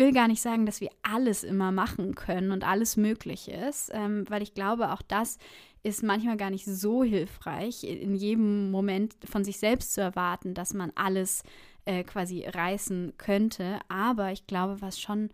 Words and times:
will 0.00 0.12
gar 0.12 0.26
nicht 0.26 0.40
sagen, 0.40 0.66
dass 0.66 0.80
wir 0.80 0.90
alles 1.02 1.44
immer 1.44 1.70
machen 1.70 2.14
können 2.16 2.50
und 2.50 2.66
alles 2.66 2.96
möglich 2.96 3.48
ist, 3.48 3.90
ähm, 3.94 4.24
weil 4.28 4.42
ich 4.42 4.54
glaube, 4.54 4.92
auch 4.92 5.02
das 5.02 5.38
ist 5.82 6.02
manchmal 6.02 6.36
gar 6.36 6.50
nicht 6.50 6.64
so 6.64 7.04
hilfreich, 7.04 7.84
in 7.84 8.14
jedem 8.14 8.70
Moment 8.70 9.14
von 9.24 9.44
sich 9.44 9.58
selbst 9.58 9.92
zu 9.92 10.00
erwarten, 10.00 10.54
dass 10.54 10.74
man 10.74 10.90
alles 10.94 11.42
äh, 11.84 12.02
quasi 12.02 12.44
reißen 12.44 13.14
könnte. 13.18 13.78
Aber 13.88 14.32
ich 14.32 14.46
glaube, 14.46 14.80
was 14.80 14.98
schon 14.98 15.30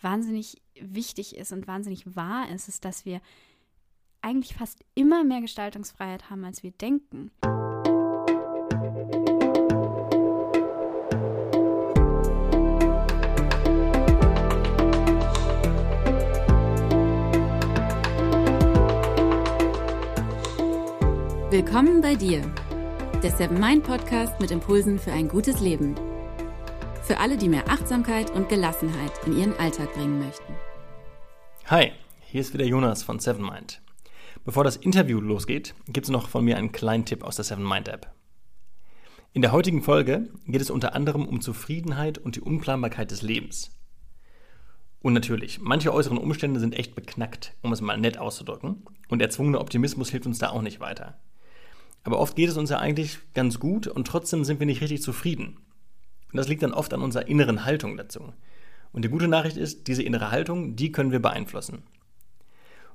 wahnsinnig 0.00 0.60
wichtig 0.80 1.36
ist 1.36 1.52
und 1.52 1.66
wahnsinnig 1.66 2.16
wahr 2.16 2.48
ist, 2.52 2.68
ist, 2.68 2.84
dass 2.84 3.04
wir 3.04 3.20
eigentlich 4.20 4.54
fast 4.54 4.84
immer 4.94 5.24
mehr 5.24 5.40
Gestaltungsfreiheit 5.40 6.28
haben, 6.28 6.44
als 6.44 6.62
wir 6.62 6.72
denken. 6.72 7.30
Willkommen 21.58 22.00
bei 22.00 22.14
dir, 22.14 22.40
der 23.20 23.32
Seven 23.32 23.58
Mind 23.58 23.82
Podcast 23.82 24.40
mit 24.40 24.52
Impulsen 24.52 24.96
für 24.96 25.10
ein 25.10 25.26
gutes 25.26 25.58
Leben. 25.60 25.96
Für 27.02 27.18
alle, 27.18 27.36
die 27.36 27.48
mehr 27.48 27.68
Achtsamkeit 27.68 28.30
und 28.30 28.48
Gelassenheit 28.48 29.10
in 29.26 29.36
ihren 29.36 29.54
Alltag 29.54 29.92
bringen 29.92 30.20
möchten. 30.20 30.54
Hi, 31.66 31.90
hier 32.20 32.42
ist 32.42 32.54
wieder 32.54 32.64
Jonas 32.64 33.02
von 33.02 33.18
Seven 33.18 33.44
Mind. 33.44 33.82
Bevor 34.44 34.62
das 34.62 34.76
Interview 34.76 35.20
losgeht, 35.20 35.74
gibt 35.88 36.06
es 36.06 36.12
noch 36.12 36.28
von 36.28 36.44
mir 36.44 36.58
einen 36.58 36.70
kleinen 36.70 37.06
Tipp 37.06 37.24
aus 37.24 37.34
der 37.34 37.44
Seven 37.44 37.68
Mind 37.68 37.88
App. 37.88 38.14
In 39.32 39.42
der 39.42 39.50
heutigen 39.50 39.82
Folge 39.82 40.28
geht 40.46 40.62
es 40.62 40.70
unter 40.70 40.94
anderem 40.94 41.26
um 41.26 41.40
Zufriedenheit 41.40 42.18
und 42.18 42.36
die 42.36 42.40
Unplanbarkeit 42.40 43.10
des 43.10 43.22
Lebens. 43.22 43.76
Und 45.00 45.12
natürlich, 45.12 45.58
manche 45.60 45.92
äußeren 45.92 46.18
Umstände 46.18 46.60
sind 46.60 46.78
echt 46.78 46.94
beknackt, 46.94 47.56
um 47.62 47.72
es 47.72 47.80
mal 47.80 47.98
nett 47.98 48.16
auszudrücken, 48.16 48.84
und 49.08 49.20
erzwungener 49.20 49.60
Optimismus 49.60 50.10
hilft 50.10 50.26
uns 50.26 50.38
da 50.38 50.50
auch 50.50 50.62
nicht 50.62 50.78
weiter. 50.78 51.18
Aber 52.08 52.20
oft 52.20 52.36
geht 52.36 52.48
es 52.48 52.56
uns 52.56 52.70
ja 52.70 52.78
eigentlich 52.78 53.18
ganz 53.34 53.60
gut 53.60 53.86
und 53.86 54.06
trotzdem 54.06 54.42
sind 54.42 54.60
wir 54.60 54.66
nicht 54.66 54.80
richtig 54.80 55.02
zufrieden. 55.02 55.58
Und 56.32 56.38
das 56.38 56.48
liegt 56.48 56.62
dann 56.62 56.72
oft 56.72 56.94
an 56.94 57.02
unserer 57.02 57.28
inneren 57.28 57.66
Haltung 57.66 57.98
dazu. 57.98 58.32
Und 58.92 59.04
die 59.04 59.10
gute 59.10 59.28
Nachricht 59.28 59.58
ist, 59.58 59.88
diese 59.88 60.02
innere 60.02 60.30
Haltung, 60.30 60.74
die 60.74 60.90
können 60.90 61.12
wir 61.12 61.20
beeinflussen. 61.20 61.82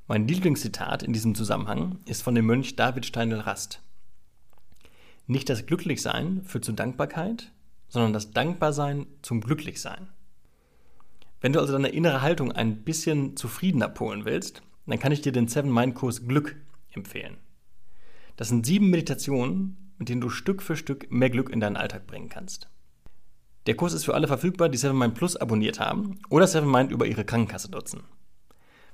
Mein 0.07 0.27
Lieblingszitat 0.27 1.03
in 1.03 1.13
diesem 1.13 1.35
Zusammenhang 1.35 1.99
ist 2.07 2.23
von 2.23 2.33
dem 2.33 2.47
Mönch 2.47 2.75
David 2.75 3.05
Steindl 3.05 3.41
Rast. 3.41 3.83
Nicht 5.27 5.47
das 5.47 5.67
Glücklichsein 5.67 6.41
führt 6.43 6.65
zur 6.65 6.73
Dankbarkeit, 6.73 7.51
sondern 7.89 8.13
das 8.13 8.31
Dankbarsein 8.31 9.05
zum 9.21 9.41
Glücklichsein. 9.41 10.07
Wenn 11.39 11.53
du 11.53 11.59
also 11.59 11.73
deine 11.73 11.89
innere 11.89 12.23
Haltung 12.23 12.51
ein 12.51 12.83
bisschen 12.83 13.37
zufriedener 13.37 13.89
polen 13.89 14.25
willst, 14.25 14.63
dann 14.87 14.97
kann 14.97 15.11
ich 15.11 15.21
dir 15.21 15.33
den 15.33 15.47
Seven 15.47 15.71
Mind 15.71 15.93
Kurs 15.93 16.27
Glück 16.27 16.55
empfehlen. 16.89 17.37
Das 18.35 18.49
sind 18.49 18.65
sieben 18.65 18.89
Meditationen, 18.89 19.93
mit 19.97 20.09
denen 20.09 20.21
du 20.21 20.29
Stück 20.29 20.61
für 20.61 20.75
Stück 20.75 21.11
mehr 21.11 21.29
Glück 21.29 21.49
in 21.49 21.59
deinen 21.59 21.77
Alltag 21.77 22.07
bringen 22.07 22.29
kannst. 22.29 22.69
Der 23.65 23.75
Kurs 23.75 23.93
ist 23.93 24.03
für 24.03 24.13
alle 24.13 24.27
verfügbar, 24.27 24.69
die 24.69 24.77
Seven 24.77 24.97
Mind 24.97 25.15
Plus 25.15 25.37
abonniert 25.37 25.79
haben 25.79 26.19
oder 26.29 26.47
Seven 26.47 26.69
Mind 26.69 26.91
über 26.91 27.05
ihre 27.05 27.23
Krankenkasse 27.23 27.71
nutzen. 27.71 28.03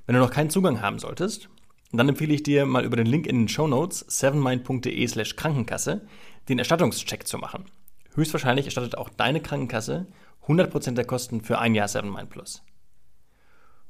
Wenn 0.05 0.15
du 0.15 0.21
noch 0.21 0.31
keinen 0.31 0.49
Zugang 0.49 0.81
haben 0.81 0.99
solltest, 0.99 1.49
dann 1.91 2.09
empfehle 2.09 2.33
ich 2.33 2.43
dir 2.43 2.65
mal 2.65 2.85
über 2.85 2.97
den 2.97 3.07
Link 3.07 3.25
in 3.25 3.37
den 3.37 3.47
Show 3.47 3.67
Notes 3.67 4.05
sevenmind.de 4.07 5.07
slash 5.07 5.35
Krankenkasse 5.35 6.05
den 6.47 6.59
Erstattungscheck 6.59 7.27
zu 7.27 7.37
machen. 7.37 7.65
Höchstwahrscheinlich 8.13 8.65
erstattet 8.65 8.97
auch 8.97 9.09
deine 9.09 9.41
Krankenkasse 9.41 10.07
100% 10.47 10.91
der 10.93 11.05
Kosten 11.05 11.41
für 11.41 11.59
ein 11.59 11.73
Jahr 11.73 11.87
Seven 11.87 12.11
Mind 12.11 12.29
Plus. 12.29 12.63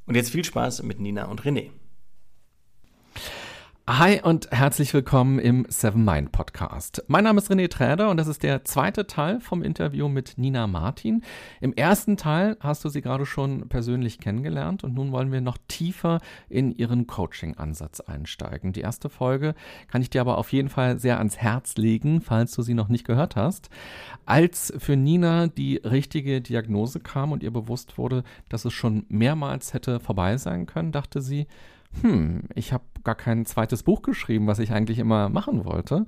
Und 0.06 0.16
jetzt 0.16 0.32
viel 0.32 0.46
Spaß 0.46 0.84
mit 0.84 1.00
Nina 1.00 1.26
und 1.26 1.42
René. 1.44 1.72
Hi 3.92 4.22
und 4.22 4.52
herzlich 4.52 4.94
willkommen 4.94 5.40
im 5.40 5.66
Seven 5.68 6.06
Mind 6.06 6.32
Podcast. 6.32 7.04
Mein 7.08 7.24
Name 7.24 7.40
ist 7.40 7.50
René 7.50 7.68
Träder 7.72 8.12
und 8.12 8.18
das 8.18 8.28
ist 8.28 8.44
der 8.44 8.64
zweite 8.64 9.08
Teil 9.08 9.40
vom 9.40 9.64
Interview 9.64 10.08
mit 10.08 10.38
Nina 10.38 10.68
Martin. 10.68 11.24
Im 11.60 11.74
ersten 11.74 12.16
Teil 12.16 12.56
hast 12.60 12.86
du 12.86 12.90
sie 12.90 13.02
gerade 13.02 13.26
schon 13.26 13.68
persönlich 13.68 14.20
kennengelernt 14.20 14.84
und 14.84 14.94
nun 14.94 15.12
wollen 15.12 15.32
wir 15.32 15.42
noch 15.42 15.58
tiefer 15.68 16.20
in 16.50 16.72
ihren 16.72 17.08
Coaching-Ansatz 17.08 18.00
einsteigen. 18.02 18.74
Die 18.74 18.82
erste 18.82 19.10
Folge 19.10 19.56
kann 19.88 20.04
ich 20.04 20.12
dir 20.12 20.22
aber 20.22 20.38
auf 20.38 20.54
jeden 20.54 20.70
Fall 20.70 21.00
sehr 21.00 21.18
ans 21.18 21.38
Herz 21.38 21.76
legen, 21.76 22.22
falls 22.22 22.52
du 22.52 22.62
sie 22.62 22.76
noch 22.76 22.90
nicht 22.90 23.08
gehört 23.08 23.36
hast. 23.36 23.72
Als 24.28 24.72
für 24.78 24.98
Nina 24.98 25.48
die 25.48 25.78
richtige 25.78 26.42
Diagnose 26.42 27.00
kam 27.00 27.32
und 27.32 27.42
ihr 27.42 27.52
bewusst 27.52 27.98
wurde, 27.98 28.24
dass 28.50 28.66
es 28.66 28.74
schon 28.74 29.08
mehrmals 29.10 29.74
hätte 29.74 30.00
vorbei 30.00 30.38
sein 30.38 30.68
können, 30.68 30.92
dachte 30.92 31.24
sie, 31.24 31.48
hm, 32.02 32.44
ich 32.54 32.72
habe 32.72 32.84
gar 33.04 33.16
kein 33.16 33.46
zweites 33.46 33.84
Buch 33.84 34.02
geschrieben, 34.02 34.48
was 34.48 34.60
ich 34.60 34.72
eigentlich 34.72 35.00
immer 35.00 35.30
machen 35.30 35.66
wollte. 35.66 36.06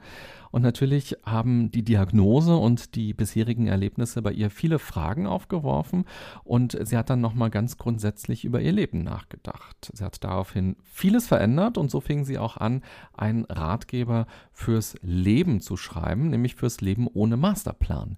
Und 0.52 0.63
natürlich 0.63 1.16
haben 1.25 1.72
die 1.72 1.84
Diagnose 1.84 2.56
und 2.56 2.96
die 2.96 3.13
bisherigen 3.13 3.68
Erlebnisse 3.68 4.22
bei 4.22 4.34
ihr 4.34 4.50
viele 4.50 4.79
Fragen 4.79 5.25
aufgeworfen 5.25 6.06
und 6.44 6.78
sie 6.81 6.97
hat 6.97 7.09
dann 7.09 7.22
nochmal 7.22 7.50
ganz 7.50 7.78
grundsätzlich 7.78 8.44
über 8.44 8.59
ihr 8.62 8.74
Leben 8.74 9.03
nachgedacht. 9.03 9.91
Sie 9.94 10.03
hat 10.03 10.24
daraufhin 10.24 10.75
vieles 10.84 11.28
verändert 11.28 11.78
und 11.78 11.90
so 11.90 12.01
fing 12.01 12.25
sie 12.25 12.38
auch 12.38 12.57
an, 12.57 12.84
einen 13.13 13.46
Ratgeber 13.46 14.28
fürs 14.51 14.96
Leben 15.01 15.62
zu 15.62 15.78
schreiben, 15.78 16.30
nämlich 16.30 16.56
fürs 16.56 16.81
Leben 16.81 17.07
ohne 17.07 17.38
Masterplan. 17.38 18.18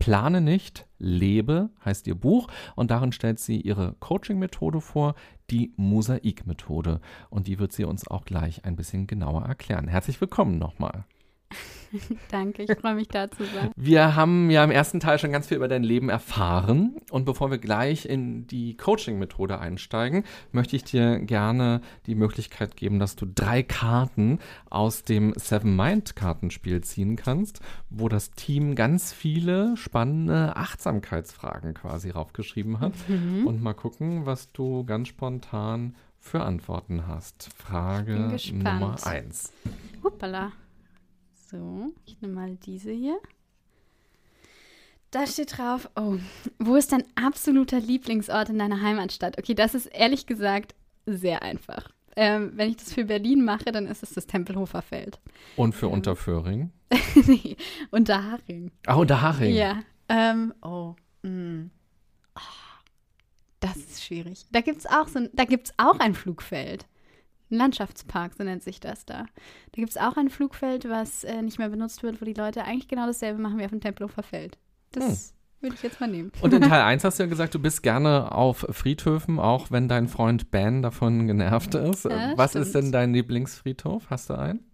Plane 0.00 0.40
nicht, 0.40 0.86
lebe 0.98 1.68
heißt 1.84 2.06
ihr 2.06 2.14
Buch 2.14 2.48
und 2.74 2.90
darin 2.90 3.12
stellt 3.12 3.38
sie 3.38 3.60
ihre 3.60 3.94
Coaching-Methode 4.00 4.80
vor, 4.80 5.14
die 5.50 5.72
Mosaik-Methode. 5.76 7.00
Und 7.28 7.46
die 7.46 7.58
wird 7.58 7.72
sie 7.72 7.84
uns 7.84 8.06
auch 8.06 8.24
gleich 8.24 8.64
ein 8.64 8.76
bisschen 8.76 9.06
genauer 9.06 9.42
erklären. 9.42 9.88
Herzlich 9.88 10.20
willkommen 10.20 10.58
nochmal. 10.58 11.04
Danke, 12.30 12.62
ich 12.62 12.78
freue 12.78 12.94
mich 12.94 13.08
da 13.08 13.30
zu 13.30 13.44
sein. 13.44 13.72
Wir 13.76 14.14
haben 14.14 14.50
ja 14.50 14.62
im 14.62 14.70
ersten 14.70 15.00
Teil 15.00 15.18
schon 15.18 15.32
ganz 15.32 15.48
viel 15.48 15.56
über 15.56 15.68
dein 15.68 15.82
Leben 15.82 16.08
erfahren. 16.08 16.96
Und 17.10 17.24
bevor 17.24 17.50
wir 17.50 17.58
gleich 17.58 18.06
in 18.06 18.46
die 18.46 18.76
Coaching-Methode 18.76 19.58
einsteigen, 19.58 20.24
möchte 20.52 20.76
ich 20.76 20.84
dir 20.84 21.18
gerne 21.18 21.80
die 22.06 22.14
Möglichkeit 22.14 22.76
geben, 22.76 22.98
dass 22.98 23.16
du 23.16 23.26
drei 23.26 23.62
Karten 23.62 24.38
aus 24.68 25.02
dem 25.02 25.32
Seven 25.36 25.74
Mind-Kartenspiel 25.74 26.80
ziehen 26.82 27.16
kannst, 27.16 27.60
wo 27.88 28.08
das 28.08 28.30
Team 28.30 28.74
ganz 28.74 29.12
viele 29.12 29.76
spannende 29.76 30.56
Achtsamkeitsfragen 30.56 31.74
quasi 31.74 32.10
raufgeschrieben 32.10 32.80
hat. 32.80 32.92
Mhm. 33.08 33.46
Und 33.46 33.62
mal 33.62 33.74
gucken, 33.74 34.26
was 34.26 34.52
du 34.52 34.84
ganz 34.84 35.08
spontan 35.08 35.96
für 36.18 36.42
Antworten 36.42 37.06
hast. 37.08 37.48
Frage 37.56 38.36
Nummer 38.52 38.96
eins. 39.04 39.52
Hoppala. 40.04 40.52
So, 41.50 41.92
ich 42.06 42.20
nehme 42.20 42.34
mal 42.34 42.56
diese 42.64 42.92
hier. 42.92 43.18
Da 45.10 45.26
steht 45.26 45.58
drauf, 45.58 45.90
oh, 45.96 46.18
wo 46.60 46.76
ist 46.76 46.92
dein 46.92 47.02
absoluter 47.16 47.80
Lieblingsort 47.80 48.50
in 48.50 48.58
deiner 48.60 48.80
Heimatstadt? 48.80 49.36
Okay, 49.36 49.54
das 49.54 49.74
ist 49.74 49.86
ehrlich 49.86 50.26
gesagt 50.26 50.76
sehr 51.06 51.42
einfach. 51.42 51.90
Ähm, 52.14 52.52
wenn 52.54 52.70
ich 52.70 52.76
das 52.76 52.92
für 52.92 53.04
Berlin 53.04 53.44
mache, 53.44 53.72
dann 53.72 53.88
ist 53.88 54.04
es 54.04 54.12
das 54.12 54.28
Tempelhofer 54.28 54.80
Feld. 54.80 55.18
Und 55.56 55.74
für 55.74 55.86
ähm, 55.86 55.94
Unterföhring? 55.94 56.70
nee, 57.26 57.56
Unterhaching. 57.90 58.70
Ach, 58.86 58.98
Unterhaching. 58.98 59.52
Ja. 59.52 59.82
Ähm, 60.08 60.54
oh, 60.62 60.94
oh, 61.24 62.40
das 63.58 63.76
ist 63.76 64.04
schwierig. 64.04 64.46
Da 64.52 64.60
gibt 64.60 64.78
es 64.78 64.86
auch, 64.86 65.08
so 65.08 65.18
auch 65.78 65.98
ein 65.98 66.14
Flugfeld. 66.14 66.86
Ein 67.50 67.56
Landschaftspark, 67.56 68.34
so 68.34 68.44
nennt 68.44 68.62
sich 68.62 68.80
das 68.80 69.04
da. 69.04 69.22
Da 69.24 69.26
gibt 69.74 69.90
es 69.90 69.96
auch 69.96 70.16
ein 70.16 70.30
Flugfeld, 70.30 70.88
was 70.88 71.24
äh, 71.24 71.42
nicht 71.42 71.58
mehr 71.58 71.68
benutzt 71.68 72.02
wird, 72.02 72.20
wo 72.20 72.24
die 72.24 72.34
Leute 72.34 72.64
eigentlich 72.64 72.88
genau 72.88 73.06
dasselbe 73.06 73.40
machen 73.40 73.58
wie 73.58 73.64
auf 73.64 73.70
dem 73.70 73.80
Tempelhofer 73.80 74.22
Feld. 74.22 74.58
Das 74.92 75.04
hm. 75.04 75.62
würde 75.62 75.74
ich 75.74 75.82
jetzt 75.82 76.00
mal 76.00 76.08
nehmen. 76.08 76.30
Und 76.40 76.54
in 76.54 76.62
Teil 76.68 76.82
1 76.82 77.02
hast 77.02 77.18
du 77.18 77.24
ja 77.24 77.28
gesagt, 77.28 77.54
du 77.54 77.58
bist 77.58 77.82
gerne 77.82 78.32
auf 78.32 78.66
Friedhöfen, 78.70 79.38
auch 79.38 79.70
wenn 79.70 79.88
dein 79.88 80.06
Freund 80.08 80.50
Ben 80.50 80.82
davon 80.82 81.26
genervt 81.26 81.74
ist. 81.74 82.04
Ja, 82.04 82.36
was 82.36 82.50
stimmt. 82.50 82.66
ist 82.66 82.74
denn 82.74 82.92
dein 82.92 83.12
Lieblingsfriedhof? 83.12 84.10
Hast 84.10 84.30
du 84.30 84.34
einen? 84.34 84.69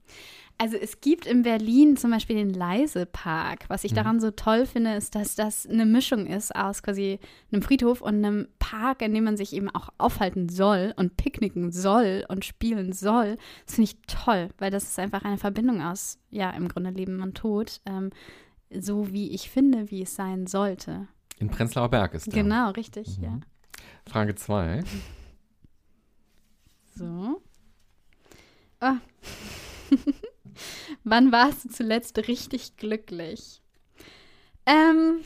Also 0.59 0.79
es 0.79 1.03
gibt 1.03 1.27
in 1.27 1.43
Berlin 1.43 1.99
zum 1.99 2.11
Beispiel 2.11 2.37
den 2.37 2.55
Leisepark. 2.55 3.69
Was 3.69 3.85
ich 3.85 3.93
mhm. 3.93 3.97
daran 3.97 4.21
so 4.21 4.31
toll 4.31 4.65
finde, 4.65 4.95
ist, 4.95 5.15
dass 5.15 5.35
das 5.35 5.67
eine 5.67 5.85
Mischung 5.85 6.27
ist 6.27 6.55
aus 6.55 6.83
quasi 6.83 7.19
einem 7.53 7.61
Friedhof 7.61 8.01
und 8.01 8.25
einem 8.25 8.49
Park, 8.59 9.03
in 9.03 9.13
dem 9.13 9.25
man 9.25 9.37
sich 9.37 9.53
eben 9.53 9.69
auch 9.69 9.91
aufhalten 9.99 10.49
soll 10.49 10.95
und 10.97 11.19
picknicken 11.19 11.73
soll 11.73 12.25
und 12.29 12.47
spielen 12.47 12.93
soll. 12.93 13.37
Das 13.67 13.75
finde 13.75 13.91
ich 13.91 14.01
toll, 14.07 14.49
weil 14.57 14.71
das 14.71 14.85
ist 14.85 14.99
einfach 14.99 15.25
eine 15.25 15.37
Verbindung 15.37 15.83
aus, 15.83 16.19
ja, 16.31 16.51
im 16.51 16.69
Grunde 16.69 16.91
Leben 16.91 17.21
und 17.21 17.37
Tod. 17.37 17.83
Ähm, 17.85 18.11
so 18.71 19.13
wie 19.13 19.33
ich 19.33 19.51
finde, 19.51 19.91
wie 19.91 20.03
es 20.03 20.15
sein 20.15 20.47
sollte. 20.47 21.07
In 21.39 21.51
Prenzlauer 21.51 21.91
Berg 21.91 22.15
ist 22.15 22.27
der. 22.33 22.43
Genau, 22.43 22.71
richtig, 22.71 23.19
mhm. 23.19 23.25
ja. 23.25 23.41
Frage 24.07 24.35
2. 24.35 24.83
So. 26.95 27.43
Oh. 28.81 28.95
Wann 31.05 31.33
warst 31.33 31.65
du 31.65 31.69
zuletzt 31.69 32.17
richtig 32.29 32.77
glücklich? 32.77 33.63
Ähm, 34.67 35.21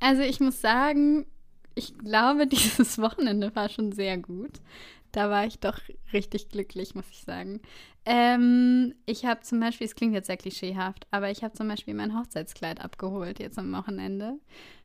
also 0.00 0.22
ich 0.22 0.40
muss 0.40 0.60
sagen, 0.60 1.26
ich 1.74 1.96
glaube, 1.98 2.46
dieses 2.48 2.98
Wochenende 2.98 3.54
war 3.54 3.68
schon 3.68 3.92
sehr 3.92 4.18
gut. 4.18 4.60
Da 5.12 5.30
war 5.30 5.46
ich 5.46 5.58
doch 5.60 5.78
richtig 6.12 6.50
glücklich, 6.50 6.94
muss 6.94 7.06
ich 7.10 7.22
sagen. 7.22 7.60
Ähm, 8.04 8.94
ich 9.06 9.24
habe 9.24 9.40
zum 9.40 9.60
Beispiel, 9.60 9.86
es 9.86 9.94
klingt 9.94 10.14
jetzt 10.14 10.26
sehr 10.26 10.36
klischeehaft, 10.36 11.06
aber 11.10 11.30
ich 11.30 11.42
habe 11.42 11.54
zum 11.54 11.68
Beispiel 11.68 11.94
mein 11.94 12.18
Hochzeitskleid 12.18 12.80
abgeholt 12.80 13.38
jetzt 13.38 13.58
am 13.58 13.72
Wochenende 13.72 14.38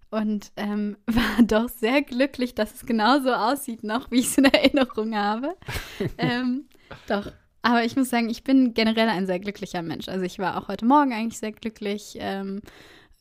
und 0.10 0.52
ähm, 0.58 0.98
war 1.08 1.44
doch 1.44 1.70
sehr 1.70 2.02
glücklich, 2.02 2.54
dass 2.54 2.76
es 2.76 2.86
genauso 2.86 3.34
aussieht 3.34 3.84
noch, 3.84 4.12
wie 4.12 4.20
ich 4.20 4.28
es 4.28 4.38
in 4.38 4.46
Erinnerung 4.46 5.16
habe. 5.16 5.56
ähm, 6.18 6.66
doch. 7.08 7.32
Aber 7.62 7.84
ich 7.84 7.96
muss 7.96 8.10
sagen, 8.10 8.30
ich 8.30 8.44
bin 8.44 8.74
generell 8.74 9.10
ein 9.10 9.28
sehr 9.28 9.40
glücklicher 9.40 9.82
Mensch. 9.82 10.08
Also 10.08 10.26
ich 10.26 10.40
war 10.40 10.58
auch 10.58 10.68
heute 10.68 10.86
Morgen 10.86 11.14
eigentlich 11.14 11.38
sehr 11.38 11.52
glücklich. 11.52 12.18
Ähm, 12.20 12.62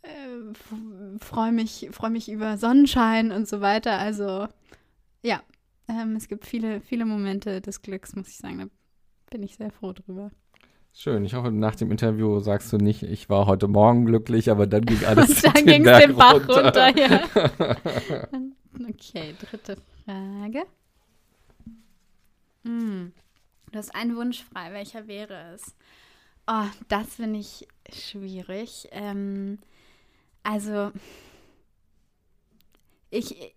äh, 0.02 1.18
freue 1.20 1.52
mich, 1.52 1.88
freu 1.92 2.08
mich 2.08 2.30
über 2.30 2.56
Sonnenschein 2.56 3.32
und 3.32 3.46
so 3.46 3.60
weiter. 3.60 3.98
Also 3.98 4.48
ja, 5.22 5.42
ähm, 5.88 6.16
es 6.16 6.28
gibt 6.28 6.46
viele, 6.46 6.80
viele 6.80 7.04
Momente 7.04 7.60
des 7.60 7.82
Glücks, 7.82 8.16
muss 8.16 8.28
ich 8.28 8.38
sagen. 8.38 8.58
Da 8.58 8.66
bin 9.30 9.42
ich 9.42 9.56
sehr 9.56 9.70
froh 9.70 9.92
drüber. 9.92 10.30
Schön. 10.92 11.24
Ich 11.24 11.34
hoffe, 11.34 11.52
nach 11.52 11.76
dem 11.76 11.90
Interview 11.90 12.40
sagst 12.40 12.72
du 12.72 12.76
nicht, 12.76 13.02
ich 13.02 13.28
war 13.28 13.46
heute 13.46 13.68
Morgen 13.68 14.06
glücklich, 14.06 14.50
aber 14.50 14.66
dann 14.66 14.84
ging 14.84 15.04
alles 15.06 15.44
Und 15.44 15.56
dann 15.56 15.66
ging 15.66 15.86
es 15.86 15.98
den 15.98 16.16
Bach 16.16 16.34
runter. 16.34 16.64
runter 16.64 16.98
ja. 16.98 17.22
okay, 18.88 19.34
dritte 19.38 19.76
Frage. 20.04 20.64
Hm. 22.64 23.12
Du 23.72 23.78
hast 23.78 23.94
einen 23.94 24.16
Wunsch 24.16 24.42
frei. 24.42 24.72
Welcher 24.72 25.06
wäre 25.06 25.54
es? 25.54 25.74
Oh, 26.46 26.66
das 26.88 27.14
finde 27.14 27.38
ich 27.38 27.68
schwierig. 27.92 28.88
Ähm, 28.90 29.58
also, 30.42 30.90
ich, 33.10 33.54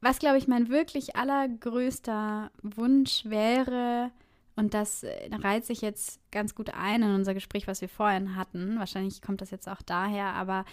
was 0.00 0.18
glaube 0.18 0.38
ich 0.38 0.46
mein 0.46 0.68
wirklich 0.68 1.16
allergrößter 1.16 2.50
Wunsch 2.62 3.24
wäre, 3.24 4.12
und 4.54 4.74
das 4.74 5.02
äh, 5.02 5.30
reiht 5.34 5.64
sich 5.64 5.80
jetzt 5.80 6.20
ganz 6.30 6.54
gut 6.54 6.70
ein 6.74 7.02
in 7.02 7.14
unser 7.14 7.34
Gespräch, 7.34 7.66
was 7.66 7.80
wir 7.80 7.88
vorhin 7.88 8.36
hatten. 8.36 8.78
Wahrscheinlich 8.78 9.22
kommt 9.22 9.40
das 9.40 9.50
jetzt 9.50 9.68
auch 9.68 9.82
daher, 9.82 10.34
aber 10.34 10.64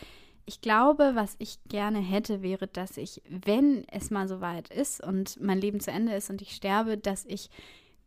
ich 0.46 0.62
glaube, 0.62 1.12
was 1.14 1.36
ich 1.40 1.60
gerne 1.68 2.00
hätte, 2.00 2.42
wäre, 2.42 2.68
dass 2.68 2.98
ich, 2.98 3.22
wenn 3.30 3.88
es 3.90 4.10
mal 4.10 4.28
so 4.28 4.42
weit 4.42 4.70
ist 4.70 5.02
und 5.04 5.40
mein 5.42 5.62
Leben 5.62 5.80
zu 5.80 5.92
Ende 5.92 6.14
ist 6.14 6.30
und 6.30 6.42
ich 6.42 6.56
sterbe, 6.56 6.98
dass 6.98 7.26
ich 7.26 7.50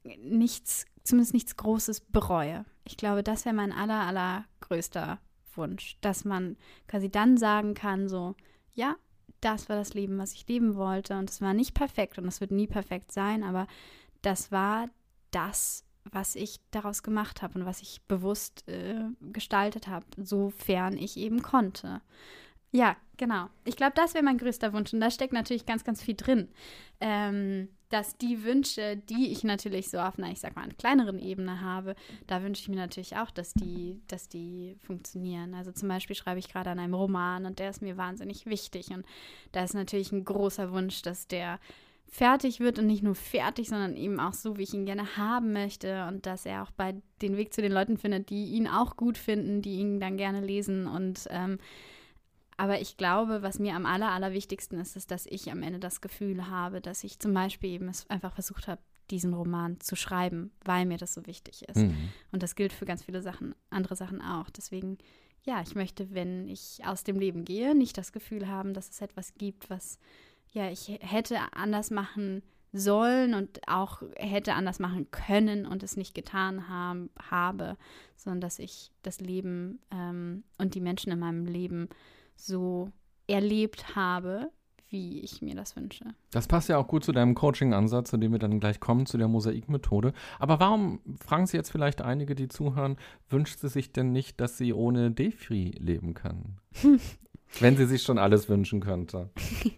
nichts, 0.05 0.87
zumindest 1.05 1.35
nichts 1.35 1.57
Großes 1.57 2.01
bereue. 2.01 2.65
Ich 2.85 2.97
glaube, 2.97 3.23
das 3.23 3.45
wäre 3.45 3.55
mein 3.55 3.73
aller, 3.73 4.01
allergrößter 4.01 5.19
Wunsch, 5.55 5.97
dass 6.01 6.25
man 6.25 6.57
quasi 6.89 7.11
dann 7.11 7.37
sagen 7.37 7.75
kann, 7.75 8.09
so, 8.09 8.35
ja, 8.75 8.97
das 9.41 9.69
war 9.69 9.77
das 9.77 9.95
Leben, 9.95 10.19
was 10.19 10.33
ich 10.33 10.47
leben 10.47 10.77
wollte 10.77 11.19
und 11.19 11.29
es 11.29 11.41
war 11.41 11.53
nicht 11.53 11.75
perfekt 11.75 12.19
und 12.19 12.27
es 12.27 12.41
wird 12.41 12.53
nie 12.53 12.67
perfekt 12.67 13.13
sein, 13.13 13.43
aber 13.43 13.67
das 14.23 14.53
war 14.53 14.89
das, 15.31 15.85
was 16.05 16.37
ich 16.37 16.61
daraus 16.71 17.03
gemacht 17.03 17.43
habe 17.43 17.59
und 17.59 17.67
was 17.67 17.83
ich 17.83 18.03
bewusst 18.07 18.67
äh, 18.69 19.05
gestaltet 19.33 19.89
habe, 19.89 20.07
sofern 20.17 20.97
ich 20.97 21.17
eben 21.17 21.43
konnte. 21.43 22.01
Ja, 22.73 22.97
genau. 23.19 23.49
Ich 23.65 23.77
glaube, 23.77 23.93
das 23.95 24.15
wäre 24.15 24.25
mein 24.25 24.39
größter 24.39 24.73
Wunsch. 24.73 24.93
Und 24.93 25.01
da 25.01 25.11
steckt 25.11 25.35
natürlich 25.35 25.67
ganz, 25.67 25.85
ganz 25.85 26.03
viel 26.03 26.17
drin. 26.17 26.49
Ähm, 27.01 27.69
dass 27.91 28.17
die 28.17 28.43
Wünsche, 28.43 28.97
die 28.97 29.31
ich 29.31 29.45
natürlich 29.45 29.91
so 29.91 29.99
auf 29.99 30.19
einer, 30.19 30.33
ich 30.33 30.41
sag 30.41 30.57
mal, 30.57 30.63
einer 30.63 30.73
kleineren 30.73 31.19
Ebene 31.19 31.61
habe, 31.61 31.95
da 32.27 32.43
wünsche 32.43 32.63
ich 32.63 32.69
mir 32.71 32.77
natürlich 32.77 33.17
auch, 33.19 33.31
dass 33.31 33.53
die, 33.53 34.01
dass 34.09 34.31
die 34.31 34.77
funktionieren. 34.87 35.55
Also 35.55 35.73
zum 35.73 35.91
Beispiel 35.91 36.17
schreibe 36.17 36.39
ich 36.39 36.49
gerade 36.49 36.71
an 36.71 36.79
einem 36.79 36.95
Roman 36.95 37.45
und 37.45 37.59
der 37.59 37.69
ist 37.69 37.83
mir 37.83 37.99
wahnsinnig 37.99 38.47
wichtig. 38.47 38.89
Und 38.89 39.05
da 39.53 39.63
ist 39.63 39.75
natürlich 39.75 40.11
ein 40.11 40.25
großer 40.25 40.73
Wunsch, 40.73 41.03
dass 41.03 41.29
der 41.29 41.61
fertig 42.09 42.61
wird 42.61 42.79
und 42.79 42.87
nicht 42.87 43.03
nur 43.03 43.15
fertig, 43.15 43.69
sondern 43.69 43.95
eben 43.95 44.21
auch 44.21 44.33
so, 44.33 44.57
wie 44.57 44.63
ich 44.63 44.73
ihn 44.73 44.87
gerne 44.87 45.19
haben 45.19 45.53
möchte 45.53 46.07
und 46.07 46.25
dass 46.25 46.47
er 46.47 46.63
auch 46.63 46.71
bei 46.71 46.95
den 47.21 47.37
Weg 47.37 47.53
zu 47.53 47.61
den 47.61 47.73
Leuten 47.73 47.99
findet, 47.99 48.31
die 48.31 48.53
ihn 48.53 48.69
auch 48.69 48.97
gut 48.97 49.19
finden, 49.19 49.61
die 49.61 49.77
ihn 49.77 50.01
dann 50.01 50.17
gerne 50.17 50.41
lesen 50.41 50.87
und 50.87 51.27
ähm, 51.31 51.59
aber 52.63 52.81
ich 52.81 52.97
glaube, 52.97 53.43
was 53.43 53.59
mir 53.59 53.75
am 53.75 53.87
aller, 53.87 54.13
allerwichtigsten 54.13 54.79
ist, 54.79 54.95
ist, 54.95 55.11
dass 55.11 55.27
ich 55.27 55.51
am 55.51 55.65
Ende 55.65 55.81
das 55.81 56.01
Gefühl 56.01 56.47
habe, 56.47 56.81
dass 56.81 57.03
ich 57.03 57.19
zum 57.19 57.35
Beispiel 57.35 57.71
eben 57.71 57.89
es 57.89 58.09
einfach 58.09 58.33
versucht 58.33 58.69
habe, 58.69 58.81
diesen 59.11 59.35
Roman 59.35 59.81
zu 59.81 59.97
schreiben, 59.97 60.53
weil 60.65 60.87
mir 60.87 60.97
das 60.97 61.13
so 61.13 61.27
wichtig 61.27 61.65
ist. 61.69 61.79
Mhm. 61.79 62.11
Und 62.31 62.45
das 62.45 62.55
gilt 62.55 62.73
für 62.73 62.85
ganz 62.85 63.03
viele 63.03 63.21
Sachen, 63.21 63.57
andere 63.71 63.97
Sachen 63.97 64.23
auch. 64.23 64.49
Deswegen, 64.49 64.99
ja, 65.43 65.61
ich 65.61 65.75
möchte, 65.75 66.15
wenn 66.15 66.47
ich 66.47 66.79
aus 66.85 67.03
dem 67.03 67.19
Leben 67.19 67.45
gehe, 67.45 67.75
nicht 67.75 67.99
das 67.99 68.13
Gefühl 68.13 68.47
haben, 68.47 68.75
dass 68.75 68.91
es 68.91 69.01
etwas 69.01 69.35
gibt, 69.35 69.69
was 69.69 69.99
ja, 70.53 70.71
ich 70.71 71.01
hätte 71.01 71.41
anders 71.55 71.91
machen 71.91 72.45
sollen 72.73 73.35
und 73.35 73.61
auch 73.67 74.03
hätte 74.15 74.55
anders 74.55 74.79
machen 74.79 75.11
können 75.11 75.67
und 75.67 75.83
es 75.83 75.97
nicht 75.97 76.15
getan 76.15 76.69
haben, 76.69 77.11
habe, 77.29 77.77
sondern 78.15 78.41
dass 78.41 78.61
ich 78.61 78.93
das 79.03 79.19
Leben 79.19 79.81
ähm, 79.91 80.45
und 80.59 80.77
die 80.77 80.81
Menschen 80.81 81.11
in 81.11 81.19
meinem 81.19 81.47
Leben 81.47 81.89
so 82.47 82.91
erlebt 83.27 83.95
habe, 83.97 84.51
wie 84.93 85.21
ich 85.21 85.41
mir 85.41 85.55
das 85.55 85.75
wünsche. 85.75 86.05
Das 86.31 86.47
passt 86.47 86.69
ja 86.69 86.77
auch 86.77 86.87
gut 86.87 87.03
zu 87.03 87.13
deinem 87.13 87.35
Coaching-Ansatz, 87.35 88.11
zu 88.11 88.19
dem 88.19 88.33
wir 88.33 88.39
dann 88.39 88.61
gleich 88.61 88.79
kommen, 88.79 89.07
zu 89.07 89.17
der 89.17 89.27
Mosaikmethode. 89.27 90.13
Aber 90.39 90.61
warum, 90.61 91.01
fragen 91.19 91.47
Sie 91.47 91.57
jetzt 91.57 91.73
vielleicht 91.73 92.03
einige, 92.03 92.35
die 92.35 92.49
zuhören, 92.49 92.97
wünscht 93.31 93.59
sie 93.61 93.69
sich 93.69 93.93
denn 93.93 94.13
nicht, 94.13 94.41
dass 94.41 94.59
sie 94.59 94.75
ohne 94.75 95.11
Defri 95.11 95.73
leben 95.79 96.15
kann? 96.15 96.59
Wenn 97.61 97.77
sie 97.77 97.87
sich 97.87 98.03
schon 98.03 98.19
alles 98.19 98.49
wünschen 98.49 98.81
könnte. 98.81 99.31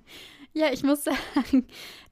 Ja, 0.56 0.66
ich 0.72 0.84
muss 0.84 1.02
sagen, 1.02 1.66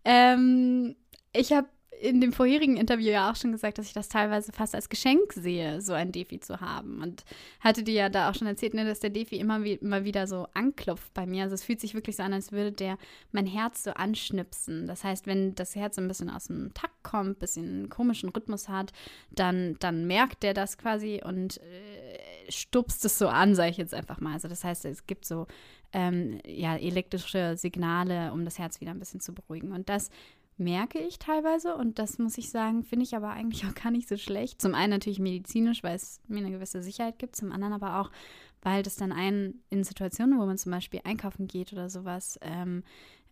ähm, 0.05 0.97
ich 1.33 1.53
habe 1.53 1.69
in 2.03 2.21
dem 2.21 2.33
vorherigen 2.33 2.77
Interview 2.77 3.11
ja 3.11 3.31
auch 3.31 3.37
schon 3.37 3.53
gesagt, 3.53 3.79
dass 3.79 3.87
ich 3.87 3.93
das 3.93 4.09
teilweise 4.09 4.51
fast 4.51 4.75
als 4.75 4.89
Geschenk 4.89 5.33
sehe, 5.33 5.81
so 5.81 5.93
ein 5.93 6.11
Defi 6.11 6.41
zu 6.41 6.61
haben. 6.61 7.01
Und 7.01 7.25
hatte 7.61 7.85
dir 7.85 7.95
ja 7.95 8.09
da 8.09 8.29
auch 8.29 8.35
schon 8.35 8.49
erzählt, 8.49 8.75
ne, 8.75 8.85
dass 8.85 8.99
der 8.99 9.11
Defi 9.11 9.37
immer, 9.37 9.63
wie, 9.63 9.75
immer 9.75 10.05
wieder 10.05 10.27
so 10.27 10.49
anklopft 10.53 11.15
bei 11.15 11.27
mir. 11.27 11.45
Also 11.45 11.55
es 11.55 11.63
fühlt 11.63 11.81
sich 11.81 11.95
wirklich 11.95 12.17
so 12.17 12.25
an, 12.25 12.33
als 12.33 12.51
würde 12.51 12.73
der 12.73 12.99
mein 13.31 13.47
Herz 13.47 13.85
so 13.85 13.93
anschnipsen. 13.93 14.89
Das 14.89 15.05
heißt, 15.05 15.29
wenn 15.29 15.55
das 15.55 15.77
Herz 15.77 15.97
ein 15.97 16.09
bisschen 16.09 16.29
aus 16.29 16.47
dem 16.47 16.75
Takt 16.75 17.05
kommt, 17.05 17.37
ein 17.37 17.41
bisschen 17.41 17.69
einen 17.69 17.89
komischen 17.89 18.31
Rhythmus 18.31 18.69
hat, 18.69 18.93
dann, 19.31 19.77
dann 19.79 20.09
merkt 20.09 20.43
der 20.43 20.55
das 20.55 20.79
quasi 20.79 21.21
und 21.25 21.59
äh, 21.59 22.51
stupst 22.51 23.05
es 23.05 23.17
so 23.17 23.29
an, 23.29 23.55
sage 23.55 23.71
ich 23.71 23.77
jetzt 23.77 23.95
einfach 23.95 24.21
mal. 24.21 24.33
Also 24.33 24.49
das 24.49 24.65
heißt, 24.65 24.85
es 24.87 25.07
gibt 25.07 25.25
so 25.25 25.47
ähm, 25.93 26.41
ja, 26.45 26.77
elektrische 26.77 27.57
Signale, 27.57 28.33
um 28.33 28.45
das 28.45 28.59
Herz 28.59 28.81
wieder 28.81 28.91
ein 28.91 28.99
bisschen 28.99 29.21
zu 29.21 29.33
beruhigen. 29.33 29.73
Und 29.73 29.89
das 29.89 30.11
merke 30.59 30.99
ich 30.99 31.19
teilweise 31.19 31.75
und 31.77 31.99
das 31.99 32.19
muss 32.19 32.39
ich 32.39 32.51
sagen, 32.51 32.85
finde 32.85 33.05
ich 33.05 33.17
aber 33.17 33.31
eigentlich 33.31 33.65
auch 33.67 33.75
gar 33.75 33.91
nicht 33.91 34.09
so 34.09 34.17
schlecht. 34.17 34.61
Zum 34.61 34.75
einen 34.75 34.91
natürlich 34.91 35.19
medizinisch, 35.19 35.83
weil 35.83 35.97
es 35.97 36.21
mir 36.29 36.39
eine 36.39 36.51
gewisse 36.51 36.83
Sicherheit 36.83 37.19
gibt, 37.19 37.37
zum 37.37 37.53
anderen 37.53 37.75
aber 37.75 38.01
auch, 38.01 38.11
weil 38.63 38.83
das 38.83 38.97
dann 38.97 39.13
einen 39.13 39.63
in 39.71 39.85
Situationen, 39.85 40.39
wo 40.39 40.47
man 40.47 40.59
zum 40.59 40.73
Beispiel 40.73 41.01
einkaufen 41.05 41.49
geht 41.49 41.73
oder 41.73 41.91
sowas, 41.91 42.39
ähm, 42.43 42.85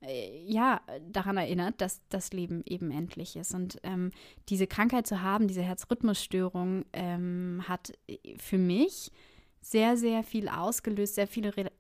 äh, 0.03 0.45
ja, 0.47 0.81
daran 1.11 1.37
erinnert, 1.37 1.81
dass 1.81 2.01
das 2.09 2.33
Leben 2.33 2.63
eben 2.67 2.91
endlich 2.91 3.37
ist. 3.37 3.55
Und 3.55 3.79
ähm, 3.83 4.11
diese 4.49 4.67
Krankheit 4.67 5.07
zu 5.07 5.21
haben, 5.21 5.47
diese 5.47 5.63
Herzrhythmusstörung, 5.63 6.85
ähm, 6.93 7.63
hat 7.69 7.93
äh, 8.09 8.17
für 8.39 8.59
mich 8.59 9.13
sehr, 9.61 9.97
sehr 9.97 10.23
viel 10.23 10.49
ausgelöst, 10.49 11.15
sehr 11.15 11.27
viele 11.27 11.57
Re 11.57 11.71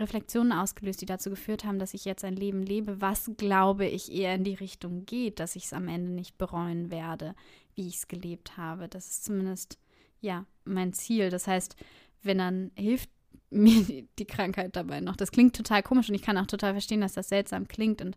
Reflexionen 0.00 0.52
ausgelöst, 0.52 1.00
die 1.00 1.06
dazu 1.06 1.30
geführt 1.30 1.64
haben, 1.64 1.78
dass 1.78 1.94
ich 1.94 2.04
jetzt 2.04 2.24
ein 2.24 2.34
Leben 2.34 2.62
lebe, 2.62 3.00
was, 3.00 3.30
glaube 3.36 3.86
ich, 3.86 4.12
eher 4.12 4.34
in 4.34 4.44
die 4.44 4.54
Richtung 4.54 5.06
geht, 5.06 5.38
dass 5.38 5.56
ich 5.56 5.64
es 5.64 5.72
am 5.72 5.86
Ende 5.86 6.10
nicht 6.10 6.38
bereuen 6.38 6.90
werde, 6.90 7.34
wie 7.74 7.86
ich 7.86 7.96
es 7.96 8.08
gelebt 8.08 8.56
habe. 8.56 8.88
Das 8.88 9.08
ist 9.08 9.24
zumindest, 9.24 9.78
ja, 10.20 10.44
mein 10.64 10.92
Ziel. 10.92 11.30
Das 11.30 11.46
heißt, 11.46 11.76
wenn 12.22 12.38
dann 12.38 12.72
hilft 12.74 13.10
mir 13.50 14.06
die 14.18 14.26
Krankheit 14.26 14.76
dabei 14.76 15.00
noch. 15.00 15.16
Das 15.16 15.32
klingt 15.32 15.56
total 15.56 15.82
komisch 15.82 16.08
und 16.08 16.14
ich 16.14 16.22
kann 16.22 16.38
auch 16.38 16.46
total 16.46 16.72
verstehen, 16.72 17.00
dass 17.00 17.14
das 17.14 17.28
seltsam 17.28 17.68
klingt 17.68 18.00
und 18.00 18.16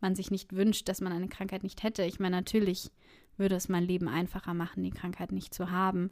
man 0.00 0.14
sich 0.14 0.30
nicht 0.30 0.54
wünscht, 0.54 0.88
dass 0.88 1.00
man 1.00 1.12
eine 1.12 1.28
Krankheit 1.28 1.62
nicht 1.62 1.82
hätte. 1.82 2.02
Ich 2.04 2.18
meine, 2.18 2.36
natürlich 2.36 2.90
würde 3.36 3.56
es 3.56 3.68
mein 3.68 3.84
Leben 3.84 4.08
einfacher 4.08 4.54
machen, 4.54 4.82
die 4.82 4.90
Krankheit 4.90 5.32
nicht 5.32 5.52
zu 5.52 5.70
haben. 5.70 6.10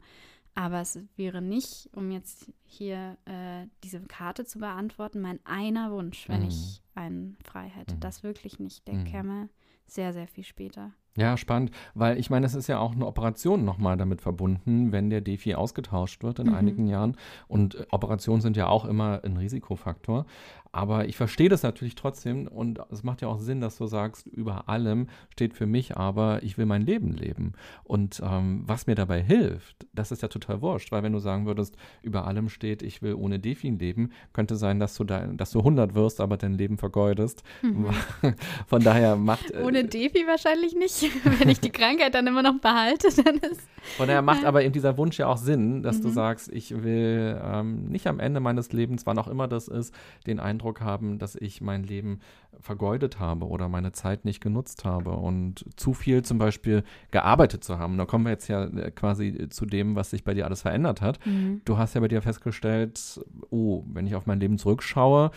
Aber 0.59 0.81
es 0.81 0.99
wäre 1.15 1.41
nicht, 1.41 1.89
um 1.95 2.11
jetzt 2.11 2.51
hier 2.65 3.15
äh, 3.23 3.67
diese 3.81 4.01
Karte 4.01 4.43
zu 4.43 4.59
beantworten, 4.59 5.21
mein 5.21 5.39
einer 5.45 5.89
Wunsch, 5.89 6.27
wenn 6.27 6.41
mhm. 6.41 6.47
ich 6.49 6.83
einen 6.95 7.37
frei 7.45 7.69
hätte. 7.69 7.95
Mhm. 7.95 8.01
Das 8.01 8.23
wirklich 8.23 8.59
nicht. 8.59 8.85
Der 8.85 8.95
mhm. 8.95 9.03
käme 9.05 9.49
sehr, 9.87 10.11
sehr 10.11 10.27
viel 10.27 10.43
später. 10.43 10.91
Ja, 11.15 11.37
spannend, 11.37 11.71
weil 11.93 12.19
ich 12.19 12.29
meine, 12.29 12.45
es 12.45 12.55
ist 12.55 12.67
ja 12.67 12.79
auch 12.79 12.91
eine 12.91 13.07
Operation 13.07 13.63
nochmal 13.63 13.95
damit 13.95 14.21
verbunden, 14.21 14.91
wenn 14.91 15.09
der 15.09 15.21
Defi 15.21 15.55
ausgetauscht 15.55 16.23
wird 16.23 16.39
in 16.39 16.47
mhm. 16.47 16.55
einigen 16.55 16.87
Jahren. 16.87 17.15
Und 17.47 17.75
äh, 17.75 17.85
Operationen 17.91 18.41
sind 18.41 18.57
ja 18.57 18.67
auch 18.67 18.83
immer 18.83 19.23
ein 19.23 19.37
Risikofaktor. 19.37 20.25
Aber 20.71 21.05
ich 21.07 21.17
verstehe 21.17 21.49
das 21.49 21.63
natürlich 21.63 21.95
trotzdem 21.95 22.47
und 22.47 22.79
es 22.91 23.03
macht 23.03 23.21
ja 23.21 23.27
auch 23.27 23.39
Sinn, 23.39 23.59
dass 23.59 23.77
du 23.77 23.87
sagst, 23.87 24.27
über 24.27 24.69
allem 24.69 25.07
steht 25.29 25.55
für 25.55 25.65
mich 25.65 25.97
aber, 25.97 26.43
ich 26.43 26.59
will 26.59 26.67
mein 26.67 26.83
Leben 26.83 27.11
leben. 27.11 27.53
Und 27.83 28.21
ähm, 28.23 28.63
was 28.67 28.85
mir 28.85 28.93
dabei 28.93 29.21
hilft, 29.21 29.87
das 29.93 30.11
ist 30.11 30.21
ja 30.21 30.27
total 30.27 30.61
wurscht, 30.61 30.91
weil 30.91 31.01
wenn 31.01 31.13
du 31.13 31.19
sagen 31.19 31.47
würdest, 31.47 31.75
über 32.03 32.27
allem 32.27 32.49
steht, 32.49 32.83
ich 32.83 33.01
will 33.01 33.15
ohne 33.15 33.39
Defin 33.39 33.79
leben, 33.79 34.11
könnte 34.31 34.55
sein, 34.57 34.79
dass 34.79 34.95
du, 34.95 35.03
da, 35.03 35.25
dass 35.25 35.51
du 35.51 35.59
100 35.59 35.95
wirst, 35.95 36.21
aber 36.21 36.37
dein 36.37 36.53
Leben 36.53 36.77
vergeudest. 36.77 37.41
Mhm. 37.63 37.87
Von 38.67 38.83
daher 38.83 39.15
macht. 39.15 39.49
Äh, 39.49 39.63
ohne 39.63 39.85
Defi 39.85 40.27
wahrscheinlich 40.27 40.75
nicht. 40.75 41.09
wenn 41.39 41.49
ich 41.49 41.59
die 41.59 41.71
Krankheit 41.71 42.13
dann 42.13 42.27
immer 42.27 42.43
noch 42.43 42.59
behalte, 42.59 43.07
dann 43.23 43.37
ist. 43.37 43.61
Von 43.97 44.07
daher 44.07 44.21
macht 44.21 44.45
aber 44.45 44.63
eben 44.63 44.73
dieser 44.73 44.97
Wunsch 44.97 45.17
ja 45.17 45.27
auch 45.27 45.37
Sinn, 45.37 45.81
dass 45.81 45.97
mhm. 45.97 46.03
du 46.03 46.09
sagst, 46.09 46.51
ich 46.53 46.83
will 46.83 47.41
ähm, 47.43 47.87
nicht 47.87 48.05
am 48.05 48.19
Ende 48.19 48.39
meines 48.39 48.71
Lebens, 48.71 49.07
wann 49.07 49.17
auch 49.17 49.27
immer 49.27 49.47
das 49.47 49.67
ist, 49.67 49.95
den 50.27 50.39
Eindruck 50.39 50.58
Eindruck 50.59 50.81
haben, 50.81 51.19
dass 51.19 51.35
ich 51.35 51.61
mein 51.61 51.83
Leben 51.83 52.19
vergeudet 52.59 53.19
habe 53.19 53.47
oder 53.47 53.69
meine 53.69 53.93
Zeit 53.93 54.25
nicht 54.25 54.41
genutzt 54.41 54.83
habe 54.83 55.11
und 55.11 55.65
zu 55.77 55.93
viel 55.93 56.23
zum 56.23 56.37
Beispiel 56.37 56.83
gearbeitet 57.11 57.63
zu 57.63 57.79
haben. 57.79 57.97
Da 57.97 58.05
kommen 58.05 58.25
wir 58.25 58.31
jetzt 58.31 58.49
ja 58.49 58.65
äh, 58.65 58.91
quasi 58.91 59.47
zu 59.49 59.65
dem, 59.65 59.95
was 59.95 60.09
sich 60.09 60.25
bei 60.25 60.33
dir 60.33 60.45
alles 60.45 60.63
verändert 60.63 61.01
hat. 61.01 61.25
Mhm. 61.25 61.61
Du 61.63 61.77
hast 61.77 61.93
ja 61.93 62.01
bei 62.01 62.09
dir 62.09 62.21
festgestellt, 62.21 63.21
oh, 63.49 63.83
wenn 63.87 64.05
ich 64.05 64.15
auf 64.15 64.25
mein 64.25 64.41
Leben 64.41 64.57
zurückschaue, 64.57 65.31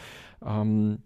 ähm, 0.45 0.99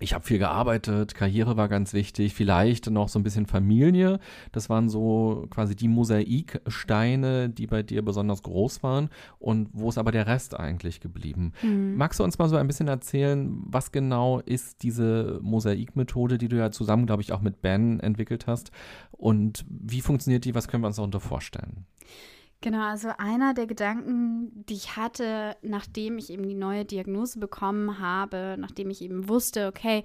ich 0.00 0.12
habe 0.12 0.24
viel 0.24 0.38
gearbeitet, 0.38 1.14
Karriere 1.14 1.56
war 1.56 1.68
ganz 1.68 1.92
wichtig, 1.92 2.34
vielleicht 2.34 2.90
noch 2.90 3.08
so 3.08 3.18
ein 3.18 3.22
bisschen 3.22 3.46
Familie. 3.46 4.18
Das 4.50 4.68
waren 4.68 4.88
so 4.88 5.46
quasi 5.50 5.76
die 5.76 5.86
Mosaiksteine, 5.86 7.48
die 7.48 7.68
bei 7.68 7.84
dir 7.84 8.04
besonders 8.04 8.42
groß 8.42 8.82
waren. 8.82 9.08
Und 9.38 9.68
wo 9.72 9.88
ist 9.88 9.98
aber 9.98 10.10
der 10.10 10.26
Rest 10.26 10.58
eigentlich 10.58 11.00
geblieben? 11.00 11.52
Mhm. 11.62 11.94
Magst 11.94 12.18
du 12.18 12.24
uns 12.24 12.38
mal 12.38 12.48
so 12.48 12.56
ein 12.56 12.66
bisschen 12.66 12.88
erzählen, 12.88 13.62
was 13.66 13.92
genau 13.92 14.40
ist 14.40 14.82
diese 14.82 15.38
Mosaikmethode, 15.42 16.38
die 16.38 16.48
du 16.48 16.56
ja 16.56 16.72
zusammen, 16.72 17.06
glaube 17.06 17.22
ich, 17.22 17.32
auch 17.32 17.40
mit 17.40 17.62
Ben 17.62 18.00
entwickelt 18.00 18.48
hast? 18.48 18.72
Und 19.12 19.64
wie 19.68 20.00
funktioniert 20.00 20.44
die? 20.44 20.56
Was 20.56 20.66
können 20.66 20.82
wir 20.82 20.88
uns 20.88 20.96
darunter 20.96 21.20
vorstellen? 21.20 21.86
Genau, 22.60 22.80
also 22.80 23.10
einer 23.18 23.52
der 23.52 23.66
Gedanken, 23.66 24.64
die 24.68 24.74
ich 24.74 24.96
hatte, 24.96 25.56
nachdem 25.62 26.16
ich 26.16 26.30
eben 26.30 26.48
die 26.48 26.54
neue 26.54 26.84
Diagnose 26.84 27.38
bekommen 27.38 27.98
habe, 27.98 28.56
nachdem 28.58 28.88
ich 28.90 29.02
eben 29.02 29.28
wusste, 29.28 29.68
okay, 29.68 30.02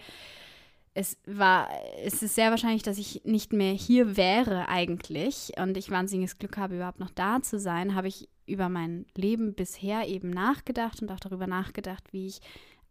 es 0.93 1.17
war, 1.25 1.69
es 2.03 2.21
ist 2.21 2.35
sehr 2.35 2.51
wahrscheinlich, 2.51 2.83
dass 2.83 2.97
ich 2.97 3.21
nicht 3.23 3.53
mehr 3.53 3.73
hier 3.73 4.17
wäre 4.17 4.67
eigentlich 4.67 5.53
und 5.57 5.77
ich 5.77 5.91
wahnsinniges 5.91 6.37
Glück 6.37 6.57
habe, 6.57 6.75
überhaupt 6.75 6.99
noch 6.99 7.11
da 7.11 7.41
zu 7.41 7.59
sein, 7.59 7.95
habe 7.95 8.09
ich 8.09 8.27
über 8.45 8.67
mein 8.67 9.05
Leben 9.15 9.53
bisher 9.53 10.07
eben 10.07 10.29
nachgedacht 10.29 11.01
und 11.01 11.11
auch 11.11 11.19
darüber 11.19 11.47
nachgedacht, 11.47 12.11
wie 12.11 12.27
ich 12.27 12.41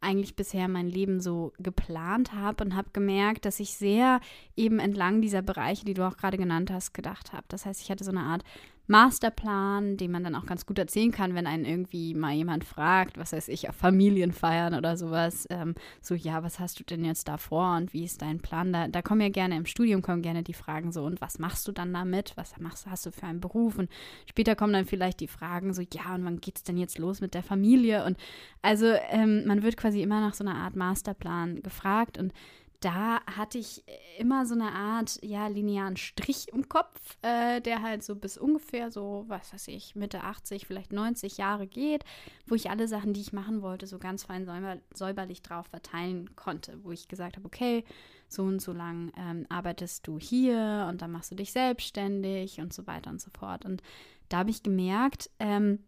eigentlich 0.00 0.36
bisher 0.36 0.68
mein 0.68 0.88
Leben 0.88 1.20
so 1.20 1.52
geplant 1.58 2.32
habe 2.32 2.64
und 2.64 2.76
habe 2.76 2.90
gemerkt, 2.92 3.44
dass 3.44 3.58
ich 3.58 3.74
sehr 3.74 4.20
eben 4.56 4.78
entlang 4.78 5.20
dieser 5.20 5.42
Bereiche, 5.42 5.84
die 5.84 5.94
du 5.94 6.06
auch 6.06 6.16
gerade 6.16 6.38
genannt 6.38 6.70
hast, 6.70 6.94
gedacht 6.94 7.32
habe. 7.32 7.44
Das 7.48 7.66
heißt, 7.66 7.82
ich 7.82 7.90
hatte 7.90 8.04
so 8.04 8.12
eine 8.12 8.20
Art 8.20 8.44
Masterplan, 8.88 9.98
den 9.98 10.10
man 10.10 10.24
dann 10.24 10.34
auch 10.34 10.46
ganz 10.46 10.64
gut 10.64 10.78
erzählen 10.78 11.12
kann, 11.12 11.34
wenn 11.34 11.46
einen 11.46 11.66
irgendwie 11.66 12.14
mal 12.14 12.32
jemand 12.32 12.64
fragt, 12.64 13.18
was 13.18 13.32
weiß 13.32 13.48
ich, 13.48 13.68
auf 13.68 13.76
Familienfeiern 13.76 14.74
oder 14.74 14.96
sowas, 14.96 15.46
ähm, 15.50 15.74
so, 16.00 16.14
ja, 16.14 16.42
was 16.42 16.58
hast 16.58 16.80
du 16.80 16.84
denn 16.84 17.04
jetzt 17.04 17.28
da 17.28 17.36
vor 17.36 17.76
und 17.76 17.92
wie 17.92 18.04
ist 18.04 18.22
dein 18.22 18.40
Plan? 18.40 18.72
Da, 18.72 18.88
da 18.88 19.02
kommen 19.02 19.20
ja 19.20 19.28
gerne 19.28 19.56
im 19.56 19.66
Studium, 19.66 20.00
kommen 20.00 20.22
gerne 20.22 20.42
die 20.42 20.54
Fragen 20.54 20.90
so, 20.90 21.04
und 21.04 21.20
was 21.20 21.38
machst 21.38 21.68
du 21.68 21.72
dann 21.72 21.92
damit? 21.92 22.32
Was 22.36 22.58
machst, 22.58 22.86
hast 22.86 23.04
du 23.04 23.12
für 23.12 23.26
einen 23.26 23.40
Beruf? 23.40 23.78
Und 23.78 23.90
später 24.26 24.56
kommen 24.56 24.72
dann 24.72 24.86
vielleicht 24.86 25.20
die 25.20 25.28
Fragen 25.28 25.74
so, 25.74 25.82
ja, 25.82 26.14
und 26.14 26.24
wann 26.24 26.40
geht 26.40 26.56
es 26.56 26.62
denn 26.62 26.78
jetzt 26.78 26.98
los 26.98 27.20
mit 27.20 27.34
der 27.34 27.42
Familie? 27.42 28.04
Und 28.06 28.16
also 28.62 28.86
ähm, 29.10 29.46
man 29.46 29.62
wird 29.62 29.76
quasi 29.76 30.02
immer 30.02 30.20
nach 30.20 30.34
so 30.34 30.44
einer 30.44 30.56
Art 30.56 30.76
Masterplan 30.76 31.62
gefragt 31.62 32.16
und 32.16 32.32
da 32.80 33.20
hatte 33.26 33.58
ich 33.58 33.82
immer 34.18 34.46
so 34.46 34.54
eine 34.54 34.72
Art, 34.72 35.18
ja, 35.22 35.48
linearen 35.48 35.96
Strich 35.96 36.48
im 36.52 36.68
Kopf, 36.68 37.16
äh, 37.22 37.60
der 37.60 37.82
halt 37.82 38.04
so 38.04 38.14
bis 38.14 38.38
ungefähr 38.38 38.92
so, 38.92 39.24
was 39.26 39.52
weiß 39.52 39.68
ich, 39.68 39.96
Mitte 39.96 40.22
80, 40.22 40.66
vielleicht 40.66 40.92
90 40.92 41.38
Jahre 41.38 41.66
geht, 41.66 42.04
wo 42.46 42.54
ich 42.54 42.70
alle 42.70 42.86
Sachen, 42.86 43.14
die 43.14 43.20
ich 43.20 43.32
machen 43.32 43.62
wollte, 43.62 43.86
so 43.86 43.98
ganz 43.98 44.24
fein 44.24 44.46
säuber, 44.46 44.76
säuberlich 44.94 45.42
drauf 45.42 45.66
verteilen 45.66 46.36
konnte, 46.36 46.78
wo 46.84 46.92
ich 46.92 47.08
gesagt 47.08 47.36
habe, 47.36 47.46
okay, 47.46 47.84
so 48.28 48.44
und 48.44 48.60
so 48.60 48.72
lang 48.72 49.12
ähm, 49.16 49.46
arbeitest 49.48 50.06
du 50.06 50.18
hier 50.18 50.86
und 50.88 51.02
dann 51.02 51.10
machst 51.10 51.32
du 51.32 51.34
dich 51.34 51.50
selbstständig 51.50 52.60
und 52.60 52.72
so 52.72 52.86
weiter 52.86 53.10
und 53.10 53.20
so 53.20 53.30
fort. 53.36 53.64
Und 53.64 53.82
da 54.28 54.38
habe 54.38 54.50
ich 54.50 54.62
gemerkt, 54.62 55.30
ähm, 55.40 55.80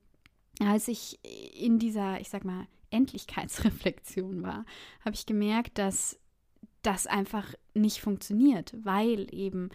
als 0.60 0.88
ich 0.88 1.20
in 1.54 1.78
dieser, 1.78 2.20
ich 2.20 2.30
sag 2.30 2.44
mal, 2.44 2.66
Endlichkeitsreflexion 2.90 4.42
war, 4.42 4.64
habe 5.04 5.14
ich 5.14 5.26
gemerkt, 5.26 5.78
dass 5.78 6.19
das 6.82 7.06
einfach 7.06 7.54
nicht 7.74 8.00
funktioniert, 8.00 8.74
weil 8.82 9.26
eben 9.32 9.70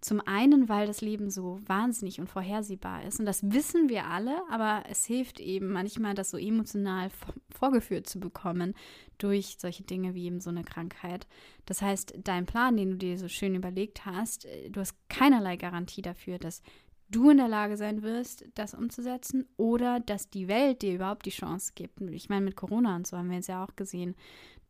zum 0.00 0.20
einen, 0.20 0.68
weil 0.68 0.86
das 0.86 1.00
Leben 1.00 1.30
so 1.30 1.58
wahnsinnig 1.66 2.20
und 2.20 2.28
vorhersehbar 2.28 3.04
ist. 3.04 3.18
Und 3.18 3.26
das 3.26 3.50
wissen 3.50 3.88
wir 3.88 4.06
alle, 4.06 4.40
aber 4.50 4.84
es 4.88 5.04
hilft 5.04 5.40
eben 5.40 5.72
manchmal, 5.72 6.14
das 6.14 6.30
so 6.30 6.38
emotional 6.38 7.10
vorgeführt 7.50 8.06
zu 8.06 8.20
bekommen 8.20 8.74
durch 9.18 9.56
solche 9.58 9.82
Dinge 9.82 10.14
wie 10.14 10.26
eben 10.26 10.40
so 10.40 10.50
eine 10.50 10.64
Krankheit. 10.64 11.26
Das 11.64 11.82
heißt, 11.82 12.14
dein 12.22 12.46
Plan, 12.46 12.76
den 12.76 12.92
du 12.92 12.96
dir 12.98 13.18
so 13.18 13.28
schön 13.28 13.54
überlegt 13.54 14.06
hast, 14.06 14.44
äh, 14.44 14.70
du 14.70 14.80
hast 14.80 14.94
keinerlei 15.08 15.56
Garantie 15.56 16.02
dafür, 16.02 16.38
dass 16.38 16.62
du 17.08 17.30
in 17.30 17.38
der 17.38 17.48
Lage 17.48 17.76
sein 17.76 18.02
wirst, 18.02 18.44
das 18.54 18.74
umzusetzen 18.74 19.46
oder 19.56 20.00
dass 20.00 20.28
die 20.28 20.48
Welt 20.48 20.82
dir 20.82 20.94
überhaupt 20.94 21.26
die 21.26 21.30
Chance 21.30 21.72
gibt. 21.74 22.00
Ich 22.00 22.28
meine, 22.28 22.44
mit 22.44 22.56
Corona 22.56 22.96
und 22.96 23.06
so 23.06 23.16
haben 23.16 23.28
wir 23.28 23.36
jetzt 23.36 23.48
ja 23.48 23.64
auch 23.64 23.76
gesehen, 23.76 24.16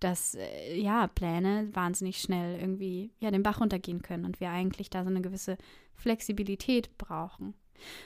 dass 0.06 0.36
äh, 0.36 0.78
ja 0.78 1.08
Pläne 1.08 1.68
wahnsinnig 1.72 2.20
schnell 2.20 2.60
irgendwie 2.60 3.10
ja 3.18 3.32
den 3.32 3.42
Bach 3.42 3.60
runtergehen 3.60 4.02
können 4.02 4.24
und 4.24 4.38
wir 4.38 4.50
eigentlich 4.50 4.88
da 4.88 5.02
so 5.02 5.10
eine 5.10 5.20
gewisse 5.20 5.58
Flexibilität 5.94 6.96
brauchen. 6.96 7.54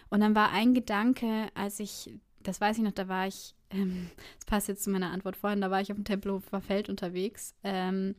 Und 0.09 0.21
dann 0.21 0.35
war 0.35 0.50
ein 0.50 0.73
Gedanke, 0.73 1.49
als 1.52 1.78
ich, 1.78 2.11
das 2.42 2.59
weiß 2.59 2.78
ich 2.78 2.85
noch, 2.85 2.92
da 2.92 3.07
war 3.09 3.26
ich, 3.26 3.54
ähm, 3.71 4.09
das 4.38 4.47
passt 4.47 4.69
jetzt 4.69 4.83
zu 4.83 4.90
meiner 4.90 5.11
Antwort 5.11 5.37
vorhin, 5.37 5.61
da 5.61 5.71
war 5.71 5.83
ich 5.83 5.92
auf 5.92 5.99
dem 5.99 6.07
Tempelhofer 6.07 6.62
Feld 6.62 6.88
unterwegs 6.88 7.54
ähm, 7.64 8.14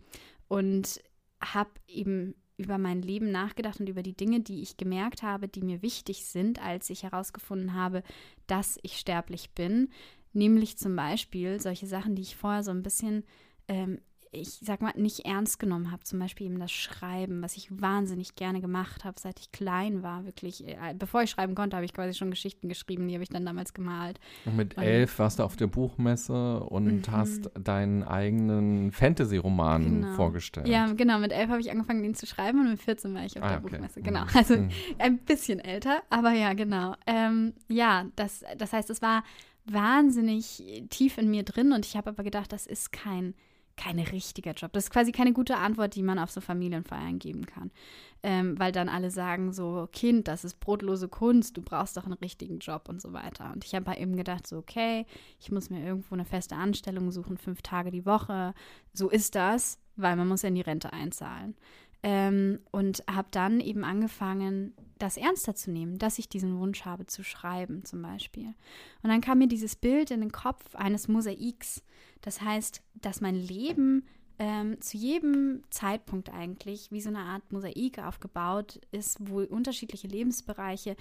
und 0.47 1.01
habe 1.43 1.71
eben 1.87 2.35
über 2.57 2.77
mein 2.77 3.01
Leben 3.01 3.31
nachgedacht 3.31 3.79
und 3.79 3.89
über 3.89 4.03
die 4.03 4.15
Dinge, 4.15 4.41
die 4.41 4.61
ich 4.61 4.77
gemerkt 4.77 5.23
habe, 5.23 5.47
die 5.47 5.63
mir 5.63 5.81
wichtig 5.81 6.25
sind, 6.25 6.61
als 6.61 6.91
ich 6.91 7.01
herausgefunden 7.01 7.73
habe, 7.73 8.03
dass 8.45 8.77
ich 8.83 8.99
sterblich 8.99 9.55
bin. 9.55 9.89
Nämlich 10.33 10.77
zum 10.77 10.95
Beispiel 10.95 11.59
solche 11.59 11.87
Sachen, 11.87 12.13
die 12.13 12.21
ich 12.21 12.35
vorher 12.35 12.61
so 12.61 12.69
ein 12.69 12.83
bisschen 12.83 13.23
ähm, 13.71 13.99
ich 14.33 14.59
sag 14.61 14.81
mal, 14.81 14.93
nicht 14.95 15.25
ernst 15.25 15.59
genommen 15.59 15.91
habe. 15.91 16.03
Zum 16.03 16.17
Beispiel 16.17 16.47
eben 16.47 16.59
das 16.59 16.71
Schreiben, 16.71 17.41
was 17.41 17.57
ich 17.57 17.67
wahnsinnig 17.69 18.35
gerne 18.35 18.61
gemacht 18.61 19.03
habe, 19.03 19.19
seit 19.19 19.39
ich 19.41 19.51
klein 19.51 20.03
war. 20.03 20.25
Wirklich, 20.25 20.65
äh, 20.65 20.95
bevor 20.97 21.23
ich 21.23 21.29
schreiben 21.29 21.53
konnte, 21.53 21.75
habe 21.75 21.85
ich 21.85 21.93
quasi 21.93 22.13
schon 22.13 22.29
Geschichten 22.29 22.69
geschrieben, 22.69 23.09
die 23.09 23.13
habe 23.13 23.23
ich 23.23 23.29
dann 23.29 23.45
damals 23.45 23.73
gemalt. 23.73 24.21
Und 24.45 24.55
mit 24.55 24.77
und, 24.77 24.83
elf 24.83 25.19
warst 25.19 25.39
du 25.39 25.43
auf 25.43 25.57
der 25.57 25.67
Buchmesse 25.67 26.61
und 26.61 27.07
mhm. 27.07 27.11
hast 27.11 27.51
deinen 27.59 28.03
eigenen 28.03 28.93
Fantasy-Roman 28.93 29.83
genau. 29.83 30.15
vorgestellt. 30.15 30.69
Ja, 30.69 30.93
genau. 30.93 31.19
Mit 31.19 31.33
elf 31.33 31.49
habe 31.49 31.59
ich 31.59 31.69
angefangen, 31.69 32.01
den 32.01 32.15
zu 32.15 32.25
schreiben 32.25 32.61
und 32.61 32.69
mit 32.69 32.81
14 32.81 33.13
war 33.13 33.25
ich 33.25 33.37
auf 33.37 33.43
ah, 33.43 33.49
der 33.49 33.57
okay. 33.57 33.75
Buchmesse. 33.75 34.01
Genau. 34.01 34.21
Mhm. 34.21 34.29
Also 34.33 34.55
mhm. 34.55 34.69
ein 34.97 35.17
bisschen 35.17 35.59
älter, 35.59 36.03
aber 36.09 36.31
ja, 36.31 36.53
genau. 36.53 36.95
Ähm, 37.05 37.53
ja, 37.67 38.05
das, 38.15 38.45
das 38.57 38.71
heißt, 38.71 38.89
es 38.89 39.01
war 39.01 39.23
wahnsinnig 39.65 40.63
tief 40.89 41.17
in 41.17 41.29
mir 41.29 41.43
drin 41.43 41.73
und 41.73 41.85
ich 41.85 41.97
habe 41.97 42.09
aber 42.11 42.23
gedacht, 42.23 42.53
das 42.53 42.65
ist 42.65 42.93
kein 42.93 43.35
kein 43.81 43.99
richtiger 43.99 44.53
Job. 44.53 44.73
Das 44.73 44.85
ist 44.85 44.91
quasi 44.91 45.11
keine 45.11 45.33
gute 45.33 45.57
Antwort, 45.57 45.95
die 45.95 46.03
man 46.03 46.19
auf 46.19 46.29
so 46.29 46.39
Familienfeiern 46.39 47.17
geben 47.17 47.45
kann. 47.45 47.71
Ähm, 48.23 48.59
weil 48.59 48.71
dann 48.71 48.89
alle 48.89 49.09
sagen 49.09 49.51
so, 49.51 49.87
Kind, 49.91 50.27
das 50.27 50.43
ist 50.43 50.59
brotlose 50.59 51.07
Kunst, 51.07 51.57
du 51.57 51.61
brauchst 51.63 51.97
doch 51.97 52.05
einen 52.05 52.13
richtigen 52.13 52.59
Job 52.59 52.87
und 52.87 53.01
so 53.01 53.11
weiter. 53.13 53.51
Und 53.51 53.65
ich 53.65 53.73
habe 53.73 53.95
eben 53.97 54.15
gedacht 54.15 54.45
so, 54.45 54.57
okay, 54.57 55.07
ich 55.39 55.51
muss 55.51 55.71
mir 55.71 55.83
irgendwo 55.83 56.13
eine 56.13 56.25
feste 56.25 56.55
Anstellung 56.55 57.11
suchen, 57.11 57.37
fünf 57.37 57.63
Tage 57.63 57.89
die 57.89 58.05
Woche. 58.05 58.53
So 58.93 59.09
ist 59.09 59.33
das, 59.33 59.79
weil 59.95 60.15
man 60.15 60.27
muss 60.27 60.43
ja 60.43 60.49
in 60.49 60.55
die 60.55 60.61
Rente 60.61 60.93
einzahlen. 60.93 61.55
Ähm, 62.03 62.59
und 62.71 63.03
habe 63.11 63.27
dann 63.31 63.59
eben 63.59 63.83
angefangen, 63.83 64.73
das 64.99 65.17
ernster 65.17 65.55
zu 65.55 65.71
nehmen, 65.71 65.97
dass 65.97 66.19
ich 66.19 66.29
diesen 66.29 66.59
Wunsch 66.59 66.85
habe 66.85 67.07
zu 67.07 67.23
schreiben 67.23 67.83
zum 67.85 68.03
Beispiel. 68.03 68.53
Und 69.01 69.09
dann 69.09 69.21
kam 69.21 69.39
mir 69.39 69.47
dieses 69.47 69.75
Bild 69.75 70.11
in 70.11 70.19
den 70.19 70.31
Kopf 70.31 70.75
eines 70.75 71.07
Mosaiks. 71.07 71.83
Das 72.21 72.41
heißt, 72.41 72.81
dass 72.95 73.21
mein 73.21 73.35
Leben 73.35 74.05
ähm, 74.39 74.79
zu 74.81 74.97
jedem 74.97 75.63
Zeitpunkt 75.69 76.33
eigentlich 76.33 76.91
wie 76.91 77.01
so 77.01 77.09
eine 77.09 77.19
Art 77.19 77.51
Mosaik 77.51 77.99
aufgebaut 77.99 78.79
ist, 78.91 79.17
wo 79.19 79.41
unterschiedliche 79.41 80.07
Lebensbereiche 80.07 80.95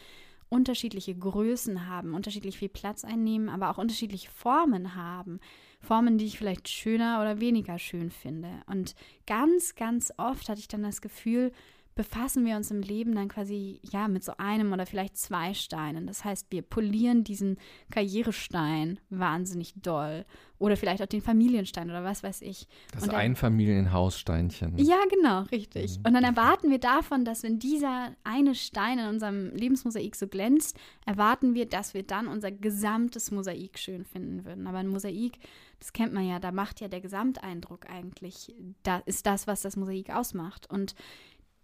unterschiedliche 0.51 1.15
Größen 1.15 1.87
haben, 1.87 2.13
unterschiedlich 2.13 2.59
viel 2.59 2.69
Platz 2.69 3.05
einnehmen, 3.05 3.49
aber 3.49 3.71
auch 3.71 3.79
unterschiedliche 3.79 4.31
Formen 4.31 4.97
haben. 4.97 5.41
Formen, 5.81 6.19
die 6.19 6.27
ich 6.27 6.39
vielleicht 6.39 6.69
schöner 6.69 7.21
oder 7.23 7.41
weniger 7.41 7.79
schön 7.79 8.11
finde. 8.11 8.51
Und 8.67 8.95
ganz, 9.27 9.77
ganz 9.77 10.13
oft 10.19 10.49
hatte 10.49 10.61
ich 10.61 10.69
dann 10.69 10.83
das 10.83 11.01
Gefühl, 11.01 11.53
befassen 12.01 12.47
wir 12.47 12.57
uns 12.57 12.71
im 12.71 12.81
Leben 12.81 13.15
dann 13.15 13.29
quasi 13.29 13.79
ja 13.83 14.09
mit 14.09 14.25
so 14.25 14.33
einem 14.39 14.73
oder 14.73 14.87
vielleicht 14.87 15.19
zwei 15.19 15.53
Steinen. 15.53 16.07
Das 16.07 16.25
heißt, 16.25 16.47
wir 16.49 16.63
polieren 16.63 17.25
diesen 17.25 17.59
Karrierestein 17.91 18.99
wahnsinnig 19.11 19.75
doll 19.77 20.25
oder 20.59 20.79
vielleicht 20.79 21.03
auch 21.03 21.07
den 21.07 21.21
Familienstein 21.21 21.91
oder 21.91 22.03
was 22.03 22.23
weiß 22.23 22.41
ich. 22.41 22.69
Das 22.93 23.05
dann, 23.05 23.15
Einfamilienhaussteinchen. 23.15 24.79
Ja, 24.79 24.97
genau, 25.11 25.43
richtig. 25.53 25.99
Mhm. 25.99 26.07
Und 26.07 26.15
dann 26.15 26.25
erwarten 26.25 26.71
wir 26.71 26.79
davon, 26.79 27.27
dass 27.27 27.43
wenn 27.43 27.59
dieser 27.59 28.17
eine 28.25 28.55
Stein 28.55 28.99
in 28.99 29.07
unserem 29.07 29.55
Lebensmosaik 29.55 30.17
so 30.17 30.27
glänzt, 30.27 30.79
erwarten 31.05 31.55
wir, 31.55 31.67
dass 31.67 31.93
wir 31.93 32.03
dann 32.03 32.29
unser 32.29 32.51
gesamtes 32.51 33.31
Mosaik 33.31 33.79
schön 33.79 34.07
finden 34.07 34.47
würden. 34.47 34.67
Aber 34.67 34.79
ein 34.79 34.89
Mosaik, 34.89 35.39
das 35.81 35.93
kennt 35.93 36.15
man 36.15 36.27
ja, 36.27 36.39
da 36.39 36.51
macht 36.51 36.81
ja 36.81 36.89
der 36.89 37.03
Gesamteindruck 37.03 37.91
eigentlich, 37.91 38.55
da 38.85 39.03
ist 39.05 39.27
das, 39.27 39.47
was 39.47 39.61
das 39.61 39.77
Mosaik 39.77 40.09
ausmacht. 40.15 40.71
Und 40.71 40.95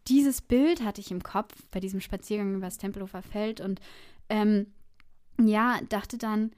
dieses 0.08 0.42
Bild 0.42 0.82
hatte 0.82 1.00
ich 1.00 1.10
im 1.10 1.22
Kopf 1.22 1.54
bei 1.70 1.80
diesem 1.80 2.00
Spaziergang 2.00 2.54
über 2.54 2.66
das 2.66 2.78
Tempelhofer 2.78 3.22
Feld 3.22 3.60
und 3.60 3.80
ähm, 4.28 4.66
ja, 5.40 5.80
dachte 5.88 6.18
dann, 6.18 6.52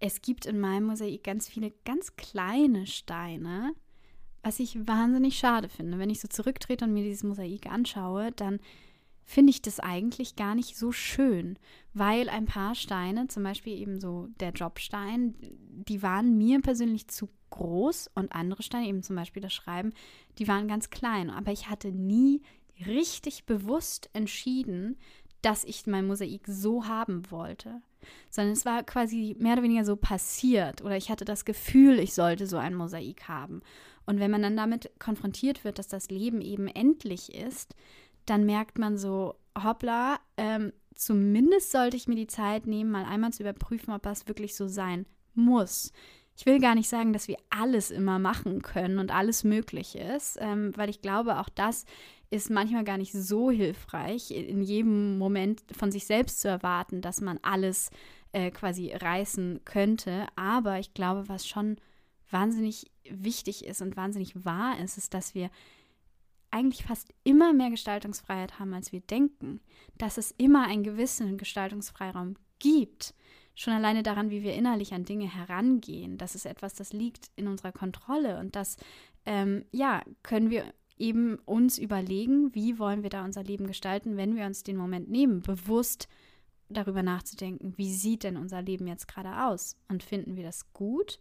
es 0.00 0.22
gibt 0.22 0.46
in 0.46 0.60
meinem 0.60 0.86
Mosaik 0.86 1.24
ganz 1.24 1.48
viele 1.48 1.72
ganz 1.84 2.16
kleine 2.16 2.86
Steine, 2.86 3.72
was 4.42 4.60
ich 4.60 4.86
wahnsinnig 4.86 5.38
schade 5.38 5.68
finde. 5.68 5.98
Wenn 5.98 6.10
ich 6.10 6.20
so 6.20 6.28
zurücktrete 6.28 6.84
und 6.84 6.92
mir 6.92 7.02
dieses 7.02 7.24
Mosaik 7.24 7.66
anschaue, 7.66 8.32
dann 8.32 8.60
finde 9.24 9.50
ich 9.50 9.60
das 9.60 9.78
eigentlich 9.78 10.36
gar 10.36 10.54
nicht 10.54 10.76
so 10.76 10.90
schön, 10.90 11.58
weil 11.92 12.30
ein 12.30 12.46
paar 12.46 12.74
Steine, 12.74 13.26
zum 13.26 13.42
Beispiel 13.42 13.78
eben 13.78 14.00
so 14.00 14.28
der 14.40 14.52
Jobstein, 14.52 15.34
die 15.40 16.02
waren 16.02 16.38
mir 16.38 16.62
persönlich 16.62 17.08
zu 17.08 17.28
groß 17.50 18.10
und 18.14 18.32
andere 18.32 18.62
Steine, 18.62 18.86
eben 18.86 19.02
zum 19.02 19.16
Beispiel 19.16 19.42
das 19.42 19.52
Schreiben, 19.52 19.92
die 20.38 20.48
waren 20.48 20.66
ganz 20.66 20.88
klein. 20.88 21.28
Aber 21.28 21.52
ich 21.52 21.68
hatte 21.68 21.92
nie 21.92 22.40
richtig 22.86 23.44
bewusst 23.46 24.10
entschieden, 24.12 24.96
dass 25.42 25.64
ich 25.64 25.86
mein 25.86 26.06
Mosaik 26.06 26.42
so 26.46 26.86
haben 26.86 27.30
wollte, 27.30 27.80
sondern 28.30 28.52
es 28.52 28.64
war 28.64 28.82
quasi 28.82 29.36
mehr 29.38 29.54
oder 29.54 29.62
weniger 29.62 29.84
so 29.84 29.96
passiert 29.96 30.82
oder 30.82 30.96
ich 30.96 31.10
hatte 31.10 31.24
das 31.24 31.44
Gefühl, 31.44 31.98
ich 31.98 32.14
sollte 32.14 32.46
so 32.46 32.56
ein 32.56 32.74
Mosaik 32.74 33.28
haben. 33.28 33.62
Und 34.06 34.20
wenn 34.20 34.30
man 34.30 34.42
dann 34.42 34.56
damit 34.56 34.90
konfrontiert 34.98 35.64
wird, 35.64 35.78
dass 35.78 35.86
das 35.86 36.08
Leben 36.08 36.40
eben 36.40 36.66
endlich 36.66 37.34
ist, 37.34 37.74
dann 38.26 38.46
merkt 38.46 38.78
man 38.78 38.96
so, 38.96 39.34
hoppla, 39.62 40.18
ähm, 40.36 40.72
zumindest 40.94 41.70
sollte 41.70 41.96
ich 41.96 42.08
mir 42.08 42.16
die 42.16 42.26
Zeit 42.26 42.66
nehmen, 42.66 42.90
mal 42.90 43.04
einmal 43.04 43.32
zu 43.32 43.42
überprüfen, 43.42 43.92
ob 43.92 44.02
das 44.02 44.26
wirklich 44.26 44.54
so 44.54 44.66
sein 44.66 45.06
muss. 45.34 45.92
Ich 46.36 46.46
will 46.46 46.60
gar 46.60 46.74
nicht 46.74 46.88
sagen, 46.88 47.12
dass 47.12 47.28
wir 47.28 47.36
alles 47.50 47.90
immer 47.90 48.18
machen 48.18 48.62
können 48.62 48.98
und 48.98 49.12
alles 49.12 49.44
möglich 49.44 49.96
ist, 49.96 50.38
ähm, 50.40 50.72
weil 50.76 50.88
ich 50.88 51.00
glaube, 51.00 51.40
auch 51.40 51.48
das 51.48 51.84
ist 52.30 52.50
manchmal 52.50 52.84
gar 52.84 52.98
nicht 52.98 53.12
so 53.12 53.50
hilfreich, 53.50 54.30
in 54.30 54.62
jedem 54.62 55.18
Moment 55.18 55.62
von 55.72 55.90
sich 55.90 56.06
selbst 56.06 56.40
zu 56.40 56.48
erwarten, 56.48 57.00
dass 57.00 57.20
man 57.20 57.38
alles 57.42 57.90
äh, 58.32 58.50
quasi 58.50 58.92
reißen 58.92 59.62
könnte. 59.64 60.26
Aber 60.36 60.78
ich 60.78 60.92
glaube, 60.92 61.28
was 61.28 61.46
schon 61.46 61.76
wahnsinnig 62.30 62.90
wichtig 63.08 63.64
ist 63.64 63.80
und 63.80 63.96
wahnsinnig 63.96 64.44
wahr 64.44 64.78
ist, 64.78 64.98
ist, 64.98 65.14
dass 65.14 65.34
wir 65.34 65.50
eigentlich 66.50 66.84
fast 66.84 67.12
immer 67.24 67.52
mehr 67.52 67.70
Gestaltungsfreiheit 67.70 68.58
haben, 68.58 68.74
als 68.74 68.92
wir 68.92 69.00
denken. 69.00 69.60
Dass 69.96 70.18
es 70.18 70.32
immer 70.32 70.66
einen 70.66 70.82
gewissen 70.82 71.38
Gestaltungsfreiraum 71.38 72.36
gibt. 72.58 73.14
Schon 73.54 73.74
alleine 73.74 74.02
daran, 74.02 74.30
wie 74.30 74.42
wir 74.42 74.54
innerlich 74.54 74.92
an 74.92 75.04
Dinge 75.04 75.32
herangehen. 75.34 76.18
Das 76.18 76.34
ist 76.34 76.46
etwas, 76.46 76.74
das 76.74 76.92
liegt 76.92 77.30
in 77.36 77.48
unserer 77.48 77.72
Kontrolle. 77.72 78.38
Und 78.38 78.54
das, 78.54 78.76
ähm, 79.26 79.64
ja, 79.72 80.02
können 80.22 80.50
wir 80.50 80.72
eben 80.98 81.36
uns 81.44 81.78
überlegen, 81.78 82.54
wie 82.54 82.78
wollen 82.78 83.02
wir 83.02 83.10
da 83.10 83.24
unser 83.24 83.42
Leben 83.42 83.66
gestalten, 83.66 84.16
wenn 84.16 84.36
wir 84.36 84.46
uns 84.46 84.62
den 84.62 84.76
Moment 84.76 85.10
nehmen, 85.10 85.40
bewusst 85.40 86.08
darüber 86.68 87.02
nachzudenken, 87.02 87.74
wie 87.76 87.92
sieht 87.92 88.24
denn 88.24 88.36
unser 88.36 88.62
Leben 88.62 88.86
jetzt 88.86 89.08
gerade 89.08 89.46
aus? 89.46 89.76
Und 89.88 90.02
finden 90.02 90.36
wir 90.36 90.42
das 90.44 90.72
gut? 90.72 91.20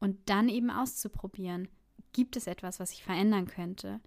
Und 0.00 0.16
dann 0.26 0.48
eben 0.48 0.70
auszuprobieren, 0.70 1.68
gibt 2.12 2.36
es 2.36 2.46
etwas, 2.46 2.80
was 2.80 2.92
ich 2.92 3.02
verändern 3.02 3.46
könnte? 3.46 4.00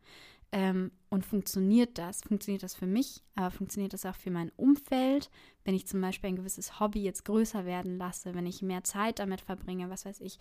Ähm, 0.51 0.91
und 1.09 1.25
funktioniert 1.25 1.97
das? 1.97 2.21
Funktioniert 2.21 2.63
das 2.63 2.73
für 2.73 2.87
mich, 2.87 3.21
aber 3.35 3.51
funktioniert 3.51 3.93
das 3.93 4.05
auch 4.05 4.15
für 4.15 4.31
mein 4.31 4.51
Umfeld, 4.55 5.29
wenn 5.63 5.75
ich 5.75 5.85
zum 5.85 6.01
Beispiel 6.01 6.29
ein 6.29 6.35
gewisses 6.37 6.79
Hobby 6.79 7.03
jetzt 7.03 7.25
größer 7.25 7.65
werden 7.65 7.97
lasse, 7.97 8.33
wenn 8.33 8.47
ich 8.47 8.63
mehr 8.63 8.83
Zeit 8.83 9.19
damit 9.19 9.41
verbringe, 9.41 9.89
was 9.89 10.05
weiß 10.05 10.21
ich, 10.21 10.39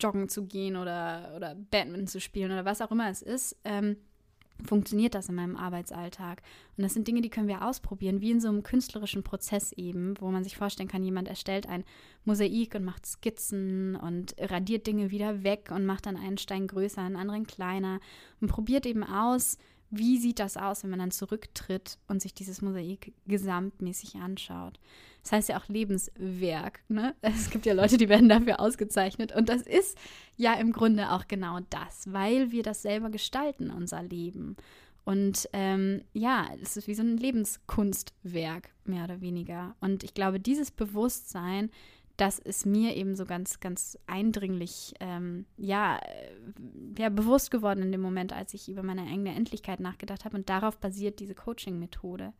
joggen 0.00 0.28
zu 0.28 0.46
gehen 0.46 0.76
oder, 0.76 1.32
oder 1.36 1.54
Badminton 1.54 2.06
zu 2.06 2.20
spielen 2.20 2.50
oder 2.50 2.64
was 2.64 2.80
auch 2.80 2.90
immer 2.90 3.08
es 3.10 3.22
ist, 3.22 3.56
ähm, 3.64 3.96
funktioniert 4.66 5.14
das 5.14 5.28
in 5.28 5.34
meinem 5.34 5.56
Arbeitsalltag. 5.56 6.42
Und 6.76 6.82
das 6.82 6.94
sind 6.94 7.08
Dinge, 7.08 7.20
die 7.20 7.30
können 7.30 7.48
wir 7.48 7.64
ausprobieren, 7.64 8.20
wie 8.20 8.30
in 8.30 8.40
so 8.40 8.48
einem 8.48 8.62
künstlerischen 8.62 9.22
Prozess 9.22 9.72
eben, 9.72 10.14
wo 10.20 10.30
man 10.30 10.44
sich 10.44 10.56
vorstellen 10.56 10.88
kann, 10.88 11.02
jemand 11.02 11.28
erstellt 11.28 11.68
ein 11.68 11.84
Mosaik 12.24 12.74
und 12.74 12.84
macht 12.84 13.06
Skizzen 13.06 13.96
und 13.96 14.34
radiert 14.38 14.86
Dinge 14.86 15.10
wieder 15.10 15.42
weg 15.42 15.70
und 15.74 15.86
macht 15.86 16.06
dann 16.06 16.16
einen 16.16 16.38
Stein 16.38 16.66
größer, 16.66 17.02
einen 17.02 17.16
anderen 17.16 17.46
kleiner 17.46 18.00
und 18.40 18.48
probiert 18.48 18.86
eben 18.86 19.04
aus, 19.04 19.56
wie 19.90 20.18
sieht 20.18 20.38
das 20.38 20.56
aus, 20.56 20.82
wenn 20.82 20.90
man 20.90 21.00
dann 21.00 21.10
zurücktritt 21.10 21.98
und 22.06 22.22
sich 22.22 22.32
dieses 22.32 22.62
Mosaik 22.62 23.12
gesamtmäßig 23.26 24.16
anschaut. 24.16 24.78
Das 25.22 25.32
heißt 25.32 25.48
ja 25.50 25.58
auch 25.58 25.68
Lebenswerk. 25.68 26.80
Ne? 26.88 27.14
Es 27.22 27.50
gibt 27.50 27.66
ja 27.66 27.74
Leute, 27.74 27.96
die 27.96 28.08
werden 28.08 28.28
dafür 28.28 28.60
ausgezeichnet. 28.60 29.34
Und 29.34 29.48
das 29.48 29.62
ist 29.62 29.98
ja 30.36 30.54
im 30.54 30.72
Grunde 30.72 31.10
auch 31.10 31.28
genau 31.28 31.58
das, 31.70 32.12
weil 32.12 32.52
wir 32.52 32.62
das 32.62 32.82
selber 32.82 33.10
gestalten, 33.10 33.70
unser 33.70 34.02
Leben. 34.02 34.56
Und 35.04 35.48
ähm, 35.52 36.02
ja, 36.12 36.46
es 36.62 36.76
ist 36.76 36.86
wie 36.86 36.94
so 36.94 37.02
ein 37.02 37.16
Lebenskunstwerk, 37.16 38.70
mehr 38.84 39.04
oder 39.04 39.20
weniger. 39.20 39.74
Und 39.80 40.04
ich 40.04 40.14
glaube, 40.14 40.38
dieses 40.38 40.70
Bewusstsein, 40.70 41.70
das 42.20 42.38
ist 42.38 42.66
mir 42.66 42.96
eben 42.96 43.16
so 43.16 43.24
ganz, 43.24 43.60
ganz 43.60 43.98
eindringlich, 44.06 44.92
ähm, 45.00 45.46
ja, 45.56 45.96
äh, 45.96 46.34
ja, 46.98 47.08
bewusst 47.08 47.50
geworden 47.50 47.82
in 47.82 47.92
dem 47.92 48.02
Moment, 48.02 48.34
als 48.34 48.52
ich 48.52 48.68
über 48.68 48.82
meine 48.82 49.02
eigene 49.02 49.34
Endlichkeit 49.34 49.80
nachgedacht 49.80 50.26
habe. 50.26 50.36
Und 50.36 50.50
darauf 50.50 50.76
basiert 50.76 51.18
diese 51.18 51.34
Coaching-Methode. 51.34 52.34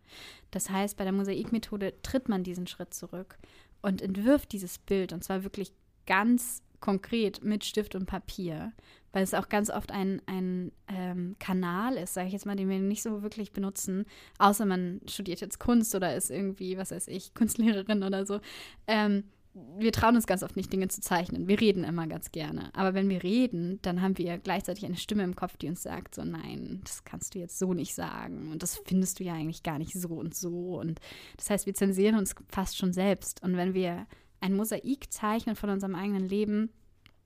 Das 0.50 0.68
heißt, 0.68 0.98
bei 0.98 1.04
der 1.04 1.14
Mosaik-Methode 1.14 1.94
tritt 2.02 2.28
man 2.28 2.44
diesen 2.44 2.66
Schritt 2.66 2.92
zurück 2.92 3.38
und 3.80 4.02
entwirft 4.02 4.52
dieses 4.52 4.78
Bild, 4.78 5.14
und 5.14 5.24
zwar 5.24 5.44
wirklich 5.44 5.72
ganz 6.06 6.62
konkret 6.80 7.42
mit 7.42 7.64
Stift 7.64 7.94
und 7.94 8.04
Papier, 8.04 8.72
weil 9.12 9.22
es 9.22 9.32
auch 9.32 9.48
ganz 9.48 9.70
oft 9.70 9.92
ein, 9.92 10.20
ein 10.26 10.72
ähm, 10.88 11.36
Kanal 11.38 11.96
ist, 11.96 12.12
sage 12.12 12.26
ich 12.26 12.34
jetzt 12.34 12.44
mal, 12.44 12.56
den 12.56 12.68
wir 12.68 12.78
nicht 12.80 13.02
so 13.02 13.22
wirklich 13.22 13.52
benutzen, 13.52 14.04
außer 14.38 14.66
man 14.66 15.00
studiert 15.08 15.40
jetzt 15.40 15.58
Kunst 15.58 15.94
oder 15.94 16.14
ist 16.14 16.30
irgendwie, 16.30 16.76
was 16.76 16.90
weiß 16.90 17.08
ich, 17.08 17.32
Kunstlehrerin 17.32 18.02
oder 18.02 18.26
so. 18.26 18.40
Ähm, 18.86 19.24
wir 19.52 19.92
trauen 19.92 20.14
uns 20.14 20.26
ganz 20.26 20.42
oft 20.42 20.56
nicht, 20.56 20.72
Dinge 20.72 20.88
zu 20.88 21.00
zeichnen. 21.00 21.48
Wir 21.48 21.60
reden 21.60 21.82
immer 21.82 22.06
ganz 22.06 22.30
gerne. 22.30 22.70
Aber 22.72 22.94
wenn 22.94 23.08
wir 23.08 23.22
reden, 23.22 23.80
dann 23.82 24.00
haben 24.00 24.16
wir 24.16 24.38
gleichzeitig 24.38 24.84
eine 24.84 24.96
Stimme 24.96 25.24
im 25.24 25.34
Kopf, 25.34 25.56
die 25.56 25.68
uns 25.68 25.82
sagt, 25.82 26.14
so 26.14 26.24
nein, 26.24 26.80
das 26.84 27.02
kannst 27.04 27.34
du 27.34 27.40
jetzt 27.40 27.58
so 27.58 27.74
nicht 27.74 27.94
sagen. 27.94 28.52
Und 28.52 28.62
das 28.62 28.80
findest 28.84 29.18
du 29.18 29.24
ja 29.24 29.34
eigentlich 29.34 29.64
gar 29.64 29.78
nicht 29.78 29.92
so 29.92 30.10
und 30.10 30.34
so. 30.34 30.78
Und 30.78 31.00
das 31.36 31.50
heißt, 31.50 31.66
wir 31.66 31.74
zensieren 31.74 32.16
uns 32.16 32.34
fast 32.48 32.78
schon 32.78 32.92
selbst. 32.92 33.42
Und 33.42 33.56
wenn 33.56 33.74
wir 33.74 34.06
ein 34.40 34.54
Mosaik 34.54 35.12
zeichnen 35.12 35.56
von 35.56 35.70
unserem 35.70 35.96
eigenen 35.96 36.28
Leben, 36.28 36.70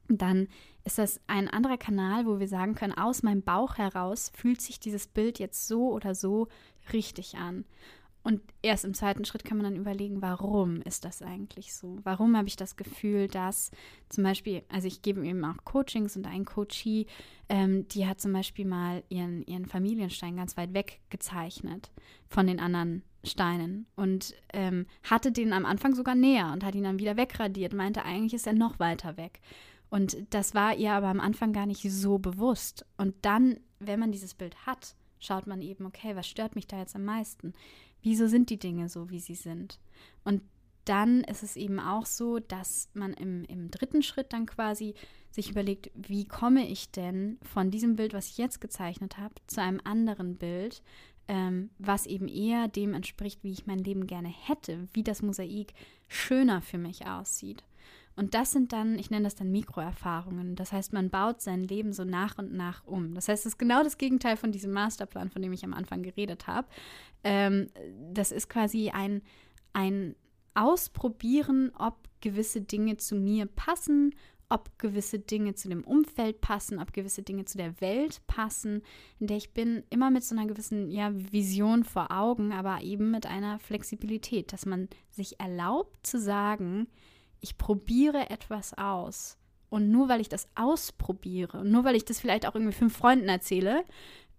dann 0.08 0.48
ist 0.84 0.98
das 0.98 1.20
ein 1.26 1.48
anderer 1.48 1.78
Kanal, 1.78 2.26
wo 2.26 2.38
wir 2.38 2.48
sagen 2.48 2.74
können, 2.74 2.92
aus 2.92 3.22
meinem 3.22 3.42
Bauch 3.42 3.76
heraus 3.76 4.30
fühlt 4.34 4.60
sich 4.60 4.80
dieses 4.80 5.06
Bild 5.06 5.38
jetzt 5.38 5.66
so 5.66 5.90
oder 5.92 6.14
so 6.14 6.48
richtig 6.92 7.36
an. 7.36 7.64
Und 8.24 8.40
erst 8.62 8.86
im 8.86 8.94
zweiten 8.94 9.26
Schritt 9.26 9.44
kann 9.44 9.58
man 9.58 9.64
dann 9.64 9.76
überlegen, 9.76 10.22
warum 10.22 10.80
ist 10.80 11.04
das 11.04 11.20
eigentlich 11.20 11.74
so? 11.74 11.98
Warum 12.04 12.38
habe 12.38 12.48
ich 12.48 12.56
das 12.56 12.76
Gefühl, 12.76 13.28
dass 13.28 13.70
zum 14.08 14.24
Beispiel, 14.24 14.62
also 14.70 14.88
ich 14.88 15.02
gebe 15.02 15.24
eben 15.26 15.44
auch 15.44 15.62
Coachings 15.64 16.16
und 16.16 16.26
ein 16.26 16.46
Coachie, 16.46 17.06
ähm, 17.50 17.86
die 17.88 18.06
hat 18.06 18.22
zum 18.22 18.32
Beispiel 18.32 18.64
mal 18.64 19.04
ihren, 19.10 19.42
ihren 19.42 19.66
Familienstein 19.66 20.36
ganz 20.36 20.56
weit 20.56 20.72
weg 20.72 21.00
gezeichnet 21.10 21.92
von 22.26 22.46
den 22.46 22.60
anderen 22.60 23.02
Steinen 23.24 23.86
und 23.94 24.34
ähm, 24.54 24.86
hatte 25.02 25.30
den 25.30 25.52
am 25.52 25.66
Anfang 25.66 25.94
sogar 25.94 26.14
näher 26.14 26.50
und 26.50 26.64
hat 26.64 26.74
ihn 26.74 26.84
dann 26.84 26.98
wieder 26.98 27.18
wegradiert, 27.18 27.74
meinte, 27.74 28.06
eigentlich 28.06 28.32
ist 28.32 28.46
er 28.46 28.54
noch 28.54 28.78
weiter 28.78 29.18
weg. 29.18 29.40
Und 29.90 30.16
das 30.30 30.54
war 30.54 30.74
ihr 30.74 30.92
aber 30.92 31.08
am 31.08 31.20
Anfang 31.20 31.52
gar 31.52 31.66
nicht 31.66 31.82
so 31.82 32.18
bewusst. 32.18 32.86
Und 32.96 33.14
dann, 33.20 33.60
wenn 33.80 34.00
man 34.00 34.12
dieses 34.12 34.32
Bild 34.32 34.56
hat, 34.66 34.96
schaut 35.20 35.46
man 35.46 35.60
eben, 35.62 35.86
okay, 35.86 36.16
was 36.16 36.26
stört 36.26 36.54
mich 36.54 36.66
da 36.66 36.78
jetzt 36.78 36.96
am 36.96 37.04
meisten? 37.04 37.52
Wieso 38.04 38.28
sind 38.28 38.50
die 38.50 38.58
Dinge 38.58 38.88
so, 38.88 39.10
wie 39.10 39.18
sie 39.18 39.34
sind? 39.34 39.80
Und 40.22 40.42
dann 40.84 41.24
ist 41.24 41.42
es 41.42 41.56
eben 41.56 41.80
auch 41.80 42.06
so, 42.06 42.38
dass 42.38 42.90
man 42.94 43.14
im, 43.14 43.44
im 43.44 43.70
dritten 43.70 44.02
Schritt 44.02 44.32
dann 44.32 44.46
quasi 44.46 44.94
sich 45.30 45.50
überlegt, 45.50 45.90
wie 45.94 46.26
komme 46.26 46.68
ich 46.68 46.90
denn 46.90 47.38
von 47.42 47.70
diesem 47.70 47.96
Bild, 47.96 48.12
was 48.12 48.28
ich 48.28 48.38
jetzt 48.38 48.60
gezeichnet 48.60 49.18
habe, 49.18 49.34
zu 49.46 49.60
einem 49.60 49.80
anderen 49.82 50.36
Bild, 50.36 50.82
ähm, 51.26 51.70
was 51.78 52.06
eben 52.06 52.28
eher 52.28 52.68
dem 52.68 52.92
entspricht, 52.92 53.42
wie 53.42 53.52
ich 53.52 53.66
mein 53.66 53.78
Leben 53.78 54.06
gerne 54.06 54.28
hätte, 54.28 54.86
wie 54.92 55.02
das 55.02 55.22
Mosaik 55.22 55.72
schöner 56.06 56.60
für 56.60 56.78
mich 56.78 57.06
aussieht. 57.06 57.64
Und 58.16 58.34
das 58.34 58.52
sind 58.52 58.72
dann, 58.72 58.98
ich 58.98 59.10
nenne 59.10 59.24
das 59.24 59.34
dann 59.34 59.50
Mikroerfahrungen. 59.50 60.54
Das 60.54 60.72
heißt, 60.72 60.92
man 60.92 61.10
baut 61.10 61.40
sein 61.40 61.64
Leben 61.64 61.92
so 61.92 62.04
nach 62.04 62.38
und 62.38 62.52
nach 62.52 62.84
um. 62.86 63.14
Das 63.14 63.28
heißt, 63.28 63.44
es 63.44 63.54
ist 63.54 63.58
genau 63.58 63.82
das 63.82 63.98
Gegenteil 63.98 64.36
von 64.36 64.52
diesem 64.52 64.72
Masterplan, 64.72 65.30
von 65.30 65.42
dem 65.42 65.52
ich 65.52 65.64
am 65.64 65.74
Anfang 65.74 66.02
geredet 66.02 66.46
habe. 66.46 66.68
Ähm, 67.24 67.70
das 68.12 68.30
ist 68.30 68.48
quasi 68.48 68.90
ein, 68.90 69.22
ein 69.72 70.14
Ausprobieren, 70.54 71.72
ob 71.76 72.08
gewisse 72.20 72.60
Dinge 72.60 72.96
zu 72.96 73.16
mir 73.16 73.46
passen 73.46 74.14
ob 74.48 74.78
gewisse 74.78 75.18
Dinge 75.18 75.54
zu 75.54 75.68
dem 75.68 75.82
Umfeld 75.82 76.40
passen, 76.40 76.78
ob 76.78 76.92
gewisse 76.92 77.22
Dinge 77.22 77.44
zu 77.44 77.58
der 77.58 77.80
Welt 77.80 78.20
passen, 78.26 78.82
in 79.18 79.26
der 79.26 79.36
ich 79.36 79.52
bin, 79.52 79.82
immer 79.90 80.10
mit 80.10 80.24
so 80.24 80.36
einer 80.36 80.46
gewissen 80.46 80.90
ja, 80.90 81.12
Vision 81.12 81.84
vor 81.84 82.10
Augen, 82.10 82.52
aber 82.52 82.82
eben 82.82 83.10
mit 83.10 83.26
einer 83.26 83.58
Flexibilität, 83.58 84.52
dass 84.52 84.66
man 84.66 84.88
sich 85.10 85.40
erlaubt 85.40 86.06
zu 86.06 86.20
sagen, 86.20 86.86
ich 87.44 87.58
probiere 87.58 88.30
etwas 88.30 88.74
aus. 88.74 89.38
Und 89.68 89.90
nur 89.90 90.08
weil 90.08 90.20
ich 90.20 90.28
das 90.28 90.48
ausprobiere 90.54 91.64
nur 91.64 91.84
weil 91.84 91.96
ich 91.96 92.04
das 92.04 92.20
vielleicht 92.20 92.46
auch 92.46 92.54
irgendwie 92.54 92.72
fünf 92.72 92.96
Freunden 92.96 93.28
erzähle, 93.28 93.84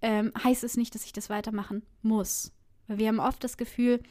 ähm, 0.02 0.32
heißt 0.42 0.64
es 0.64 0.78
nicht, 0.78 0.96
dass 0.96 1.06
ich 1.06 1.14
das 1.14 1.30
weitermachen 1.30 1.84
muss. 2.02 2.52
Weil 2.88 2.98
wir 2.98 3.08
haben 3.08 3.20
oft 3.20 3.44
das 3.44 3.58
Gefühl, 3.58 4.02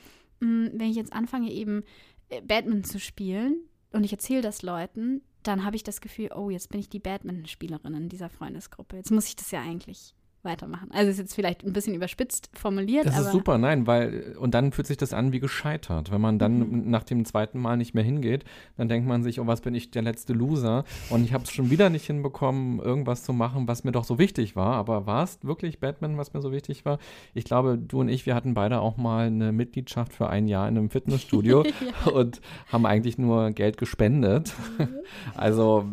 mh, 0.41 0.69
hm, 0.69 0.71
wenn 0.75 0.91
ich 0.91 0.97
jetzt 0.97 1.13
anfange, 1.13 1.51
eben 1.51 1.83
äh, 2.29 2.41
Badminton 2.41 2.85
zu 2.85 3.01
spielen 3.01 3.57
und 3.93 4.05
ich 4.05 4.13
erzähle 4.13 4.43
das 4.43 4.63
Leuten, 4.63 5.23
dann 5.43 5.65
habe 5.65 5.77
ich 5.77 5.83
das 5.83 6.01
Gefühl, 6.01 6.31
oh, 6.35 6.51
jetzt 6.51 6.71
bin 6.71 6.81
ich 6.81 6.89
die 6.89 7.01
Badminton-Spielerin 7.01 7.95
in 7.95 8.09
dieser 8.09 8.31
Freundesgruppe. 8.31 8.97
Jetzt 8.97 9.11
muss 9.11 9.29
ich 9.29 9.37
das 9.37 9.51
ja 9.51 9.61
eigentlich 9.61 10.15
weitermachen. 10.45 10.91
Also 10.93 11.11
ist 11.11 11.19
jetzt 11.19 11.35
vielleicht 11.35 11.65
ein 11.65 11.73
bisschen 11.73 11.95
überspitzt 11.95 12.51
formuliert. 12.55 13.07
Das 13.07 13.19
ist 13.19 13.33
super, 13.33 13.59
nein, 13.59 13.87
weil 13.87 14.37
und 14.39 14.55
dann 14.55 14.73
fühlt 14.73 14.87
sich 14.87 14.97
das 14.97 15.13
an 15.13 15.33
wie 15.33 15.41
gescheitert. 15.41 16.11
Wenn 16.11 16.21
man 16.21 16.39
dann 16.39 16.59
mhm. 16.59 16.91
nach 16.91 17.05
dem 17.05 17.25
zweiten 17.25 17.59
Mal 17.59 17.77
nicht 17.77 17.95
mehr 17.95 18.05
hingeht, 18.05 18.45
dann 18.77 18.89
denkt 18.89 19.09
man 19.09 19.23
sich, 19.23 19.41
oh, 19.41 19.47
was 19.47 19.61
bin 19.61 19.75
ich 19.75 19.91
der 19.91 20.03
letzte 20.03 20.33
Loser 20.33 20.85
und 21.11 21.25
ich 21.25 21.33
habe 21.33 21.45
es 21.45 21.51
schon 21.51 21.71
wieder 21.71 21.91
nicht 21.91 22.07
hinbekommen, 22.07 22.79
irgendwas 22.81 23.23
zu 23.23 23.33
machen, 23.33 23.69
was 23.69 23.85
mir 23.85 23.93
doch 23.93 24.05
so 24.05 24.19
wichtig 24.19 24.57
war. 24.57 24.75
Aber 24.75 25.07
war 25.07 25.25
es 25.25 25.39
wirklich 25.43 25.81
Batman, 25.81 26.17
was 26.17 26.35
mir 26.35 26.41
so 26.41 26.53
wichtig 26.53 26.85
war? 26.85 26.99
Ich 27.35 27.45
glaube, 27.45 27.79
du 27.79 28.01
und 28.01 28.09
ich, 28.09 28.27
wir 28.27 28.35
hatten 28.35 28.55
beide 28.55 28.81
auch 28.81 28.97
mal 28.97 29.27
eine 29.27 29.53
Mitgliedschaft 29.53 30.13
für 30.13 30.29
ein 30.29 30.49
Jahr 30.49 30.69
in 30.69 30.77
einem 30.77 30.91
Fitnessstudio 30.91 31.65
ja. 32.07 32.13
und 32.13 32.41
haben 32.71 32.87
eigentlich 32.87 33.19
nur 33.19 33.51
Geld 33.51 33.77
gespendet. 33.77 34.55
Mhm. 34.79 34.89
Also 35.37 35.85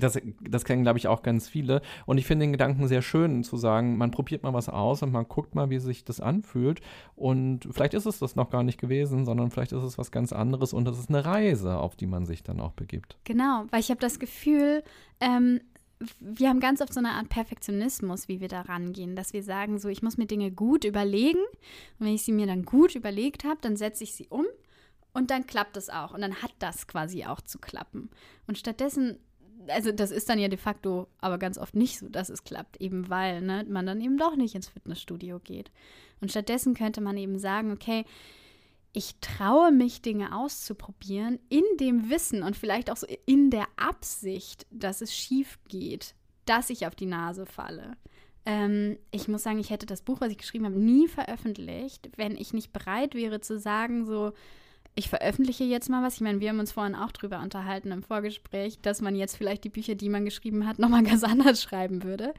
das, 0.00 0.18
das 0.40 0.64
kennen, 0.64 0.82
glaube 0.82 0.98
ich, 0.98 1.08
auch 1.08 1.22
ganz 1.22 1.48
viele. 1.48 1.82
Und 2.06 2.18
ich 2.18 2.26
finde 2.26 2.44
den 2.44 2.52
Gedanken 2.52 2.88
sehr 2.88 3.02
schön 3.02 3.42
zu 3.44 3.56
sagen, 3.56 3.75
sagen, 3.76 3.96
man 3.96 4.10
probiert 4.10 4.42
mal 4.42 4.54
was 4.54 4.68
aus 4.68 5.02
und 5.02 5.12
man 5.12 5.28
guckt 5.28 5.54
mal, 5.54 5.70
wie 5.70 5.78
sich 5.78 6.04
das 6.04 6.20
anfühlt. 6.20 6.80
Und 7.14 7.68
vielleicht 7.70 7.94
ist 7.94 8.06
es 8.06 8.18
das 8.18 8.36
noch 8.36 8.50
gar 8.50 8.62
nicht 8.62 8.80
gewesen, 8.80 9.24
sondern 9.24 9.50
vielleicht 9.50 9.72
ist 9.72 9.82
es 9.82 9.98
was 9.98 10.10
ganz 10.10 10.32
anderes 10.32 10.72
und 10.72 10.84
das 10.86 10.98
ist 10.98 11.08
eine 11.08 11.24
Reise, 11.24 11.76
auf 11.78 11.96
die 11.96 12.06
man 12.06 12.26
sich 12.26 12.42
dann 12.42 12.60
auch 12.60 12.72
begibt. 12.72 13.18
Genau, 13.24 13.64
weil 13.70 13.80
ich 13.80 13.90
habe 13.90 14.00
das 14.00 14.18
Gefühl, 14.18 14.82
ähm, 15.20 15.60
wir 16.20 16.48
haben 16.48 16.60
ganz 16.60 16.80
oft 16.80 16.92
so 16.92 17.00
eine 17.00 17.12
Art 17.12 17.28
Perfektionismus, 17.28 18.28
wie 18.28 18.40
wir 18.40 18.48
da 18.48 18.62
rangehen, 18.62 19.16
dass 19.16 19.32
wir 19.32 19.42
sagen, 19.42 19.78
so, 19.78 19.88
ich 19.88 20.02
muss 20.02 20.18
mir 20.18 20.26
Dinge 20.26 20.50
gut 20.50 20.84
überlegen 20.84 21.40
und 21.98 22.06
wenn 22.06 22.14
ich 22.14 22.22
sie 22.22 22.32
mir 22.32 22.46
dann 22.46 22.64
gut 22.64 22.94
überlegt 22.94 23.44
habe, 23.44 23.58
dann 23.62 23.76
setze 23.76 24.04
ich 24.04 24.14
sie 24.14 24.28
um 24.28 24.44
und 25.14 25.30
dann 25.30 25.46
klappt 25.46 25.76
es 25.76 25.88
auch 25.88 26.12
und 26.12 26.20
dann 26.20 26.42
hat 26.42 26.52
das 26.58 26.86
quasi 26.86 27.24
auch 27.24 27.40
zu 27.40 27.58
klappen. 27.58 28.10
Und 28.46 28.58
stattdessen 28.58 29.18
also 29.68 29.92
das 29.92 30.10
ist 30.10 30.28
dann 30.28 30.38
ja 30.38 30.48
de 30.48 30.58
facto 30.58 31.06
aber 31.20 31.38
ganz 31.38 31.58
oft 31.58 31.74
nicht 31.74 31.98
so, 31.98 32.08
dass 32.08 32.28
es 32.28 32.44
klappt, 32.44 32.80
eben 32.80 33.08
weil 33.08 33.40
ne, 33.42 33.64
man 33.68 33.86
dann 33.86 34.00
eben 34.00 34.18
doch 34.18 34.36
nicht 34.36 34.54
ins 34.54 34.68
Fitnessstudio 34.68 35.38
geht. 35.40 35.70
Und 36.20 36.30
stattdessen 36.30 36.74
könnte 36.74 37.00
man 37.00 37.16
eben 37.16 37.38
sagen, 37.38 37.72
okay, 37.72 38.04
ich 38.92 39.16
traue 39.20 39.72
mich, 39.72 40.00
Dinge 40.00 40.34
auszuprobieren, 40.34 41.38
in 41.50 41.64
dem 41.78 42.08
Wissen 42.08 42.42
und 42.42 42.56
vielleicht 42.56 42.90
auch 42.90 42.96
so 42.96 43.06
in 43.26 43.50
der 43.50 43.66
Absicht, 43.76 44.66
dass 44.70 45.02
es 45.02 45.14
schief 45.14 45.58
geht, 45.68 46.14
dass 46.46 46.70
ich 46.70 46.86
auf 46.86 46.94
die 46.94 47.04
Nase 47.04 47.44
falle. 47.44 47.98
Ähm, 48.46 48.96
ich 49.10 49.28
muss 49.28 49.42
sagen, 49.42 49.58
ich 49.58 49.70
hätte 49.70 49.84
das 49.84 50.00
Buch, 50.00 50.20
was 50.20 50.30
ich 50.30 50.38
geschrieben 50.38 50.64
habe, 50.64 50.78
nie 50.78 51.08
veröffentlicht, 51.08 52.08
wenn 52.16 52.36
ich 52.36 52.54
nicht 52.54 52.72
bereit 52.72 53.14
wäre 53.14 53.40
zu 53.40 53.58
sagen, 53.58 54.06
so, 54.06 54.32
ich 54.96 55.08
veröffentliche 55.10 55.64
jetzt 55.64 55.90
mal 55.90 56.02
was. 56.02 56.14
Ich 56.14 56.22
meine, 56.22 56.40
wir 56.40 56.48
haben 56.48 56.58
uns 56.58 56.72
vorhin 56.72 56.94
auch 56.94 57.12
drüber 57.12 57.40
unterhalten 57.40 57.92
im 57.92 58.02
Vorgespräch, 58.02 58.80
dass 58.80 59.02
man 59.02 59.14
jetzt 59.14 59.36
vielleicht 59.36 59.62
die 59.64 59.68
Bücher, 59.68 59.94
die 59.94 60.08
man 60.08 60.24
geschrieben 60.24 60.66
hat, 60.66 60.78
nochmal 60.78 61.02
ganz 61.04 61.22
anders 61.22 61.62
schreiben 61.62 62.02
würde. 62.02 62.32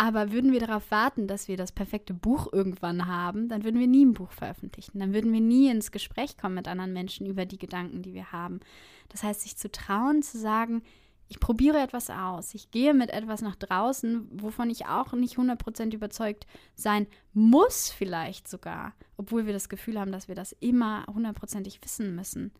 Aber 0.00 0.30
würden 0.30 0.52
wir 0.52 0.60
darauf 0.60 0.92
warten, 0.92 1.26
dass 1.26 1.48
wir 1.48 1.56
das 1.56 1.72
perfekte 1.72 2.14
Buch 2.14 2.52
irgendwann 2.52 3.06
haben, 3.06 3.48
dann 3.48 3.64
würden 3.64 3.80
wir 3.80 3.88
nie 3.88 4.04
ein 4.04 4.14
Buch 4.14 4.30
veröffentlichen. 4.30 5.00
Dann 5.00 5.12
würden 5.12 5.32
wir 5.32 5.40
nie 5.40 5.68
ins 5.68 5.90
Gespräch 5.90 6.36
kommen 6.36 6.54
mit 6.54 6.68
anderen 6.68 6.92
Menschen 6.92 7.26
über 7.26 7.46
die 7.46 7.58
Gedanken, 7.58 8.02
die 8.02 8.14
wir 8.14 8.30
haben. 8.30 8.60
Das 9.08 9.24
heißt, 9.24 9.40
sich 9.40 9.56
zu 9.56 9.72
trauen, 9.72 10.22
zu 10.22 10.38
sagen, 10.38 10.82
ich 11.28 11.40
probiere 11.40 11.78
etwas 11.78 12.08
aus. 12.10 12.54
Ich 12.54 12.70
gehe 12.70 12.94
mit 12.94 13.10
etwas 13.10 13.42
nach 13.42 13.56
draußen, 13.56 14.28
wovon 14.32 14.70
ich 14.70 14.86
auch 14.86 15.12
nicht 15.12 15.36
100% 15.36 15.94
überzeugt 15.94 16.46
sein 16.74 17.06
muss, 17.34 17.90
vielleicht 17.90 18.48
sogar, 18.48 18.94
obwohl 19.16 19.46
wir 19.46 19.52
das 19.52 19.68
Gefühl 19.68 20.00
haben, 20.00 20.12
dass 20.12 20.28
wir 20.28 20.34
das 20.34 20.52
immer 20.52 21.04
hundertprozentig 21.06 21.80
wissen 21.82 22.16
müssen. 22.16 22.52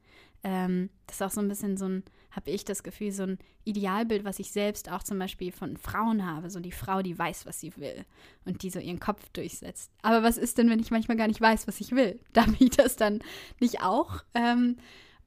Ähm, 0.44 0.90
das 1.06 1.16
ist 1.16 1.22
auch 1.22 1.30
so 1.30 1.40
ein 1.40 1.48
bisschen 1.48 1.76
so 1.76 1.86
ein, 1.86 2.04
habe 2.30 2.50
ich 2.50 2.64
das 2.64 2.82
Gefühl, 2.82 3.10
so 3.10 3.24
ein 3.24 3.38
Idealbild, 3.64 4.24
was 4.24 4.38
ich 4.38 4.52
selbst 4.52 4.90
auch 4.90 5.02
zum 5.02 5.18
Beispiel 5.18 5.50
von 5.50 5.76
Frauen 5.76 6.24
habe. 6.24 6.50
So 6.50 6.60
die 6.60 6.72
Frau, 6.72 7.02
die 7.02 7.18
weiß, 7.18 7.46
was 7.46 7.60
sie 7.60 7.76
will 7.76 8.04
und 8.44 8.62
die 8.62 8.70
so 8.70 8.78
ihren 8.78 9.00
Kopf 9.00 9.28
durchsetzt. 9.30 9.90
Aber 10.02 10.22
was 10.22 10.36
ist 10.36 10.58
denn, 10.58 10.70
wenn 10.70 10.80
ich 10.80 10.90
manchmal 10.90 11.16
gar 11.16 11.26
nicht 11.26 11.40
weiß, 11.40 11.66
was 11.66 11.80
ich 11.80 11.92
will? 11.92 12.20
Darf 12.34 12.48
ich 12.60 12.70
das 12.70 12.96
dann 12.96 13.20
nicht 13.60 13.82
auch? 13.82 14.22
Ähm, 14.34 14.76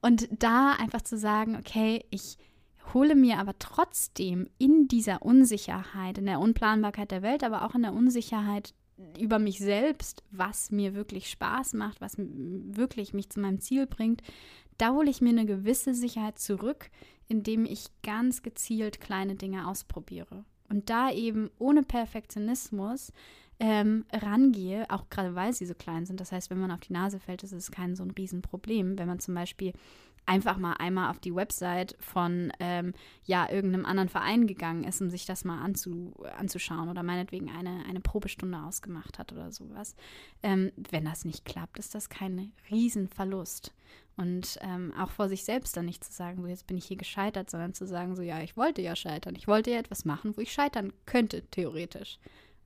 und 0.00 0.28
da 0.30 0.72
einfach 0.72 1.02
zu 1.02 1.16
sagen, 1.18 1.56
okay, 1.56 2.04
ich 2.10 2.38
hole 2.94 3.14
mir 3.14 3.38
aber 3.38 3.58
trotzdem 3.58 4.48
in 4.58 4.88
dieser 4.88 5.22
Unsicherheit, 5.22 6.18
in 6.18 6.26
der 6.26 6.40
Unplanbarkeit 6.40 7.10
der 7.10 7.22
Welt, 7.22 7.44
aber 7.44 7.64
auch 7.64 7.74
in 7.74 7.82
der 7.82 7.94
Unsicherheit 7.94 8.74
über 9.18 9.38
mich 9.38 9.58
selbst, 9.58 10.22
was 10.30 10.70
mir 10.70 10.94
wirklich 10.94 11.30
Spaß 11.30 11.74
macht, 11.74 12.00
was 12.00 12.16
wirklich 12.18 13.14
mich 13.14 13.30
zu 13.30 13.40
meinem 13.40 13.60
Ziel 13.60 13.86
bringt, 13.86 14.22
da 14.78 14.92
hole 14.92 15.10
ich 15.10 15.20
mir 15.20 15.30
eine 15.30 15.46
gewisse 15.46 15.94
Sicherheit 15.94 16.38
zurück, 16.38 16.90
indem 17.28 17.64
ich 17.64 17.86
ganz 18.02 18.42
gezielt 18.42 19.00
kleine 19.00 19.34
Dinge 19.34 19.68
ausprobiere. 19.68 20.44
Und 20.68 20.90
da 20.90 21.10
eben 21.10 21.50
ohne 21.58 21.82
Perfektionismus 21.82 23.12
ähm, 23.60 24.04
rangehe, 24.12 24.90
auch 24.90 25.08
gerade 25.08 25.34
weil 25.34 25.52
sie 25.52 25.66
so 25.66 25.74
klein 25.74 26.06
sind. 26.06 26.18
Das 26.20 26.32
heißt, 26.32 26.50
wenn 26.50 26.58
man 26.58 26.70
auf 26.70 26.80
die 26.80 26.92
Nase 26.92 27.20
fällt, 27.20 27.42
ist 27.42 27.52
es 27.52 27.70
kein 27.70 27.94
so 27.94 28.02
ein 28.02 28.10
Riesenproblem. 28.10 28.98
Wenn 28.98 29.06
man 29.06 29.20
zum 29.20 29.34
Beispiel 29.34 29.72
einfach 30.26 30.56
mal 30.56 30.74
einmal 30.74 31.10
auf 31.10 31.18
die 31.18 31.34
Website 31.34 31.96
von 32.00 32.52
ähm, 32.60 32.94
ja, 33.24 33.50
irgendeinem 33.50 33.84
anderen 33.84 34.08
Verein 34.08 34.46
gegangen 34.46 34.84
ist, 34.84 35.00
um 35.00 35.10
sich 35.10 35.26
das 35.26 35.44
mal 35.44 35.60
anzu, 35.60 36.14
anzuschauen 36.38 36.88
oder 36.88 37.02
meinetwegen 37.02 37.50
eine, 37.50 37.84
eine 37.88 38.00
Probestunde 38.00 38.58
ausgemacht 38.58 39.18
hat 39.18 39.32
oder 39.32 39.50
sowas. 39.50 39.94
Ähm, 40.42 40.72
wenn 40.90 41.04
das 41.04 41.24
nicht 41.24 41.44
klappt, 41.44 41.78
ist 41.78 41.94
das 41.94 42.08
kein 42.08 42.52
Riesenverlust. 42.70 43.72
Und 44.16 44.58
ähm, 44.60 44.92
auch 44.98 45.10
vor 45.10 45.28
sich 45.28 45.44
selbst 45.44 45.76
dann 45.76 45.86
nicht 45.86 46.04
zu 46.04 46.12
sagen, 46.12 46.42
so 46.42 46.46
jetzt 46.46 46.66
bin 46.66 46.76
ich 46.76 46.84
hier 46.84 46.98
gescheitert, 46.98 47.50
sondern 47.50 47.74
zu 47.74 47.86
sagen, 47.86 48.14
so 48.14 48.22
ja, 48.22 48.40
ich 48.40 48.56
wollte 48.56 48.82
ja 48.82 48.94
scheitern. 48.94 49.34
Ich 49.34 49.48
wollte 49.48 49.70
ja 49.70 49.78
etwas 49.78 50.04
machen, 50.04 50.36
wo 50.36 50.40
ich 50.40 50.52
scheitern 50.52 50.92
könnte, 51.06 51.42
theoretisch. 51.50 52.18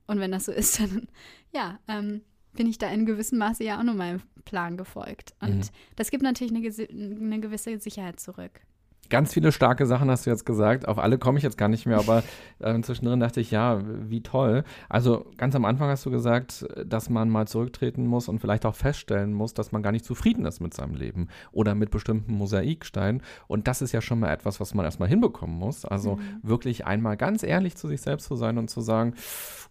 Und 0.06 0.18
wenn 0.18 0.32
das 0.32 0.46
so 0.46 0.52
ist, 0.52 0.80
dann 0.80 1.08
ja, 1.52 1.78
ähm, 1.88 2.22
bin 2.56 2.66
ich 2.66 2.78
da 2.78 2.88
in 2.90 3.06
gewissem 3.06 3.38
Maße 3.38 3.64
ja 3.64 3.78
auch 3.78 3.82
nur 3.82 3.94
meinem 3.94 4.22
Plan 4.44 4.76
gefolgt. 4.76 5.34
Und 5.40 5.56
mhm. 5.56 5.70
das 5.96 6.10
gibt 6.10 6.22
natürlich 6.22 6.54
eine, 6.54 7.18
eine 7.20 7.40
gewisse 7.40 7.78
Sicherheit 7.78 8.20
zurück. 8.20 8.60
Ganz 9.08 9.32
viele 9.32 9.52
starke 9.52 9.86
Sachen 9.86 10.10
hast 10.10 10.26
du 10.26 10.30
jetzt 10.30 10.46
gesagt. 10.46 10.88
Auf 10.88 10.98
alle 10.98 11.18
komme 11.18 11.38
ich 11.38 11.44
jetzt 11.44 11.58
gar 11.58 11.68
nicht 11.68 11.86
mehr, 11.86 11.98
aber 11.98 12.22
äh, 12.58 12.80
zwischendrin 12.80 13.20
dachte 13.20 13.40
ich, 13.40 13.50
ja, 13.50 13.80
wie 13.84 14.22
toll. 14.22 14.64
Also 14.88 15.26
ganz 15.36 15.54
am 15.54 15.64
Anfang 15.64 15.88
hast 15.88 16.04
du 16.06 16.10
gesagt, 16.10 16.66
dass 16.84 17.10
man 17.10 17.28
mal 17.28 17.46
zurücktreten 17.46 18.06
muss 18.06 18.28
und 18.28 18.40
vielleicht 18.40 18.66
auch 18.66 18.74
feststellen 18.74 19.32
muss, 19.32 19.54
dass 19.54 19.72
man 19.72 19.82
gar 19.82 19.92
nicht 19.92 20.04
zufrieden 20.04 20.44
ist 20.46 20.60
mit 20.60 20.74
seinem 20.74 20.94
Leben 20.94 21.28
oder 21.52 21.74
mit 21.74 21.90
bestimmten 21.90 22.34
Mosaiksteinen. 22.34 23.22
Und 23.46 23.68
das 23.68 23.82
ist 23.82 23.92
ja 23.92 24.00
schon 24.00 24.20
mal 24.20 24.32
etwas, 24.32 24.60
was 24.60 24.74
man 24.74 24.84
erstmal 24.84 25.08
hinbekommen 25.08 25.56
muss. 25.56 25.84
Also 25.84 26.16
mhm. 26.16 26.20
wirklich 26.42 26.86
einmal 26.86 27.16
ganz 27.16 27.42
ehrlich 27.42 27.76
zu 27.76 27.88
sich 27.88 28.00
selbst 28.00 28.26
zu 28.26 28.36
sein 28.36 28.58
und 28.58 28.70
zu 28.70 28.80
sagen, 28.80 29.14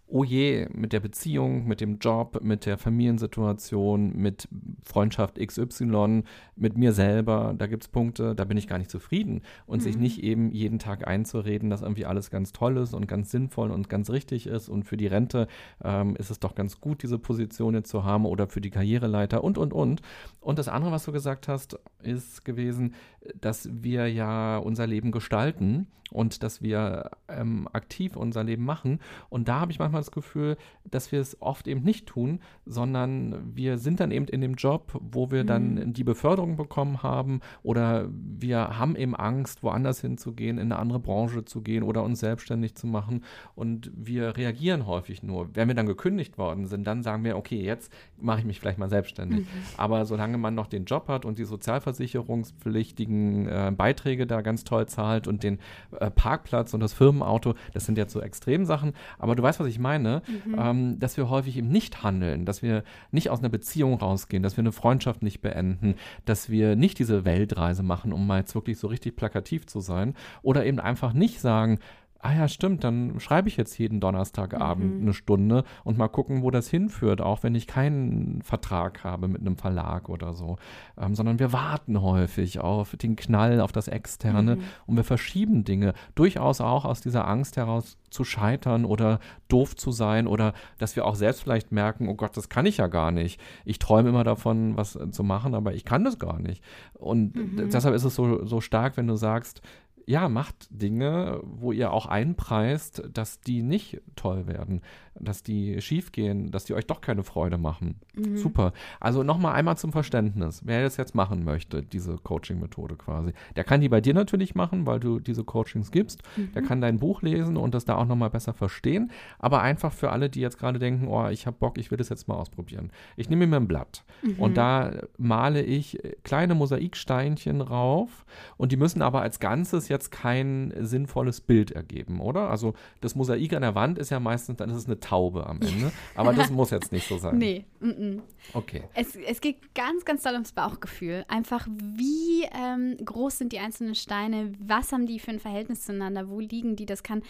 oh 0.08 0.24
je, 0.24 0.68
mit 0.72 0.92
der 0.92 1.00
Beziehung, 1.00 1.66
mit 1.66 1.80
dem 1.80 1.98
Job, 1.98 2.40
mit 2.42 2.64
der 2.64 2.78
Familiensituation, 2.78 4.16
mit 4.16 4.48
Freundschaft 4.84 5.38
XY, 5.44 6.22
mit 6.54 6.78
mir 6.78 6.92
selber, 6.92 7.54
da 7.56 7.66
gibt 7.66 7.82
es 7.82 7.88
Punkte, 7.88 8.34
da 8.34 8.44
bin 8.44 8.56
ich 8.56 8.68
gar 8.68 8.78
nicht 8.78 8.90
zufrieden. 8.90 9.25
Und 9.66 9.78
mhm. 9.78 9.80
sich 9.80 9.96
nicht 9.96 10.22
eben 10.22 10.50
jeden 10.50 10.78
Tag 10.78 11.06
einzureden, 11.06 11.70
dass 11.70 11.82
irgendwie 11.82 12.06
alles 12.06 12.30
ganz 12.30 12.52
toll 12.52 12.76
ist 12.78 12.94
und 12.94 13.06
ganz 13.06 13.30
sinnvoll 13.30 13.70
und 13.70 13.88
ganz 13.88 14.10
richtig 14.10 14.46
ist. 14.46 14.68
Und 14.68 14.84
für 14.84 14.96
die 14.96 15.06
Rente 15.06 15.48
ähm, 15.84 16.16
ist 16.16 16.30
es 16.30 16.40
doch 16.40 16.54
ganz 16.54 16.80
gut, 16.80 17.02
diese 17.02 17.18
Position 17.18 17.74
jetzt 17.74 17.90
zu 17.90 18.04
haben 18.04 18.26
oder 18.26 18.46
für 18.46 18.60
die 18.60 18.70
Karriereleiter 18.70 19.42
und, 19.42 19.58
und, 19.58 19.72
und. 19.72 20.02
Und 20.40 20.58
das 20.58 20.68
andere, 20.68 20.92
was 20.92 21.04
du 21.04 21.12
gesagt 21.12 21.48
hast, 21.48 21.78
ist 22.02 22.44
gewesen, 22.44 22.94
dass 23.40 23.68
wir 23.72 24.08
ja 24.08 24.58
unser 24.58 24.86
Leben 24.86 25.10
gestalten 25.10 25.88
und 26.12 26.42
dass 26.42 26.62
wir 26.62 27.10
ähm, 27.28 27.68
aktiv 27.72 28.16
unser 28.16 28.44
Leben 28.44 28.64
machen. 28.64 29.00
Und 29.28 29.48
da 29.48 29.60
habe 29.60 29.72
ich 29.72 29.78
manchmal 29.78 30.00
das 30.00 30.10
Gefühl, 30.10 30.56
dass 30.84 31.10
wir 31.12 31.20
es 31.20 31.40
oft 31.40 31.66
eben 31.66 31.82
nicht 31.82 32.06
tun, 32.06 32.40
sondern 32.64 33.54
wir 33.56 33.78
sind 33.78 34.00
dann 34.00 34.10
eben 34.10 34.26
in 34.26 34.40
dem 34.40 34.54
Job, 34.54 34.98
wo 35.00 35.30
wir 35.30 35.42
mhm. 35.42 35.46
dann 35.46 35.92
die 35.92 36.04
Beförderung 36.04 36.56
bekommen 36.56 37.02
haben 37.02 37.40
oder 37.62 38.08
wir 38.10 38.78
haben 38.78 38.96
eben 38.96 39.15
Angst, 39.18 39.62
woanders 39.62 40.00
hinzugehen, 40.00 40.58
in 40.58 40.72
eine 40.72 40.78
andere 40.78 41.00
Branche 41.00 41.44
zu 41.44 41.62
gehen 41.62 41.82
oder 41.82 42.02
uns 42.02 42.20
selbstständig 42.20 42.74
zu 42.74 42.86
machen. 42.86 43.24
Und 43.54 43.90
wir 43.94 44.36
reagieren 44.36 44.86
häufig 44.86 45.22
nur. 45.22 45.54
Wenn 45.54 45.68
wir 45.68 45.74
dann 45.74 45.86
gekündigt 45.86 46.38
worden 46.38 46.66
sind, 46.66 46.86
dann 46.86 47.02
sagen 47.02 47.24
wir, 47.24 47.36
okay, 47.36 47.62
jetzt 47.62 47.92
mache 48.18 48.40
ich 48.40 48.44
mich 48.44 48.60
vielleicht 48.60 48.78
mal 48.78 48.88
selbstständig. 48.88 49.40
Mhm. 49.40 49.46
Aber 49.76 50.04
solange 50.04 50.38
man 50.38 50.54
noch 50.54 50.66
den 50.66 50.84
Job 50.84 51.08
hat 51.08 51.24
und 51.24 51.38
die 51.38 51.44
sozialversicherungspflichtigen 51.44 53.48
äh, 53.48 53.72
Beiträge 53.76 54.26
da 54.26 54.40
ganz 54.40 54.64
toll 54.64 54.86
zahlt 54.86 55.28
und 55.28 55.42
den 55.42 55.58
äh, 55.98 56.10
Parkplatz 56.10 56.74
und 56.74 56.80
das 56.80 56.92
Firmenauto, 56.92 57.54
das 57.72 57.86
sind 57.86 57.98
jetzt 57.98 58.12
so 58.12 58.20
Extremsachen. 58.20 58.92
Aber 59.18 59.34
du 59.34 59.42
weißt, 59.42 59.60
was 59.60 59.68
ich 59.68 59.78
meine, 59.78 60.22
mhm. 60.26 60.56
ähm, 60.58 60.98
dass 60.98 61.16
wir 61.16 61.30
häufig 61.30 61.56
eben 61.56 61.68
nicht 61.68 62.02
handeln, 62.02 62.44
dass 62.44 62.62
wir 62.62 62.82
nicht 63.10 63.30
aus 63.30 63.40
einer 63.40 63.48
Beziehung 63.48 63.94
rausgehen, 63.94 64.42
dass 64.42 64.56
wir 64.56 64.62
eine 64.62 64.72
Freundschaft 64.72 65.22
nicht 65.22 65.40
beenden, 65.40 65.94
dass 66.24 66.50
wir 66.50 66.76
nicht 66.76 66.98
diese 66.98 67.24
Weltreise 67.24 67.82
machen, 67.82 68.12
um 68.12 68.26
mal 68.26 68.40
jetzt 68.40 68.54
wirklich 68.54 68.78
so 68.78 68.88
richtig 68.88 69.05
plakativ 69.12 69.66
zu 69.66 69.80
sein 69.80 70.14
oder 70.42 70.64
eben 70.64 70.80
einfach 70.80 71.12
nicht 71.12 71.40
sagen, 71.40 71.78
ah 72.26 72.34
ja, 72.34 72.48
stimmt, 72.48 72.82
dann 72.82 73.20
schreibe 73.20 73.48
ich 73.48 73.56
jetzt 73.56 73.78
jeden 73.78 74.00
Donnerstagabend 74.00 74.96
mhm. 74.96 75.02
eine 75.02 75.14
Stunde 75.14 75.62
und 75.84 75.96
mal 75.96 76.08
gucken, 76.08 76.42
wo 76.42 76.50
das 76.50 76.68
hinführt, 76.68 77.20
auch 77.20 77.44
wenn 77.44 77.54
ich 77.54 77.68
keinen 77.68 78.42
Vertrag 78.42 79.04
habe 79.04 79.28
mit 79.28 79.42
einem 79.42 79.56
Verlag 79.56 80.08
oder 80.08 80.34
so. 80.34 80.56
Ähm, 80.98 81.14
sondern 81.14 81.38
wir 81.38 81.52
warten 81.52 82.00
häufig 82.02 82.58
auf 82.58 82.96
den 82.96 83.14
Knall, 83.14 83.60
auf 83.60 83.70
das 83.70 83.86
Externe 83.86 84.56
mhm. 84.56 84.62
und 84.86 84.96
wir 84.96 85.04
verschieben 85.04 85.62
Dinge, 85.62 85.94
durchaus 86.16 86.60
auch 86.60 86.84
aus 86.84 87.00
dieser 87.00 87.28
Angst 87.28 87.56
heraus 87.56 87.96
zu 88.10 88.24
scheitern 88.24 88.84
oder 88.84 89.20
doof 89.48 89.76
zu 89.76 89.92
sein 89.92 90.26
oder 90.26 90.52
dass 90.78 90.96
wir 90.96 91.04
auch 91.04 91.14
selbst 91.14 91.42
vielleicht 91.42 91.70
merken, 91.70 92.08
oh 92.08 92.14
Gott, 92.14 92.36
das 92.36 92.48
kann 92.48 92.66
ich 92.66 92.78
ja 92.78 92.88
gar 92.88 93.12
nicht. 93.12 93.40
Ich 93.64 93.78
träume 93.78 94.08
immer 94.08 94.24
davon, 94.24 94.76
was 94.76 94.98
zu 95.10 95.22
machen, 95.22 95.54
aber 95.54 95.74
ich 95.74 95.84
kann 95.84 96.02
das 96.02 96.18
gar 96.18 96.40
nicht. 96.40 96.62
Und 96.94 97.36
mhm. 97.36 97.70
deshalb 97.70 97.94
ist 97.94 98.04
es 98.04 98.16
so, 98.16 98.44
so 98.44 98.60
stark, 98.60 98.96
wenn 98.96 99.06
du 99.06 99.14
sagst, 99.14 99.62
ja, 100.06 100.28
macht 100.28 100.68
Dinge, 100.70 101.40
wo 101.42 101.72
ihr 101.72 101.92
auch 101.92 102.06
einpreist, 102.06 103.02
dass 103.12 103.40
die 103.40 103.62
nicht 103.62 104.00
toll 104.14 104.46
werden 104.46 104.82
dass 105.20 105.42
die 105.42 105.80
schief 105.80 106.12
gehen, 106.12 106.50
dass 106.50 106.64
die 106.64 106.74
euch 106.74 106.86
doch 106.86 107.00
keine 107.00 107.22
Freude 107.22 107.58
machen. 107.58 108.00
Mhm. 108.14 108.36
Super. 108.36 108.72
Also 109.00 109.22
nochmal 109.22 109.54
einmal 109.54 109.76
zum 109.76 109.92
Verständnis. 109.92 110.62
Wer 110.64 110.82
das 110.82 110.96
jetzt 110.96 111.14
machen 111.14 111.44
möchte, 111.44 111.82
diese 111.82 112.16
Coaching-Methode 112.16 112.96
quasi, 112.96 113.32
der 113.56 113.64
kann 113.64 113.80
die 113.80 113.88
bei 113.88 114.00
dir 114.00 114.14
natürlich 114.14 114.54
machen, 114.54 114.86
weil 114.86 115.00
du 115.00 115.18
diese 115.18 115.44
Coachings 115.44 115.90
gibst. 115.90 116.22
Mhm. 116.36 116.52
Der 116.52 116.62
kann 116.62 116.80
dein 116.80 116.98
Buch 116.98 117.22
lesen 117.22 117.56
und 117.56 117.74
das 117.74 117.84
da 117.84 117.96
auch 117.96 118.06
nochmal 118.06 118.30
besser 118.30 118.54
verstehen. 118.54 119.10
Aber 119.38 119.62
einfach 119.62 119.92
für 119.92 120.10
alle, 120.10 120.28
die 120.30 120.40
jetzt 120.40 120.58
gerade 120.58 120.78
denken, 120.78 121.08
oh, 121.08 121.28
ich 121.28 121.46
habe 121.46 121.56
Bock, 121.58 121.78
ich 121.78 121.90
will 121.90 121.98
das 121.98 122.08
jetzt 122.08 122.28
mal 122.28 122.34
ausprobieren. 122.34 122.90
Ich 123.16 123.28
nehme 123.28 123.46
mir 123.46 123.56
ein 123.56 123.68
Blatt 123.68 124.04
mhm. 124.22 124.38
und 124.38 124.56
da 124.56 124.92
male 125.18 125.62
ich 125.62 125.98
kleine 126.24 126.54
Mosaiksteinchen 126.54 127.60
rauf 127.60 128.24
und 128.56 128.72
die 128.72 128.76
müssen 128.76 129.02
aber 129.02 129.22
als 129.22 129.40
Ganzes 129.40 129.88
jetzt 129.88 130.10
kein 130.10 130.72
sinnvolles 130.80 131.40
Bild 131.40 131.70
ergeben, 131.70 132.20
oder? 132.20 132.50
Also 132.50 132.74
das 133.00 133.14
Mosaik 133.14 133.52
an 133.54 133.62
der 133.62 133.74
Wand 133.74 133.98
ist 133.98 134.10
ja 134.10 134.20
meistens, 134.20 134.56
dann 134.56 134.70
ist 134.70 134.76
es 134.76 134.86
eine 134.86 135.00
Taube 135.06 135.46
am 135.46 135.60
Ende. 135.60 135.92
Aber 136.14 136.32
das 136.32 136.50
muss 136.50 136.70
jetzt 136.70 136.92
nicht 136.92 137.06
so 137.06 137.16
sein. 137.18 137.38
Nee. 137.38 137.64
Mm 137.80 137.88
-mm. 137.88 138.22
Okay. 138.54 138.82
Es, 138.94 139.14
es 139.14 139.40
geht 139.40 139.74
ganz, 139.74 140.04
ganz 140.04 140.22
doll 140.22 140.32
ums 140.32 140.52
Bauchgefühl. 140.52 141.24
Einfach, 141.28 141.66
wie 141.68 142.42
ähm, 142.52 142.96
groß 143.04 143.38
sind 143.38 143.52
die 143.52 143.58
einzelnen 143.58 143.94
Steine? 143.94 144.52
Was 144.58 144.92
haben 144.92 145.06
die 145.06 145.18
für 145.18 145.30
ein 145.30 145.40
Verhältnis 145.40 145.84
zueinander? 145.84 146.28
Wo 146.28 146.40
liegen 146.40 146.76
die? 146.76 146.86
Das 146.86 147.02
kann 147.02 147.22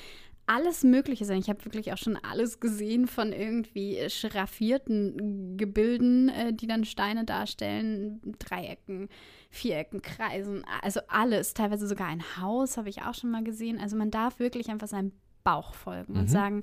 alles 0.47 0.85
Mögliche 0.85 1.25
sein. 1.25 1.39
Ich 1.39 1.49
habe 1.49 1.65
wirklich 1.65 1.93
auch 1.93 1.99
schon 1.99 2.17
alles 2.17 2.61
gesehen 2.61 3.09
von 3.09 3.33
irgendwie 3.33 4.09
schraffierten 4.09 5.57
Gebilden, 5.57 6.29
äh, 6.29 6.53
die 6.53 6.67
dann 6.67 6.85
Steine 6.85 7.25
darstellen, 7.25 8.21
Dreiecken, 8.39 9.09
Vierecken, 9.51 10.03
Kreisen, 10.03 10.65
also 10.83 11.01
alles. 11.09 11.53
Teilweise 11.53 11.87
sogar 11.87 12.07
ein 12.07 12.23
Haus 12.41 12.77
habe 12.77 12.89
ich 12.89 13.03
auch 13.03 13.15
schon 13.15 13.31
mal 13.31 13.45
gesehen. 13.45 13.79
Also 13.81 13.97
man 13.97 14.11
darf 14.11 14.39
wirklich 14.39 14.71
einfach 14.71 14.89
seinem 14.89 15.13
Bauch 15.45 15.75
folgen 15.75 16.15
mhm. 16.15 16.21
und 16.21 16.29
sagen, 16.29 16.63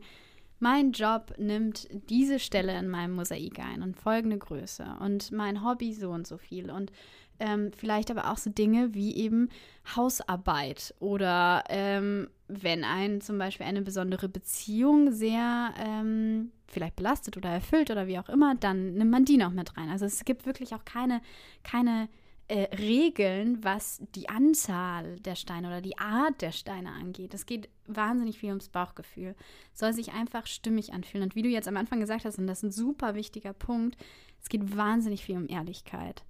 mein 0.63 0.93
Job 0.93 1.33
nimmt 1.37 1.89
diese 2.09 2.39
Stelle 2.39 2.79
in 2.79 2.87
meinem 2.87 3.11
Mosaik 3.11 3.59
ein 3.59 3.83
und 3.83 3.97
folgende 3.97 4.37
Größe 4.37 4.95
und 5.01 5.33
mein 5.33 5.61
Hobby 5.61 5.93
so 5.93 6.09
und 6.09 6.25
so 6.25 6.37
viel 6.37 6.71
und 6.71 6.89
ähm, 7.39 7.71
vielleicht 7.75 8.09
aber 8.09 8.31
auch 8.31 8.37
so 8.37 8.49
Dinge 8.49 8.93
wie 8.93 9.13
eben 9.17 9.49
Hausarbeit 9.93 10.95
oder 10.99 11.65
ähm, 11.67 12.29
wenn 12.47 12.85
ein 12.85 13.19
zum 13.19 13.37
Beispiel 13.37 13.65
eine 13.65 13.81
besondere 13.81 14.29
Beziehung 14.29 15.11
sehr 15.11 15.73
ähm, 15.77 16.53
vielleicht 16.67 16.95
belastet 16.95 17.35
oder 17.35 17.49
erfüllt 17.49 17.91
oder 17.91 18.07
wie 18.07 18.17
auch 18.17 18.29
immer, 18.29 18.55
dann 18.55 18.93
nimmt 18.93 19.11
man 19.11 19.25
die 19.25 19.37
noch 19.37 19.51
mit 19.51 19.75
rein. 19.75 19.89
Also 19.89 20.05
es 20.05 20.23
gibt 20.23 20.45
wirklich 20.45 20.73
auch 20.73 20.85
keine, 20.85 21.21
keine 21.63 22.07
äh, 22.47 22.75
Regeln, 22.75 23.63
was 23.63 24.01
die 24.15 24.29
Anzahl 24.29 25.19
der 25.19 25.35
Steine 25.35 25.67
oder 25.67 25.81
die 25.81 25.97
Art 25.97 26.41
der 26.41 26.51
Steine 26.51 26.91
angeht. 26.91 27.33
Es 27.33 27.45
geht 27.45 27.69
wahnsinnig 27.87 28.37
viel 28.37 28.49
ums 28.49 28.69
Bauchgefühl. 28.69 29.35
Soll 29.73 29.93
sich 29.93 30.13
einfach 30.13 30.45
stimmig 30.47 30.93
anfühlen. 30.93 31.23
Und 31.23 31.35
wie 31.35 31.41
du 31.41 31.49
jetzt 31.49 31.67
am 31.67 31.77
Anfang 31.77 31.99
gesagt 31.99 32.25
hast, 32.25 32.37
und 32.37 32.47
das 32.47 32.59
ist 32.59 32.63
ein 32.63 32.71
super 32.71 33.15
wichtiger 33.15 33.53
Punkt, 33.53 33.97
es 34.41 34.49
geht 34.49 34.75
wahnsinnig 34.75 35.23
viel 35.23 35.37
um 35.37 35.47
Ehrlichkeit. 35.47 36.23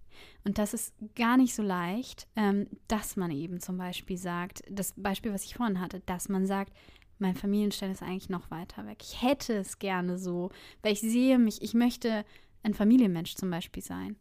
Und 0.44 0.60
das 0.60 0.74
ist 0.74 0.94
gar 1.16 1.38
nicht 1.38 1.56
so 1.56 1.64
leicht, 1.64 2.28
ähm, 2.36 2.68
dass 2.88 3.16
man 3.16 3.32
eben 3.32 3.60
zum 3.60 3.78
Beispiel 3.78 4.18
sagt, 4.18 4.64
das 4.70 4.94
Beispiel, 4.96 5.34
was 5.34 5.46
ich 5.46 5.56
vorhin 5.56 5.80
hatte, 5.80 6.02
dass 6.02 6.30
man 6.30 6.46
sagt, 6.46 6.74
mein 7.20 7.36
Familienstein 7.36 7.92
ist 7.92 8.04
eigentlich 8.04 8.30
noch 8.30 8.52
weiter 8.52 8.86
weg. 8.86 9.00
Ich 9.02 9.22
hätte 9.22 9.56
es 9.56 9.80
gerne 9.80 10.18
so, 10.18 10.52
weil 10.82 10.94
ich 10.94 11.02
sehe 11.02 11.40
mich, 11.40 11.62
ich 11.62 11.74
möchte 11.74 12.26
ein 12.64 12.74
Familienmensch 12.74 13.36
zum 13.36 13.50
Beispiel 13.50 13.84
sein. 13.84 14.18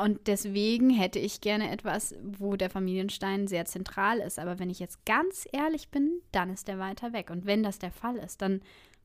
Und 0.00 0.26
deswegen 0.28 0.90
hätte 0.90 1.18
ich 1.18 1.40
gerne 1.40 1.70
etwas, 1.70 2.14
wo 2.22 2.56
der 2.56 2.70
Familienstein 2.70 3.48
sehr 3.48 3.64
zentral 3.64 4.18
ist. 4.18 4.38
Aber 4.38 4.58
wenn 4.58 4.70
ich 4.70 4.78
jetzt 4.78 5.04
ganz 5.04 5.48
ehrlich 5.52 5.88
bin, 5.88 6.20
dann 6.32 6.50
ist 6.50 6.68
der 6.68 6.78
weiter 6.78 7.12
weg. 7.12 7.30
Und 7.30 7.44
wenn 7.44 7.62
das 7.62 7.78
der 7.78 7.90
Fall 7.90 8.16
ist, 8.16 8.40
dann 8.40 8.60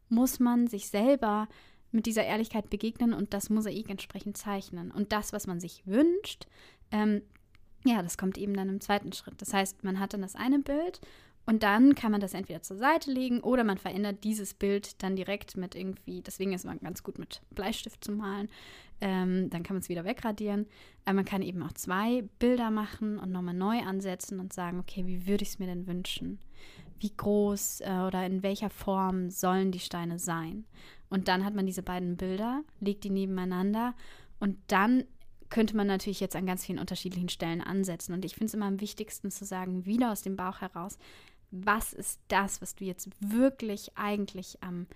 muss 0.09 0.39
man 0.39 0.67
sich 0.67 0.89
selber 0.89 1.47
mit 1.91 2.05
dieser 2.05 2.23
Ehrlichkeit 2.23 2.69
begegnen 2.69 3.13
und 3.13 3.33
das 3.33 3.49
Mosaik 3.49 3.89
entsprechend 3.89 4.37
zeichnen. 4.37 4.91
Und 4.91 5.11
das, 5.11 5.33
was 5.33 5.47
man 5.47 5.59
sich 5.59 5.87
wünscht, 5.87 6.45
ähm, 6.91 7.21
ja, 7.85 8.01
das 8.03 8.17
kommt 8.17 8.37
eben 8.37 8.53
dann 8.55 8.69
im 8.69 8.81
zweiten 8.81 9.13
Schritt. 9.13 9.41
Das 9.41 9.53
heißt, 9.53 9.83
man 9.83 9.99
hat 9.99 10.13
dann 10.13 10.21
das 10.21 10.35
eine 10.35 10.59
Bild 10.59 10.99
und 11.45 11.61
dann 11.63 11.93
kann 11.93 12.11
man 12.11 12.21
das 12.21 12.33
entweder 12.33 12.61
zur 12.61 12.77
Seite 12.77 13.11
legen 13.11 13.41
oder 13.41 13.63
man 13.63 13.77
verändert 13.77 14.23
dieses 14.23 14.53
Bild 14.53 15.01
dann 15.03 15.15
direkt 15.15 15.55
mit 15.57 15.75
irgendwie, 15.75 16.21
deswegen 16.21 16.53
ist 16.53 16.65
man 16.65 16.79
ganz 16.79 17.03
gut 17.03 17.19
mit 17.19 17.41
Bleistift 17.51 18.03
zu 18.03 18.11
malen. 18.11 18.49
Ähm, 19.01 19.49
dann 19.49 19.63
kann 19.63 19.75
man 19.75 19.81
es 19.81 19.89
wieder 19.89 20.05
wegradieren. 20.05 20.67
Aber 21.03 21.15
man 21.15 21.25
kann 21.25 21.41
eben 21.41 21.61
auch 21.61 21.73
zwei 21.73 22.23
Bilder 22.39 22.71
machen 22.71 23.19
und 23.19 23.31
nochmal 23.31 23.53
neu 23.53 23.79
ansetzen 23.81 24.39
und 24.39 24.53
sagen, 24.53 24.79
okay, 24.79 25.05
wie 25.05 25.27
würde 25.27 25.43
ich 25.43 25.49
es 25.49 25.59
mir 25.59 25.67
denn 25.67 25.87
wünschen? 25.87 26.39
Wie 26.99 27.11
groß 27.15 27.81
äh, 27.81 28.03
oder 28.07 28.25
in 28.25 28.41
welcher 28.41 28.69
Form 28.69 29.29
sollen 29.29 29.71
die 29.71 29.79
Steine 29.79 30.17
sein? 30.17 30.65
Und 31.09 31.27
dann 31.27 31.45
hat 31.45 31.53
man 31.53 31.65
diese 31.65 31.83
beiden 31.83 32.17
Bilder, 32.17 32.63
legt 32.79 33.03
die 33.03 33.09
nebeneinander 33.09 33.93
und 34.39 34.57
dann 34.67 35.03
könnte 35.49 35.77
man 35.77 35.87
natürlich 35.87 36.19
jetzt 36.19 36.35
an 36.35 36.45
ganz 36.45 36.65
vielen 36.65 36.79
unterschiedlichen 36.79 37.29
Stellen 37.29 37.61
ansetzen. 37.61 38.13
Und 38.13 38.25
ich 38.25 38.33
finde 38.33 38.47
es 38.47 38.53
immer 38.53 38.65
am 38.65 38.81
wichtigsten 38.81 39.29
zu 39.29 39.45
sagen, 39.45 39.85
wieder 39.85 40.11
aus 40.11 40.21
dem 40.21 40.35
Bauch 40.35 40.61
heraus, 40.61 40.97
was 41.51 41.93
ist 41.93 42.19
das, 42.27 42.61
was 42.61 42.75
du 42.75 42.83
jetzt 42.83 43.09
wirklich 43.19 43.91
eigentlich 43.95 44.61
am 44.61 44.87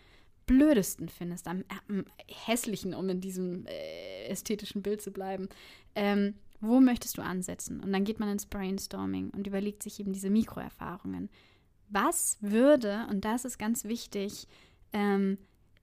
blödesten 0.50 1.10
findest, 1.10 1.48
am, 1.48 1.64
am 1.88 2.06
hässlichen, 2.28 2.96
um 2.96 3.08
in 3.08 3.22
diesem 3.22 3.68
äh, 3.68 4.26
ästhetischen 4.26 4.82
Bild 4.82 5.00
zu 5.00 5.12
bleiben. 5.12 5.48
Ähm, 5.94 6.34
wo 6.60 6.80
möchtest 6.82 7.20
du 7.20 7.22
ansetzen? 7.22 7.80
Und 7.80 7.94
dann 7.94 8.04
geht 8.04 8.20
man 8.20 8.30
ins 8.30 8.48
Brainstorming 8.48 9.30
und 9.30 9.46
überlegt 9.46 9.84
sich 9.84 10.00
eben 10.00 10.12
diese 10.12 10.32
Mikroerfahrungen. 10.32 11.30
Was 11.90 12.38
würde, 12.42 13.06
und 13.12 13.26
das 13.26 13.46
ist 13.46 13.60
ganz 13.60 13.86
wichtig, 13.86 14.48
ähm, 14.92 15.38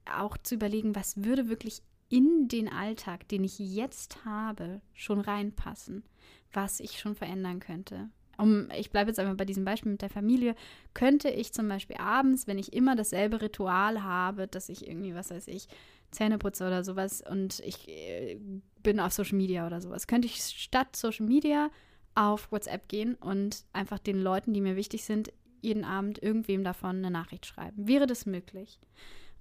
auch 0.05 0.37
zu 0.37 0.55
überlegen, 0.55 0.95
was 0.95 1.23
würde 1.23 1.47
wirklich 1.47 1.81
in 2.09 2.49
den 2.49 2.67
Alltag, 2.67 3.25
den 3.29 3.45
ich 3.45 3.59
jetzt 3.59 4.25
habe, 4.25 4.81
schon 4.93 5.21
reinpassen, 5.21 6.03
was 6.51 6.81
ich 6.81 6.99
schon 6.99 7.15
verändern 7.15 7.61
könnte 7.61 8.09
um, 8.37 8.69
ich 8.77 8.91
bleibe 8.91 9.09
jetzt 9.09 9.19
einfach 9.19 9.35
bei 9.35 9.45
diesem 9.45 9.65
Beispiel 9.65 9.91
mit 9.91 10.01
der 10.01 10.09
Familie, 10.09 10.55
könnte 10.93 11.29
ich 11.29 11.53
zum 11.53 11.67
Beispiel 11.67 11.97
abends, 11.97 12.47
wenn 12.47 12.59
ich 12.59 12.73
immer 12.73 12.95
dasselbe 12.95 13.41
Ritual 13.41 14.03
habe, 14.03 14.47
dass 14.47 14.69
ich 14.69 14.87
irgendwie, 14.87 15.15
was 15.15 15.31
weiß 15.31 15.47
ich, 15.47 15.67
Zähne 16.11 16.37
putze 16.37 16.65
oder 16.65 16.83
sowas 16.83 17.21
und 17.27 17.59
ich 17.59 17.87
äh, 17.89 18.39
bin 18.81 18.99
auf 18.99 19.11
Social 19.11 19.37
Media 19.37 19.65
oder 19.67 19.81
sowas, 19.81 20.07
könnte 20.07 20.27
ich 20.27 20.41
statt 20.41 20.95
Social 20.95 21.25
Media 21.25 21.69
auf 22.15 22.51
WhatsApp 22.51 22.87
gehen 22.87 23.15
und 23.15 23.65
einfach 23.73 23.99
den 23.99 24.21
Leuten, 24.21 24.53
die 24.53 24.61
mir 24.61 24.75
wichtig 24.75 25.03
sind, 25.03 25.33
jeden 25.61 25.83
Abend 25.83 26.21
irgendwem 26.21 26.63
davon 26.63 26.97
eine 26.97 27.11
Nachricht 27.11 27.45
schreiben. 27.45 27.87
Wäre 27.87 28.07
das 28.07 28.25
möglich? 28.25 28.79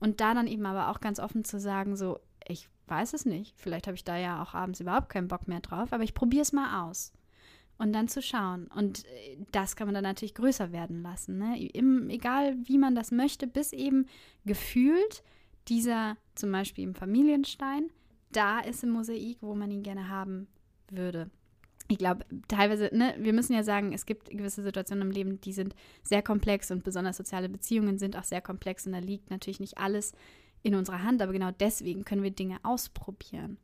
Und 0.00 0.20
da 0.20 0.34
dann 0.34 0.46
eben 0.46 0.66
aber 0.66 0.90
auch 0.90 1.00
ganz 1.00 1.20
offen 1.20 1.44
zu 1.44 1.60
sagen, 1.60 1.96
so, 1.96 2.18
ich 2.46 2.68
weiß 2.86 3.14
es 3.14 3.24
nicht, 3.24 3.54
vielleicht 3.56 3.86
habe 3.86 3.94
ich 3.94 4.04
da 4.04 4.16
ja 4.16 4.42
auch 4.42 4.54
abends 4.54 4.80
überhaupt 4.80 5.08
keinen 5.08 5.28
Bock 5.28 5.48
mehr 5.48 5.60
drauf, 5.60 5.92
aber 5.92 6.04
ich 6.04 6.14
probiere 6.14 6.42
es 6.42 6.52
mal 6.52 6.88
aus 6.88 7.12
und 7.78 7.92
dann 7.92 8.08
zu 8.08 8.22
schauen. 8.22 8.68
Und 8.68 9.04
äh, 9.06 9.36
das 9.52 9.76
kann 9.76 9.86
man 9.86 9.94
dann 9.94 10.04
natürlich 10.04 10.34
größer 10.34 10.72
werden 10.72 11.02
lassen. 11.02 11.38
Ne? 11.38 11.68
Im, 11.68 12.08
egal 12.10 12.56
wie 12.64 12.78
man 12.78 12.94
das 12.94 13.10
möchte, 13.10 13.46
bis 13.46 13.72
eben 13.72 14.06
gefühlt 14.44 15.22
dieser 15.68 16.16
zum 16.34 16.52
Beispiel 16.52 16.84
im 16.84 16.94
Familienstein 16.94 17.90
da 18.36 18.60
ist 18.60 18.84
im 18.84 18.90
Mosaik, 18.90 19.38
wo 19.40 19.54
man 19.54 19.70
ihn 19.70 19.82
gerne 19.82 20.08
haben 20.08 20.46
würde. 20.90 21.30
ich 21.88 21.98
glaube, 21.98 22.24
teilweise, 22.48 22.90
ne, 22.92 23.14
wir 23.18 23.32
müssen 23.32 23.52
ja 23.52 23.62
sagen, 23.62 23.92
es 23.92 24.06
gibt 24.06 24.28
gewisse 24.30 24.62
Situationen 24.62 25.08
im 25.08 25.10
Leben, 25.12 25.40
die 25.40 25.52
sind 25.52 25.74
sehr 26.02 26.22
komplex 26.22 26.70
und 26.70 26.82
besonders 26.82 27.16
soziale 27.16 27.48
Beziehungen 27.48 27.98
sind 27.98 28.16
auch 28.16 28.24
sehr 28.24 28.40
komplex 28.40 28.86
und 28.86 28.92
da 28.92 28.98
liegt 28.98 29.30
natürlich 29.30 29.60
nicht 29.60 29.78
alles 29.78 30.12
in 30.62 30.74
unserer 30.74 31.02
Hand, 31.02 31.22
aber 31.22 31.32
genau 31.32 31.50
deswegen 31.52 32.04
können 32.04 32.24
wir 32.24 32.32
Dinge 32.32 32.58
ausprobieren. 32.64 33.58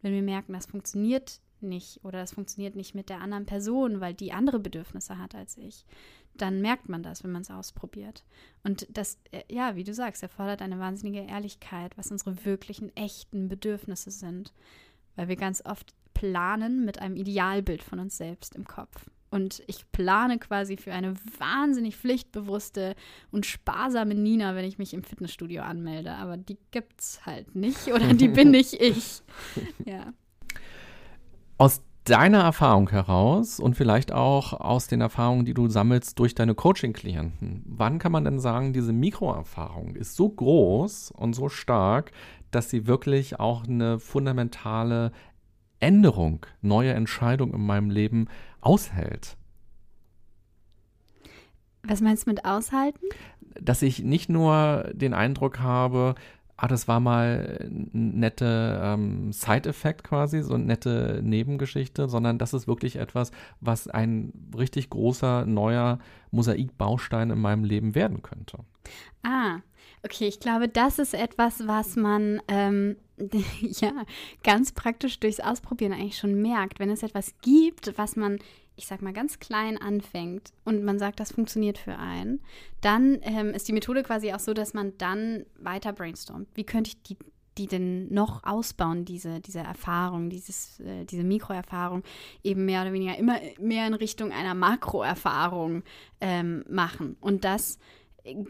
Wenn 0.00 0.14
wir 0.14 0.22
merken, 0.22 0.54
das 0.54 0.66
funktioniert 0.66 1.40
nicht 1.66 2.04
oder 2.04 2.20
das 2.20 2.32
funktioniert 2.32 2.76
nicht 2.76 2.94
mit 2.94 3.08
der 3.08 3.20
anderen 3.20 3.46
Person, 3.46 4.00
weil 4.00 4.14
die 4.14 4.32
andere 4.32 4.58
Bedürfnisse 4.58 5.18
hat 5.18 5.34
als 5.34 5.56
ich, 5.58 5.84
dann 6.34 6.60
merkt 6.60 6.88
man 6.88 7.02
das, 7.02 7.24
wenn 7.24 7.32
man 7.32 7.42
es 7.42 7.50
ausprobiert. 7.50 8.24
Und 8.62 8.86
das, 8.90 9.18
äh, 9.32 9.42
ja, 9.50 9.76
wie 9.76 9.84
du 9.84 9.94
sagst, 9.94 10.22
erfordert 10.22 10.62
eine 10.62 10.78
wahnsinnige 10.78 11.20
Ehrlichkeit, 11.20 11.96
was 11.96 12.10
unsere 12.10 12.44
wirklichen, 12.44 12.94
echten 12.96 13.48
Bedürfnisse 13.48 14.10
sind, 14.10 14.52
weil 15.16 15.28
wir 15.28 15.36
ganz 15.36 15.62
oft 15.64 15.94
planen 16.14 16.84
mit 16.84 17.00
einem 17.00 17.16
Idealbild 17.16 17.82
von 17.82 17.98
uns 17.98 18.16
selbst 18.16 18.54
im 18.54 18.64
Kopf. 18.64 19.10
Und 19.30 19.62
ich 19.66 19.90
plane 19.92 20.38
quasi 20.38 20.76
für 20.76 20.92
eine 20.92 21.14
wahnsinnig 21.38 21.96
pflichtbewusste 21.96 22.94
und 23.30 23.44
sparsame 23.44 24.14
Nina, 24.14 24.54
wenn 24.54 24.64
ich 24.64 24.78
mich 24.78 24.94
im 24.94 25.02
Fitnessstudio 25.02 25.62
anmelde. 25.62 26.12
Aber 26.12 26.36
die 26.36 26.56
gibt's 26.70 27.26
halt 27.26 27.54
nicht 27.54 27.88
oder 27.88 28.14
die 28.14 28.28
bin 28.28 28.50
nicht 28.52 28.74
ich. 28.74 29.22
Ja. 29.84 30.12
Aus 31.58 31.82
deiner 32.04 32.42
Erfahrung 32.42 32.88
heraus 32.90 33.58
und 33.58 33.74
vielleicht 33.74 34.12
auch 34.12 34.52
aus 34.52 34.86
den 34.86 35.00
Erfahrungen, 35.00 35.44
die 35.44 35.54
du 35.54 35.68
sammelst 35.68 36.18
durch 36.18 36.34
deine 36.34 36.54
Coaching-Klienten, 36.54 37.64
wann 37.66 37.98
kann 37.98 38.12
man 38.12 38.24
denn 38.24 38.38
sagen, 38.38 38.72
diese 38.72 38.92
Mikroerfahrung 38.92 39.96
ist 39.96 40.16
so 40.16 40.28
groß 40.28 41.10
und 41.10 41.34
so 41.34 41.48
stark, 41.48 42.12
dass 42.50 42.70
sie 42.70 42.86
wirklich 42.86 43.40
auch 43.40 43.64
eine 43.64 43.98
fundamentale 43.98 45.12
Änderung, 45.80 46.46
neue 46.62 46.92
Entscheidung 46.92 47.52
in 47.52 47.66
meinem 47.66 47.90
Leben 47.90 48.28
aushält. 48.60 49.36
Was 51.82 52.00
meinst 52.00 52.26
du 52.26 52.30
mit 52.30 52.44
aushalten? 52.44 53.06
Dass 53.60 53.82
ich 53.82 54.02
nicht 54.02 54.28
nur 54.28 54.90
den 54.92 55.14
Eindruck 55.14 55.60
habe, 55.60 56.14
ah, 56.56 56.68
das 56.68 56.88
war 56.88 57.00
mal 57.00 57.58
ein 57.60 57.90
nette 57.92 58.80
ähm, 58.82 59.32
Side-Effekt 59.32 60.04
quasi, 60.04 60.42
so 60.42 60.54
eine 60.54 60.64
nette 60.64 61.20
Nebengeschichte, 61.22 62.08
sondern 62.08 62.38
das 62.38 62.54
ist 62.54 62.66
wirklich 62.66 62.96
etwas, 62.96 63.30
was 63.60 63.88
ein 63.88 64.32
richtig 64.56 64.90
großer, 64.90 65.44
neuer 65.46 65.98
Mosaikbaustein 66.30 67.30
in 67.30 67.38
meinem 67.38 67.64
Leben 67.64 67.94
werden 67.94 68.22
könnte. 68.22 68.58
Ah, 69.22 69.58
okay, 70.02 70.28
ich 70.28 70.40
glaube, 70.40 70.68
das 70.68 70.98
ist 70.98 71.14
etwas, 71.14 71.66
was 71.66 71.96
man 71.96 72.40
ähm, 72.48 72.96
ja 73.60 73.92
ganz 74.42 74.72
praktisch 74.72 75.20
durchs 75.20 75.40
Ausprobieren 75.40 75.92
eigentlich 75.92 76.18
schon 76.18 76.40
merkt. 76.40 76.78
Wenn 76.78 76.90
es 76.90 77.02
etwas 77.02 77.34
gibt, 77.42 77.98
was 77.98 78.16
man 78.16 78.38
ich 78.76 78.86
sag 78.86 79.02
mal, 79.02 79.12
ganz 79.12 79.38
klein 79.38 79.78
anfängt 79.78 80.52
und 80.64 80.84
man 80.84 80.98
sagt, 80.98 81.18
das 81.18 81.32
funktioniert 81.32 81.78
für 81.78 81.96
einen, 81.98 82.40
dann 82.80 83.18
ähm, 83.22 83.50
ist 83.50 83.68
die 83.68 83.72
Methode 83.72 84.02
quasi 84.02 84.32
auch 84.32 84.38
so, 84.38 84.54
dass 84.54 84.74
man 84.74 84.96
dann 84.98 85.44
weiter 85.58 85.92
brainstormt. 85.92 86.48
Wie 86.54 86.64
könnte 86.64 86.90
ich 86.90 87.02
die, 87.02 87.16
die 87.58 87.66
denn 87.66 88.12
noch 88.12 88.44
ausbauen, 88.44 89.04
diese, 89.04 89.40
diese 89.40 89.60
Erfahrung, 89.60 90.28
dieses, 90.28 90.78
äh, 90.80 91.04
diese 91.06 91.24
Mikroerfahrung, 91.24 92.02
eben 92.42 92.66
mehr 92.66 92.82
oder 92.82 92.92
weniger 92.92 93.16
immer 93.16 93.40
mehr 93.58 93.86
in 93.86 93.94
Richtung 93.94 94.30
einer 94.30 94.54
Makroerfahrung 94.54 95.82
ähm, 96.20 96.64
machen. 96.68 97.16
Und 97.20 97.44
das 97.44 97.78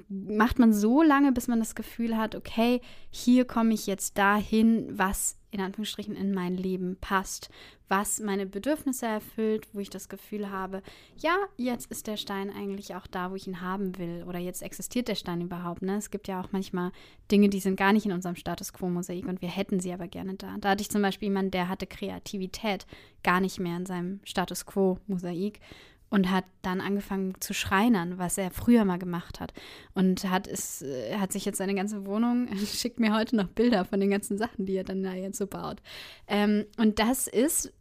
macht 0.08 0.58
man 0.58 0.72
so 0.72 1.02
lange, 1.02 1.32
bis 1.32 1.48
man 1.48 1.58
das 1.58 1.74
Gefühl 1.74 2.16
hat, 2.16 2.34
okay, 2.34 2.80
hier 3.10 3.44
komme 3.44 3.74
ich 3.74 3.86
jetzt 3.86 4.18
dahin, 4.18 4.86
was 4.90 5.38
in 5.50 5.60
Anführungsstrichen 5.60 6.14
in 6.14 6.34
mein 6.34 6.54
Leben 6.54 6.98
passt, 7.00 7.48
was 7.88 8.20
meine 8.20 8.46
Bedürfnisse 8.46 9.06
erfüllt, 9.06 9.68
wo 9.72 9.80
ich 9.80 9.88
das 9.90 10.08
Gefühl 10.08 10.50
habe, 10.50 10.82
ja, 11.16 11.36
jetzt 11.56 11.90
ist 11.90 12.06
der 12.06 12.16
Stein 12.16 12.50
eigentlich 12.50 12.94
auch 12.94 13.06
da, 13.06 13.30
wo 13.30 13.36
ich 13.36 13.46
ihn 13.46 13.60
haben 13.60 13.96
will 13.96 14.24
oder 14.26 14.38
jetzt 14.38 14.62
existiert 14.62 15.08
der 15.08 15.14
Stein 15.14 15.40
überhaupt. 15.40 15.82
Ne? 15.82 15.96
Es 15.96 16.10
gibt 16.10 16.28
ja 16.28 16.40
auch 16.40 16.52
manchmal 16.52 16.92
Dinge, 17.30 17.48
die 17.48 17.60
sind 17.60 17.76
gar 17.76 17.92
nicht 17.92 18.04
in 18.04 18.12
unserem 18.12 18.36
Status 18.36 18.72
quo-Mosaik 18.72 19.26
und 19.26 19.40
wir 19.40 19.48
hätten 19.48 19.80
sie 19.80 19.92
aber 19.92 20.08
gerne 20.08 20.34
da. 20.34 20.56
Da 20.60 20.70
hatte 20.70 20.82
ich 20.82 20.90
zum 20.90 21.02
Beispiel 21.02 21.28
jemanden, 21.28 21.52
der 21.52 21.68
hatte 21.68 21.86
Kreativität 21.86 22.86
gar 23.22 23.40
nicht 23.40 23.58
mehr 23.58 23.76
in 23.76 23.86
seinem 23.86 24.20
Status 24.24 24.66
quo-Mosaik 24.66 25.60
und 26.08 26.30
hat 26.30 26.44
dann 26.62 26.80
angefangen 26.80 27.34
zu 27.40 27.52
schreinern, 27.52 28.18
was 28.18 28.38
er 28.38 28.50
früher 28.50 28.84
mal 28.84 28.98
gemacht 28.98 29.40
hat. 29.40 29.52
Und 29.94 30.24
hat 30.30 30.46
es, 30.46 30.82
äh, 30.82 31.16
hat 31.16 31.32
sich 31.32 31.44
jetzt 31.44 31.58
seine 31.58 31.74
ganze 31.74 32.06
Wohnung, 32.06 32.48
schickt 32.66 33.00
mir 33.00 33.14
heute 33.14 33.36
noch 33.36 33.48
Bilder 33.48 33.84
von 33.84 34.00
den 34.00 34.10
ganzen 34.10 34.38
Sachen, 34.38 34.66
die 34.66 34.76
er 34.76 34.84
dann 34.84 35.02
da 35.02 35.12
jetzt 35.12 35.38
so 35.38 35.46
baut. 35.46 35.82
Ähm, 36.28 36.66
und 36.78 36.98
das 36.98 37.26
ist 37.26 37.72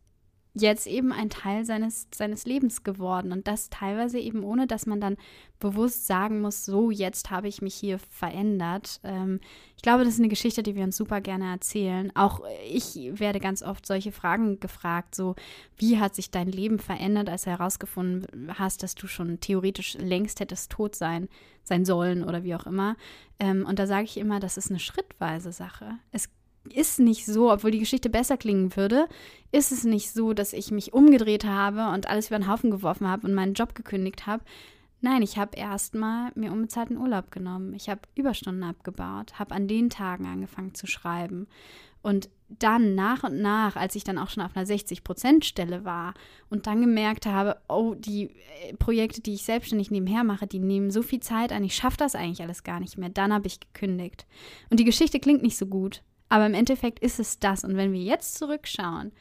jetzt 0.56 0.88
eben 0.88 1.12
ein 1.12 1.30
Teil 1.30 1.66
seines, 1.66 2.08
seines 2.14 2.46
Lebens 2.46 2.84
geworden. 2.84 3.32
Und 3.32 3.48
das 3.48 3.70
teilweise 3.70 4.20
eben 4.20 4.44
ohne, 4.44 4.68
dass 4.68 4.86
man 4.86 5.02
dann 5.02 5.18
bewusst 5.60 6.08
sagen 6.08 6.42
muss, 6.42 6.66
so, 6.66 6.92
jetzt 6.92 7.30
habe 7.30 7.48
ich 7.48 7.62
mich 7.62 7.76
hier 7.76 8.00
verändert. 8.00 9.02
Ähm, 9.04 9.42
ich 9.76 9.82
glaube, 9.82 10.06
das 10.06 10.14
ist 10.14 10.20
eine 10.20 10.30
Geschichte, 10.30 10.64
die 10.64 10.76
wir 10.76 10.84
uns 10.84 10.96
super 10.96 11.20
gerne 11.20 11.52
erzählen. 11.52 12.12
Auch 12.16 12.42
ich 12.72 12.96
werde 13.20 13.40
ganz 13.40 13.62
oft 13.64 13.86
solche 13.86 14.14
Fragen 14.14 14.60
gefragt, 14.60 15.14
so, 15.14 15.36
wie 15.78 16.00
hat 16.00 16.16
sich 16.16 16.32
dein 16.32 16.48
Leben 16.48 16.80
verändert, 16.80 17.30
als 17.30 17.44
du 17.44 17.52
herausgefunden 17.52 18.58
hast, 18.58 18.82
dass 18.82 18.96
du 18.96 19.08
schon 19.08 19.40
theoretisch 19.42 19.96
längst 19.96 20.40
hättest 20.40 20.72
tot 20.72 20.96
sein, 20.96 21.28
sein 21.64 21.84
sollen 21.84 22.24
oder 22.24 22.44
wie 22.44 22.56
auch 22.56 22.66
immer. 22.66 22.96
Ähm, 23.40 23.66
und 23.68 23.78
da 23.78 23.88
sage 23.88 24.06
ich 24.06 24.18
immer, 24.18 24.40
das 24.40 24.58
ist 24.58 24.70
eine 24.70 24.80
schrittweise 24.80 25.52
Sache. 25.52 25.98
Es 26.12 26.30
ist 26.74 27.00
nicht 27.00 27.26
so, 27.26 27.52
obwohl 27.52 27.72
die 27.72 27.80
Geschichte 27.80 28.10
besser 28.10 28.38
klingen 28.38 28.76
würde, 28.76 29.08
ist 29.52 29.72
es 29.72 29.84
nicht 29.84 30.12
so, 30.12 30.34
dass 30.34 30.54
ich 30.54 30.72
mich 30.72 30.94
umgedreht 30.94 31.46
habe 31.46 31.90
und 31.94 32.10
alles 32.10 32.28
über 32.28 32.40
den 32.40 32.50
Haufen 32.50 32.72
geworfen 32.72 33.08
habe 33.08 33.28
und 33.28 33.34
meinen 33.34 33.54
Job 33.54 33.76
gekündigt 33.76 34.28
habe. 34.28 34.44
Nein, 35.02 35.22
ich 35.22 35.38
habe 35.38 35.58
erstmal 35.58 36.32
mir 36.36 36.52
unbezahlten 36.52 36.98
Urlaub 36.98 37.32
genommen. 37.32 37.74
Ich 37.74 37.90
habe 37.90 38.02
Überstunden 38.16 38.64
abgebaut, 38.64 39.38
habe 39.38 39.54
an 39.54 39.68
den 39.68 39.90
Tagen 39.90 40.26
angefangen 40.26 40.74
zu 40.74 40.88
schreiben. 40.88 41.48
Und 42.02 42.30
dann 42.50 42.94
nach 42.94 43.24
und 43.24 43.42
nach, 43.42 43.76
als 43.76 43.96
ich 43.96 44.04
dann 44.04 44.20
auch 44.20 44.30
schon 44.30 44.44
auf 44.44 44.56
einer 44.56 44.68
60-Prozent-Stelle 44.68 45.86
war 45.86 46.14
und 46.50 46.68
dann 46.68 46.82
gemerkt 46.82 47.26
habe, 47.26 47.58
oh, 47.68 47.96
die 47.96 48.30
äh, 48.64 48.74
Projekte, 48.78 49.22
die 49.22 49.34
ich 49.34 49.44
selbstständig 49.44 49.90
nebenher 49.90 50.24
mache, 50.24 50.46
die 50.46 50.60
nehmen 50.60 50.92
so 50.92 51.02
viel 51.02 51.20
Zeit 51.20 51.52
an, 51.52 51.64
ich 51.64 51.76
schaffe 51.76 51.98
das 51.98 52.14
eigentlich 52.14 52.44
alles 52.44 52.64
gar 52.64 52.80
nicht 52.80 52.98
mehr. 52.98 53.10
Dann 53.10 53.34
habe 53.34 53.48
ich 53.48 53.60
gekündigt. 53.60 54.28
Und 54.70 54.80
die 54.80 54.86
Geschichte 54.86 55.20
klingt 55.20 55.42
nicht 55.42 55.58
so 55.58 55.66
gut, 55.66 56.04
aber 56.30 56.46
im 56.46 56.54
Endeffekt 56.54 57.00
ist 57.00 57.20
es 57.20 57.40
das. 57.40 57.64
Und 57.64 57.76
wenn 57.78 57.94
wir 57.94 58.02
jetzt 58.02 58.36
zurückschauen, 58.36 59.12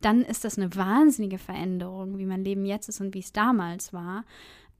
dann 0.00 0.22
ist 0.22 0.44
das 0.44 0.58
eine 0.58 0.74
wahnsinnige 0.76 1.38
Veränderung, 1.38 2.18
wie 2.18 2.26
mein 2.26 2.44
Leben 2.44 2.66
jetzt 2.66 2.88
ist 2.88 3.00
und 3.00 3.14
wie 3.14 3.20
es 3.20 3.32
damals 3.32 3.92
war. 3.92 4.24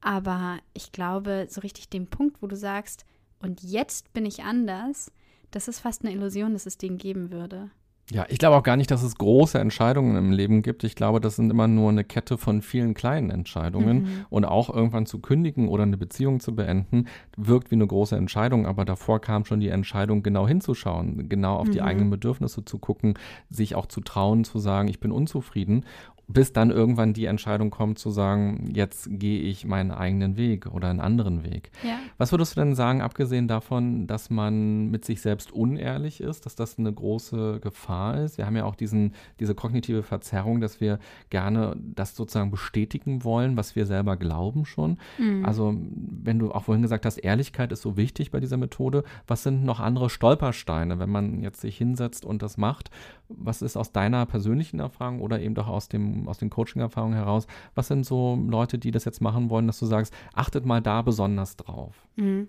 Aber 0.01 0.59
ich 0.75 0.93
glaube, 0.93 1.47
so 1.49 1.63
richtig 1.63 1.89
den 1.89 2.07
Punkt, 2.07 2.43
wo 2.43 2.47
du 2.47 2.57
sagst, 2.57 3.07
und 3.41 3.63
jetzt 3.63 4.13
bin 4.13 4.27
ich 4.27 4.43
anders, 4.43 5.11
das 5.51 5.69
ist 5.69 5.81
fast 5.81 6.03
eine 6.03 6.13
Illusion, 6.13 6.53
dass 6.53 6.67
es 6.67 6.77
den 6.77 6.99
geben 6.99 7.31
würde. 7.31 7.71
Ja, 8.11 8.27
ich 8.29 8.39
glaube 8.39 8.57
auch 8.57 8.63
gar 8.63 8.77
nicht, 8.77 8.91
dass 8.91 9.03
es 9.03 9.17
große 9.17 9.59
Entscheidungen 9.59 10.17
im 10.17 10.31
Leben 10.31 10.61
gibt. 10.61 10.85
Ich 10.85 10.95
glaube, 10.95 11.21
das 11.21 11.37
sind 11.37 11.51
immer 11.51 11.67
nur 11.69 11.89
eine 11.89 12.05
Kette 12.05 12.37
von 12.37 12.61
vielen 12.61 12.93
kleinen 12.93 13.31
Entscheidungen. 13.31 14.03
Mhm. 14.03 14.27
Und 14.29 14.45
auch 14.45 14.69
irgendwann 14.69 15.07
zu 15.07 15.21
kündigen 15.21 15.69
oder 15.69 15.85
eine 15.85 15.97
Beziehung 15.97 16.39
zu 16.41 16.55
beenden, 16.55 17.07
wirkt 17.39 17.71
wie 17.71 17.77
eine 17.77 17.87
große 17.87 18.15
Entscheidung. 18.15 18.67
Aber 18.67 18.85
davor 18.85 19.21
kam 19.23 19.47
schon 19.47 19.61
die 19.61 19.69
Entscheidung, 19.69 20.23
genau 20.23 20.47
hinzuschauen, 20.47 21.31
genau 21.31 21.57
auf 21.57 21.69
mhm. 21.69 21.73
die 21.73 21.83
eigenen 21.83 22.11
Bedürfnisse 22.11 22.65
zu 22.65 22.79
gucken, 22.79 23.15
sich 23.49 23.75
auch 23.75 23.87
zu 23.87 24.03
trauen, 24.03 24.45
zu 24.45 24.59
sagen, 24.59 24.89
ich 24.89 25.01
bin 25.01 25.11
unzufrieden 25.11 25.87
bis 26.27 26.53
dann 26.53 26.71
irgendwann 26.71 27.13
die 27.13 27.27
Entscheidung 27.27 27.71
kommt 27.71 27.99
zu 27.99 28.11
sagen, 28.11 28.71
jetzt 28.75 29.09
gehe 29.11 29.41
ich 29.41 29.67
meinen 29.67 29.91
eigenen 29.91 30.37
Weg 30.37 30.67
oder 30.67 30.89
einen 30.89 31.01
anderen 31.01 31.45
Weg. 31.45 31.71
Ja. 31.83 31.99
Was 32.17 32.33
würdest 32.33 32.57
du 32.57 32.61
denn 32.61 32.75
sagen, 32.75 33.03
abgesehen 33.03 33.47
davon, 33.47 34.07
dass 34.07 34.31
man 34.31 34.91
mit 34.91 35.05
sich 35.05 35.21
selbst 35.21 35.53
unehrlich 35.53 36.21
ist, 36.21 36.47
dass 36.47 36.57
das 36.57 36.79
eine 36.79 36.93
große 36.93 37.61
Gefahr 37.61 38.23
ist? 38.23 38.39
Wir 38.39 38.47
haben 38.47 38.57
ja 38.57 38.65
auch 38.65 38.75
diesen, 38.75 39.15
diese 39.39 39.55
kognitive 39.55 40.03
Verzerrung, 40.03 40.61
dass 40.61 40.81
wir 40.81 40.99
gerne 41.29 41.77
das 41.79 42.17
sozusagen 42.17 42.51
bestätigen 42.51 43.25
wollen, 43.25 43.57
was 43.57 43.77
wir 43.77 43.85
selber 43.85 44.17
glauben 44.17 44.65
schon. 44.65 44.99
Mhm. 45.19 45.45
Also 45.45 45.77
wenn 45.77 46.39
du 46.39 46.53
auch 46.53 46.65
vorhin 46.65 46.83
gesagt 46.83 47.05
hast, 47.05 47.19
Ehrlichkeit 47.19 47.71
ist 47.71 47.83
so 47.83 47.97
wichtig 47.97 48.31
bei 48.31 48.41
dieser 48.41 48.57
Methode, 48.57 49.05
was 49.27 49.43
sind 49.43 49.65
noch 49.65 49.81
andere 49.81 50.09
Stolpersteine, 50.09 50.99
wenn 50.99 51.11
man 51.11 51.43
jetzt 51.43 51.61
sich 51.61 51.77
hinsetzt 51.77 52.25
und 52.25 52.41
das 52.41 52.57
macht? 52.57 52.91
Was 53.29 53.63
ist 53.63 53.77
aus 53.77 53.93
deiner 53.93 54.25
persönlichen 54.27 54.81
Erfahrung 54.81 55.21
oder 55.21 55.41
eben 55.41 55.55
doch 55.55 55.69
aus 55.69 55.89
dem 55.89 56.14
aus 56.27 56.39
den 56.39 56.51
Coaching-Erfahrungen 56.51 57.15
heraus, 57.15 57.47
was 57.75 57.89
sind 57.89 58.05
so 58.05 58.39
Leute, 58.49 58.79
die 58.79 58.91
das 58.91 59.05
jetzt 59.05 59.21
machen 59.21 59.51
wollen, 59.51 59.67
dass 59.67 59.79
du 59.79 59.87
sagst, 59.87 60.13
achtet 60.33 60.65
mal 60.65 60.81
da 60.81 61.03
besonders 61.03 61.57
drauf? 61.57 62.07
Mhm. 62.17 62.47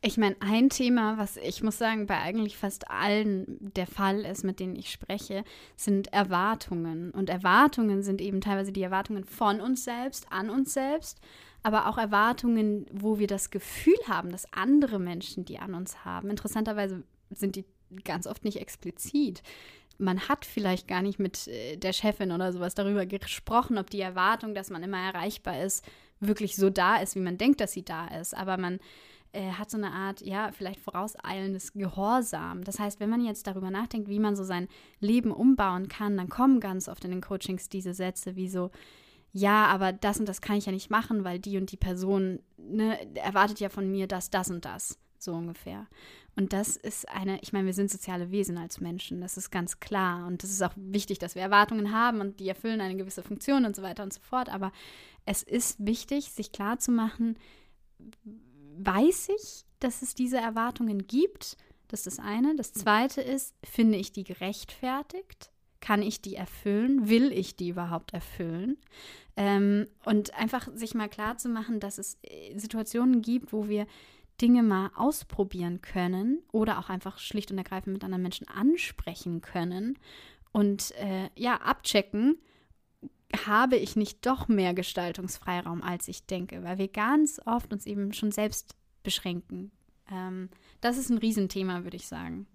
Ich 0.00 0.16
meine, 0.16 0.36
ein 0.40 0.68
Thema, 0.68 1.18
was 1.18 1.36
ich 1.36 1.62
muss 1.62 1.76
sagen, 1.76 2.06
bei 2.06 2.18
eigentlich 2.18 2.56
fast 2.56 2.88
allen 2.90 3.58
der 3.74 3.86
Fall 3.86 4.20
ist, 4.20 4.44
mit 4.44 4.60
denen 4.60 4.76
ich 4.76 4.90
spreche, 4.90 5.42
sind 5.76 6.12
Erwartungen. 6.12 7.10
Und 7.10 7.28
Erwartungen 7.28 8.02
sind 8.02 8.20
eben 8.20 8.40
teilweise 8.40 8.70
die 8.70 8.82
Erwartungen 8.82 9.24
von 9.24 9.60
uns 9.60 9.84
selbst, 9.84 10.26
an 10.30 10.50
uns 10.50 10.72
selbst, 10.72 11.20
aber 11.64 11.88
auch 11.88 11.98
Erwartungen, 11.98 12.86
wo 12.92 13.18
wir 13.18 13.26
das 13.26 13.50
Gefühl 13.50 13.98
haben, 14.06 14.30
dass 14.30 14.52
andere 14.52 15.00
Menschen 15.00 15.44
die 15.44 15.58
an 15.58 15.74
uns 15.74 16.04
haben. 16.04 16.30
Interessanterweise 16.30 17.02
sind 17.30 17.56
die 17.56 17.64
ganz 18.04 18.26
oft 18.26 18.44
nicht 18.44 18.60
explizit 18.60 19.42
man 19.98 20.28
hat 20.28 20.44
vielleicht 20.44 20.88
gar 20.88 21.02
nicht 21.02 21.18
mit 21.18 21.48
äh, 21.48 21.76
der 21.76 21.92
Chefin 21.92 22.32
oder 22.32 22.52
sowas 22.52 22.74
darüber 22.74 23.04
gesprochen, 23.06 23.78
ob 23.78 23.90
die 23.90 24.00
Erwartung, 24.00 24.54
dass 24.54 24.70
man 24.70 24.82
immer 24.82 24.98
erreichbar 24.98 25.60
ist, 25.60 25.84
wirklich 26.20 26.56
so 26.56 26.70
da 26.70 26.96
ist, 26.96 27.14
wie 27.14 27.20
man 27.20 27.38
denkt, 27.38 27.60
dass 27.60 27.72
sie 27.72 27.84
da 27.84 28.06
ist. 28.08 28.36
Aber 28.36 28.56
man 28.56 28.78
äh, 29.32 29.50
hat 29.52 29.70
so 29.70 29.76
eine 29.76 29.92
Art, 29.92 30.20
ja, 30.22 30.50
vielleicht 30.52 30.80
vorauseilendes 30.80 31.72
Gehorsam. 31.72 32.64
Das 32.64 32.78
heißt, 32.78 33.00
wenn 33.00 33.10
man 33.10 33.24
jetzt 33.24 33.46
darüber 33.46 33.70
nachdenkt, 33.70 34.08
wie 34.08 34.20
man 34.20 34.36
so 34.36 34.44
sein 34.44 34.68
Leben 35.00 35.32
umbauen 35.32 35.88
kann, 35.88 36.16
dann 36.16 36.28
kommen 36.28 36.60
ganz 36.60 36.88
oft 36.88 37.04
in 37.04 37.10
den 37.10 37.20
Coachings 37.20 37.68
diese 37.68 37.92
Sätze 37.92 38.36
wie 38.36 38.48
so, 38.48 38.70
ja, 39.32 39.66
aber 39.66 39.92
das 39.92 40.18
und 40.18 40.28
das 40.28 40.40
kann 40.40 40.56
ich 40.56 40.66
ja 40.66 40.72
nicht 40.72 40.90
machen, 40.90 41.24
weil 41.24 41.38
die 41.38 41.58
und 41.58 41.70
die 41.70 41.76
Person 41.76 42.40
ne, 42.56 42.98
erwartet 43.16 43.60
ja 43.60 43.68
von 43.68 43.90
mir 43.90 44.06
das, 44.06 44.30
das 44.30 44.50
und 44.50 44.64
das. 44.64 44.98
So 45.18 45.34
ungefähr. 45.34 45.86
Und 46.38 46.52
das 46.52 46.76
ist 46.76 47.08
eine, 47.08 47.40
ich 47.42 47.52
meine, 47.52 47.66
wir 47.66 47.72
sind 47.72 47.90
soziale 47.90 48.30
Wesen 48.30 48.58
als 48.58 48.80
Menschen, 48.80 49.20
das 49.20 49.36
ist 49.36 49.50
ganz 49.50 49.80
klar. 49.80 50.24
Und 50.28 50.44
das 50.44 50.50
ist 50.50 50.62
auch 50.62 50.72
wichtig, 50.76 51.18
dass 51.18 51.34
wir 51.34 51.42
Erwartungen 51.42 51.92
haben 51.92 52.20
und 52.20 52.38
die 52.38 52.48
erfüllen 52.48 52.80
eine 52.80 52.94
gewisse 52.94 53.24
Funktion 53.24 53.64
und 53.64 53.74
so 53.74 53.82
weiter 53.82 54.04
und 54.04 54.12
so 54.12 54.20
fort. 54.20 54.48
Aber 54.48 54.70
es 55.26 55.42
ist 55.42 55.84
wichtig, 55.84 56.30
sich 56.30 56.52
klarzumachen, 56.52 57.36
weiß 58.78 59.30
ich, 59.36 59.64
dass 59.80 60.00
es 60.02 60.14
diese 60.14 60.36
Erwartungen 60.36 61.08
gibt? 61.08 61.56
Das 61.88 62.06
ist 62.06 62.18
das 62.18 62.24
eine. 62.24 62.54
Das 62.54 62.72
zweite 62.72 63.20
ist, 63.20 63.56
finde 63.64 63.98
ich 63.98 64.12
die 64.12 64.22
gerechtfertigt? 64.22 65.50
Kann 65.80 66.02
ich 66.02 66.22
die 66.22 66.36
erfüllen? 66.36 67.08
Will 67.08 67.32
ich 67.32 67.56
die 67.56 67.70
überhaupt 67.70 68.14
erfüllen? 68.14 68.76
Ähm, 69.34 69.88
und 70.04 70.34
einfach 70.34 70.68
sich 70.72 70.94
mal 70.94 71.08
klar 71.08 71.36
zu 71.36 71.48
machen, 71.48 71.80
dass 71.80 71.98
es 71.98 72.16
äh, 72.22 72.56
Situationen 72.56 73.22
gibt, 73.22 73.52
wo 73.52 73.68
wir 73.68 73.88
Dinge 74.40 74.62
mal 74.62 74.90
ausprobieren 74.94 75.80
können 75.80 76.42
oder 76.52 76.78
auch 76.78 76.88
einfach 76.88 77.18
schlicht 77.18 77.50
und 77.50 77.58
ergreifend 77.58 77.94
mit 77.94 78.04
anderen 78.04 78.22
Menschen 78.22 78.48
ansprechen 78.48 79.40
können 79.40 79.98
und 80.52 80.92
äh, 80.96 81.30
ja, 81.36 81.56
abchecken, 81.56 82.38
habe 83.46 83.76
ich 83.76 83.96
nicht 83.96 84.24
doch 84.24 84.48
mehr 84.48 84.74
Gestaltungsfreiraum, 84.74 85.82
als 85.82 86.08
ich 86.08 86.26
denke, 86.26 86.62
weil 86.62 86.78
wir 86.78 86.88
ganz 86.88 87.40
oft 87.44 87.72
uns 87.72 87.84
eben 87.86 88.12
schon 88.12 88.32
selbst 88.32 88.74
beschränken. 89.02 89.70
Ähm, 90.10 90.48
das 90.80 90.96
ist 90.96 91.10
ein 91.10 91.18
Riesenthema, 91.18 91.84
würde 91.84 91.96
ich 91.96 92.06
sagen. 92.06 92.46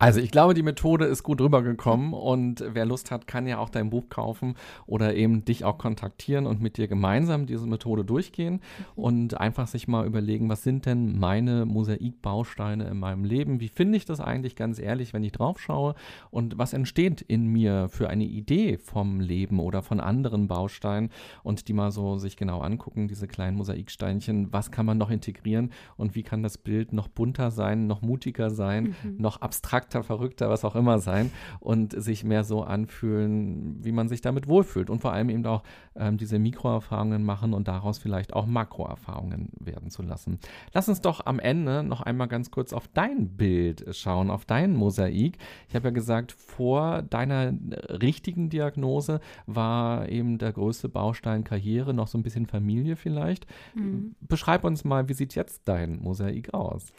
Also 0.00 0.20
ich 0.20 0.30
glaube, 0.30 0.54
die 0.54 0.62
Methode 0.62 1.06
ist 1.06 1.24
gut 1.24 1.40
rübergekommen 1.40 2.12
und 2.12 2.62
wer 2.64 2.86
Lust 2.86 3.10
hat, 3.10 3.26
kann 3.26 3.48
ja 3.48 3.58
auch 3.58 3.68
dein 3.68 3.90
Buch 3.90 4.08
kaufen 4.08 4.54
oder 4.86 5.16
eben 5.16 5.44
dich 5.44 5.64
auch 5.64 5.76
kontaktieren 5.76 6.46
und 6.46 6.60
mit 6.60 6.76
dir 6.76 6.86
gemeinsam 6.86 7.46
diese 7.46 7.66
Methode 7.66 8.04
durchgehen 8.04 8.54
mhm. 8.54 8.84
und 8.94 9.40
einfach 9.40 9.66
sich 9.66 9.88
mal 9.88 10.06
überlegen, 10.06 10.48
was 10.48 10.62
sind 10.62 10.86
denn 10.86 11.18
meine 11.18 11.66
Mosaikbausteine 11.66 12.86
in 12.86 13.00
meinem 13.00 13.24
Leben? 13.24 13.58
Wie 13.58 13.66
finde 13.66 13.96
ich 13.96 14.04
das 14.04 14.20
eigentlich 14.20 14.54
ganz 14.54 14.78
ehrlich, 14.78 15.12
wenn 15.14 15.24
ich 15.24 15.32
drauf 15.32 15.58
schaue? 15.58 15.96
Und 16.30 16.56
was 16.58 16.74
entsteht 16.74 17.20
in 17.20 17.46
mir 17.48 17.88
für 17.88 18.08
eine 18.08 18.24
Idee 18.24 18.78
vom 18.78 19.18
Leben 19.18 19.58
oder 19.58 19.82
von 19.82 19.98
anderen 19.98 20.46
Bausteinen 20.46 21.10
und 21.42 21.66
die 21.66 21.72
mal 21.72 21.90
so 21.90 22.18
sich 22.18 22.36
genau 22.36 22.60
angucken, 22.60 23.08
diese 23.08 23.26
kleinen 23.26 23.56
Mosaiksteinchen, 23.56 24.52
was 24.52 24.70
kann 24.70 24.86
man 24.86 24.96
noch 24.96 25.10
integrieren 25.10 25.72
und 25.96 26.14
wie 26.14 26.22
kann 26.22 26.44
das 26.44 26.56
Bild 26.56 26.92
noch 26.92 27.08
bunter 27.08 27.50
sein, 27.50 27.88
noch 27.88 28.00
mutiger 28.00 28.50
sein, 28.50 28.94
mhm. 29.02 29.16
noch 29.18 29.40
abstrakter 29.40 29.87
Charakter, 29.88 30.02
Verrückter, 30.02 30.50
was 30.50 30.64
auch 30.64 30.74
immer 30.74 30.98
sein 30.98 31.30
und 31.60 31.92
sich 32.00 32.24
mehr 32.24 32.44
so 32.44 32.62
anfühlen, 32.62 33.78
wie 33.82 33.92
man 33.92 34.08
sich 34.08 34.20
damit 34.20 34.46
wohlfühlt 34.46 34.90
und 34.90 35.00
vor 35.00 35.12
allem 35.12 35.30
eben 35.30 35.46
auch 35.46 35.62
ähm, 35.96 36.18
diese 36.18 36.38
Mikroerfahrungen 36.38 37.24
machen 37.24 37.54
und 37.54 37.68
daraus 37.68 37.98
vielleicht 37.98 38.34
auch 38.34 38.46
Makroerfahrungen 38.46 39.50
werden 39.58 39.90
zu 39.90 40.02
lassen. 40.02 40.38
Lass 40.74 40.88
uns 40.88 41.00
doch 41.00 41.24
am 41.24 41.38
Ende 41.38 41.82
noch 41.82 42.02
einmal 42.02 42.28
ganz 42.28 42.50
kurz 42.50 42.72
auf 42.72 42.88
dein 42.88 43.36
Bild 43.36 43.86
schauen, 43.92 44.30
auf 44.30 44.44
dein 44.44 44.74
Mosaik. 44.74 45.38
Ich 45.68 45.74
habe 45.74 45.88
ja 45.88 45.92
gesagt, 45.92 46.32
vor 46.32 47.02
deiner 47.02 47.54
richtigen 47.88 48.50
Diagnose 48.50 49.20
war 49.46 50.08
eben 50.08 50.38
der 50.38 50.52
größte 50.52 50.88
Baustein 50.88 51.44
Karriere, 51.44 51.94
noch 51.94 52.08
so 52.08 52.18
ein 52.18 52.22
bisschen 52.22 52.46
Familie 52.46 52.96
vielleicht. 52.96 53.46
Mhm. 53.74 54.14
Beschreib 54.20 54.64
uns 54.64 54.84
mal, 54.84 55.08
wie 55.08 55.14
sieht 55.14 55.34
jetzt 55.34 55.62
dein 55.64 56.00
Mosaik 56.00 56.52
aus? 56.52 56.92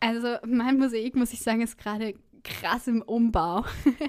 Also 0.00 0.36
mein 0.46 0.78
Mosaik, 0.78 1.16
muss 1.16 1.32
ich 1.32 1.40
sagen, 1.40 1.62
ist 1.62 1.78
gerade 1.78 2.14
krass 2.44 2.86
im 2.86 3.02
Umbau. 3.02 3.64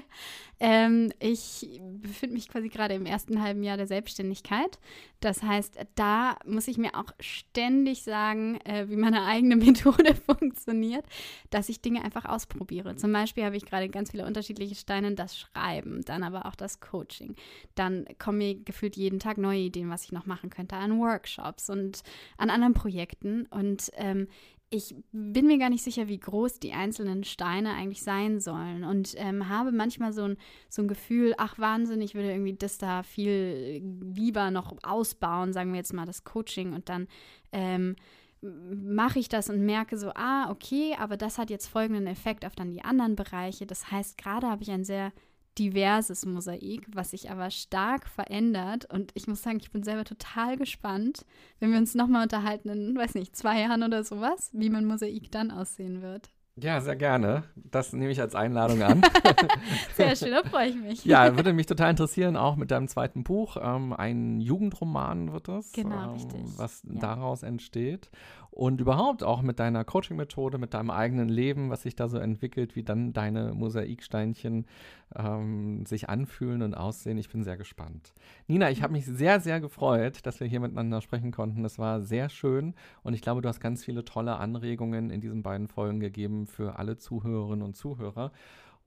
ähm, 0.60 1.12
ich 1.18 1.68
befinde 2.00 2.34
mich 2.34 2.48
quasi 2.48 2.68
gerade 2.68 2.94
im 2.94 3.06
ersten 3.06 3.42
halben 3.42 3.62
Jahr 3.62 3.76
der 3.76 3.86
Selbstständigkeit. 3.86 4.78
Das 5.20 5.42
heißt, 5.42 5.78
da 5.94 6.36
muss 6.44 6.68
ich 6.68 6.78
mir 6.78 6.94
auch 6.94 7.12
ständig 7.18 8.02
sagen, 8.02 8.60
äh, 8.64 8.88
wie 8.88 8.96
meine 8.96 9.24
eigene 9.24 9.56
Methode 9.56 10.14
funktioniert, 10.14 11.04
dass 11.50 11.68
ich 11.68 11.80
Dinge 11.80 12.04
einfach 12.04 12.26
ausprobiere. 12.26 12.96
Zum 12.96 13.12
Beispiel 13.12 13.44
habe 13.44 13.56
ich 13.56 13.64
gerade 13.64 13.88
ganz 13.88 14.10
viele 14.10 14.26
unterschiedliche 14.26 14.74
Steine, 14.74 15.14
das 15.14 15.38
Schreiben, 15.38 16.02
dann 16.04 16.22
aber 16.22 16.46
auch 16.46 16.54
das 16.54 16.80
Coaching. 16.80 17.34
Dann 17.74 18.06
kommen 18.18 18.38
mir 18.38 18.54
gefühlt 18.54 18.96
jeden 18.96 19.18
Tag 19.18 19.38
neue 19.38 19.60
Ideen, 19.60 19.90
was 19.90 20.04
ich 20.04 20.12
noch 20.12 20.26
machen 20.26 20.50
könnte 20.50 20.76
an 20.76 21.00
Workshops 21.00 21.70
und 21.70 22.02
an 22.36 22.50
anderen 22.50 22.74
Projekten. 22.74 23.46
Und 23.46 23.90
ähm, 23.96 24.28
ich 24.70 24.96
bin 25.12 25.46
mir 25.46 25.58
gar 25.58 25.70
nicht 25.70 25.84
sicher, 25.84 26.08
wie 26.08 26.18
groß 26.18 26.58
die 26.58 26.72
einzelnen 26.72 27.22
Steine 27.24 27.74
eigentlich 27.74 28.02
sein 28.02 28.40
sollen 28.40 28.84
und 28.84 29.14
ähm, 29.16 29.48
habe 29.48 29.70
manchmal 29.70 30.12
so 30.12 30.24
ein, 30.24 30.36
so 30.68 30.82
ein 30.82 30.88
Gefühl, 30.88 31.34
ach 31.38 31.58
Wahnsinn, 31.58 32.00
ich 32.00 32.14
würde 32.14 32.30
irgendwie 32.32 32.54
das 32.54 32.78
da 32.78 33.02
viel 33.02 33.80
lieber 34.02 34.50
noch 34.50 34.76
ausbauen, 34.82 35.52
sagen 35.52 35.72
wir 35.72 35.78
jetzt 35.78 35.92
mal 35.92 36.06
das 36.06 36.24
Coaching 36.24 36.72
und 36.72 36.88
dann 36.88 37.06
ähm, 37.52 37.94
mache 38.42 39.18
ich 39.18 39.28
das 39.28 39.48
und 39.48 39.64
merke 39.64 39.96
so, 39.96 40.10
ah, 40.14 40.50
okay, 40.50 40.96
aber 40.98 41.16
das 41.16 41.38
hat 41.38 41.50
jetzt 41.50 41.68
folgenden 41.68 42.06
Effekt 42.06 42.44
auf 42.44 42.54
dann 42.54 42.70
die 42.70 42.82
anderen 42.82 43.16
Bereiche. 43.16 43.66
Das 43.66 43.90
heißt, 43.90 44.18
gerade 44.18 44.48
habe 44.48 44.62
ich 44.62 44.70
ein 44.70 44.84
sehr 44.84 45.12
diverses 45.58 46.26
Mosaik, 46.26 46.86
was 46.92 47.10
sich 47.10 47.30
aber 47.30 47.50
stark 47.50 48.08
verändert. 48.08 48.86
Und 48.92 49.12
ich 49.14 49.26
muss 49.26 49.42
sagen, 49.42 49.58
ich 49.60 49.70
bin 49.70 49.82
selber 49.82 50.04
total 50.04 50.56
gespannt, 50.56 51.24
wenn 51.60 51.72
wir 51.72 51.78
uns 51.78 51.94
nochmal 51.94 52.22
unterhalten 52.22 52.68
in, 52.68 52.96
weiß 52.96 53.14
nicht, 53.14 53.36
zwei 53.36 53.60
Jahren 53.60 53.82
oder 53.82 54.04
sowas, 54.04 54.50
wie 54.52 54.70
mein 54.70 54.84
Mosaik 54.84 55.30
dann 55.30 55.50
aussehen 55.50 56.02
wird. 56.02 56.30
Ja, 56.58 56.80
sehr 56.80 56.96
gerne. 56.96 57.44
Das 57.54 57.92
nehme 57.92 58.10
ich 58.10 58.20
als 58.20 58.34
Einladung 58.34 58.82
an. 58.82 59.02
sehr 59.94 60.16
schön, 60.16 60.30
da 60.30 60.42
freue 60.42 60.70
ich 60.70 60.76
mich. 60.76 61.04
Ja, 61.04 61.36
würde 61.36 61.52
mich 61.52 61.66
total 61.66 61.90
interessieren, 61.90 62.34
auch 62.34 62.56
mit 62.56 62.70
deinem 62.70 62.88
zweiten 62.88 63.24
Buch. 63.24 63.58
Ähm, 63.60 63.92
ein 63.92 64.40
Jugendroman 64.40 65.34
wird 65.34 65.48
es. 65.50 65.72
Genau, 65.72 66.04
ähm, 66.04 66.10
richtig. 66.12 66.40
Was 66.56 66.82
ja. 66.84 66.98
daraus 66.98 67.42
entsteht 67.42 68.10
und 68.56 68.80
überhaupt 68.80 69.22
auch 69.22 69.42
mit 69.42 69.58
deiner 69.58 69.84
Coaching-Methode, 69.84 70.56
mit 70.56 70.72
deinem 70.72 70.90
eigenen 70.90 71.28
Leben, 71.28 71.68
was 71.68 71.82
sich 71.82 71.94
da 71.94 72.08
so 72.08 72.16
entwickelt, 72.16 72.74
wie 72.74 72.82
dann 72.82 73.12
deine 73.12 73.52
Mosaiksteinchen 73.52 74.64
ähm, 75.14 75.84
sich 75.84 76.08
anfühlen 76.08 76.62
und 76.62 76.74
aussehen. 76.74 77.18
Ich 77.18 77.28
bin 77.28 77.44
sehr 77.44 77.58
gespannt. 77.58 78.14
Nina, 78.46 78.70
ich 78.70 78.82
habe 78.82 78.94
mich 78.94 79.04
sehr, 79.04 79.40
sehr 79.40 79.60
gefreut, 79.60 80.24
dass 80.24 80.40
wir 80.40 80.46
hier 80.46 80.60
miteinander 80.60 81.02
sprechen 81.02 81.32
konnten. 81.32 81.62
Das 81.64 81.78
war 81.78 82.00
sehr 82.00 82.30
schön 82.30 82.74
und 83.02 83.12
ich 83.12 83.20
glaube, 83.20 83.42
du 83.42 83.48
hast 83.50 83.60
ganz 83.60 83.84
viele 83.84 84.06
tolle 84.06 84.36
Anregungen 84.36 85.10
in 85.10 85.20
diesen 85.20 85.42
beiden 85.42 85.68
Folgen 85.68 86.00
gegeben 86.00 86.46
für 86.46 86.78
alle 86.78 86.96
Zuhörerinnen 86.96 87.62
und 87.62 87.76
Zuhörer. 87.76 88.32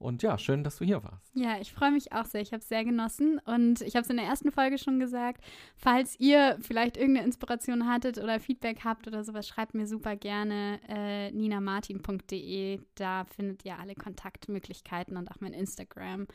Und 0.00 0.22
ja, 0.22 0.38
schön, 0.38 0.64
dass 0.64 0.78
du 0.78 0.86
hier 0.86 1.04
warst. 1.04 1.30
Ja, 1.34 1.60
ich 1.60 1.74
freue 1.74 1.90
mich 1.90 2.10
auch 2.12 2.24
sehr. 2.24 2.40
Ich 2.40 2.52
habe 2.52 2.62
es 2.62 2.68
sehr 2.70 2.86
genossen 2.86 3.38
und 3.44 3.82
ich 3.82 3.96
habe 3.96 4.02
es 4.02 4.08
in 4.08 4.16
der 4.16 4.24
ersten 4.24 4.50
Folge 4.50 4.78
schon 4.78 4.98
gesagt. 4.98 5.44
Falls 5.76 6.18
ihr 6.18 6.56
vielleicht 6.62 6.96
irgendeine 6.96 7.26
Inspiration 7.26 7.86
hattet 7.86 8.16
oder 8.16 8.40
Feedback 8.40 8.80
habt 8.82 9.06
oder 9.06 9.24
sowas, 9.24 9.46
schreibt 9.46 9.74
mir 9.74 9.86
super 9.86 10.16
gerne 10.16 10.80
äh, 10.88 11.30
ninamartin.de. 11.32 12.80
Da 12.94 13.26
findet 13.26 13.66
ihr 13.66 13.78
alle 13.78 13.94
Kontaktmöglichkeiten 13.94 15.18
und 15.18 15.30
auch 15.30 15.40
mein 15.40 15.52
Instagram. 15.52 16.26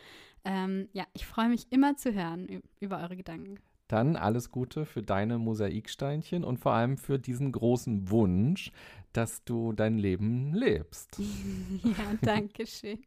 Ähm, 0.43 0.87
ja, 0.93 1.05
ich 1.13 1.25
freue 1.25 1.49
mich 1.49 1.65
immer 1.71 1.97
zu 1.97 2.13
hören 2.13 2.61
über 2.79 2.99
eure 2.99 3.17
Gedanken. 3.17 3.57
Dann 3.87 4.15
alles 4.15 4.51
Gute 4.51 4.85
für 4.85 5.01
deine 5.01 5.39
Mosaiksteinchen 5.39 6.43
und 6.43 6.59
vor 6.59 6.73
allem 6.73 6.99
für 6.99 7.17
diesen 7.17 7.51
großen 7.51 8.11
Wunsch, 8.11 8.71
dass 9.11 9.43
du 9.43 9.73
dein 9.73 9.97
Leben 9.97 10.53
lebst. 10.53 11.19
ja, 11.83 12.13
danke 12.21 12.67
schön. 12.67 13.03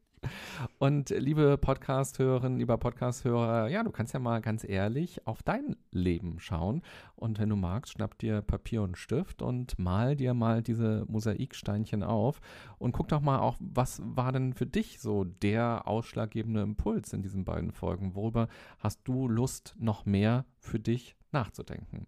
Und 0.78 1.10
liebe 1.10 1.58
Podcast-Hörerinnen, 1.58 2.58
lieber 2.58 2.78
Podcast-Hörer, 2.78 3.68
ja, 3.68 3.82
du 3.82 3.90
kannst 3.90 4.14
ja 4.14 4.20
mal 4.20 4.40
ganz 4.40 4.64
ehrlich 4.68 5.26
auf 5.26 5.42
dein 5.42 5.76
Leben 5.90 6.38
schauen. 6.40 6.82
Und 7.16 7.38
wenn 7.38 7.48
du 7.48 7.56
magst, 7.56 7.92
schnapp 7.92 8.18
dir 8.18 8.42
Papier 8.42 8.82
und 8.82 8.96
Stift 8.96 9.42
und 9.42 9.78
mal 9.78 10.16
dir 10.16 10.34
mal 10.34 10.62
diese 10.62 11.04
Mosaiksteinchen 11.08 12.02
auf 12.02 12.40
und 12.78 12.92
guck 12.92 13.08
doch 13.08 13.20
mal 13.20 13.38
auch, 13.40 13.56
was 13.60 14.00
war 14.04 14.32
denn 14.32 14.52
für 14.52 14.66
dich 14.66 15.00
so 15.00 15.24
der 15.24 15.86
ausschlaggebende 15.86 16.62
Impuls 16.62 17.12
in 17.12 17.22
diesen 17.22 17.44
beiden 17.44 17.72
Folgen? 17.72 18.14
Worüber 18.14 18.48
hast 18.78 19.00
du 19.04 19.28
Lust, 19.28 19.74
noch 19.78 20.06
mehr 20.06 20.44
für 20.58 20.78
dich 20.78 21.16
nachzudenken? 21.32 22.06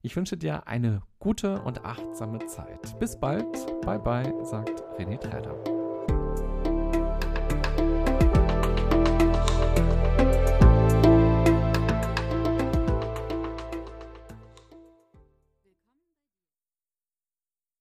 Ich 0.00 0.14
wünsche 0.14 0.36
dir 0.36 0.68
eine 0.68 1.02
gute 1.18 1.60
und 1.62 1.84
achtsame 1.84 2.46
Zeit. 2.46 2.98
Bis 3.00 3.18
bald. 3.18 3.66
Bye 3.84 3.98
bye, 3.98 4.32
sagt 4.44 4.82
René 4.96 5.18
Träder. 5.18 5.77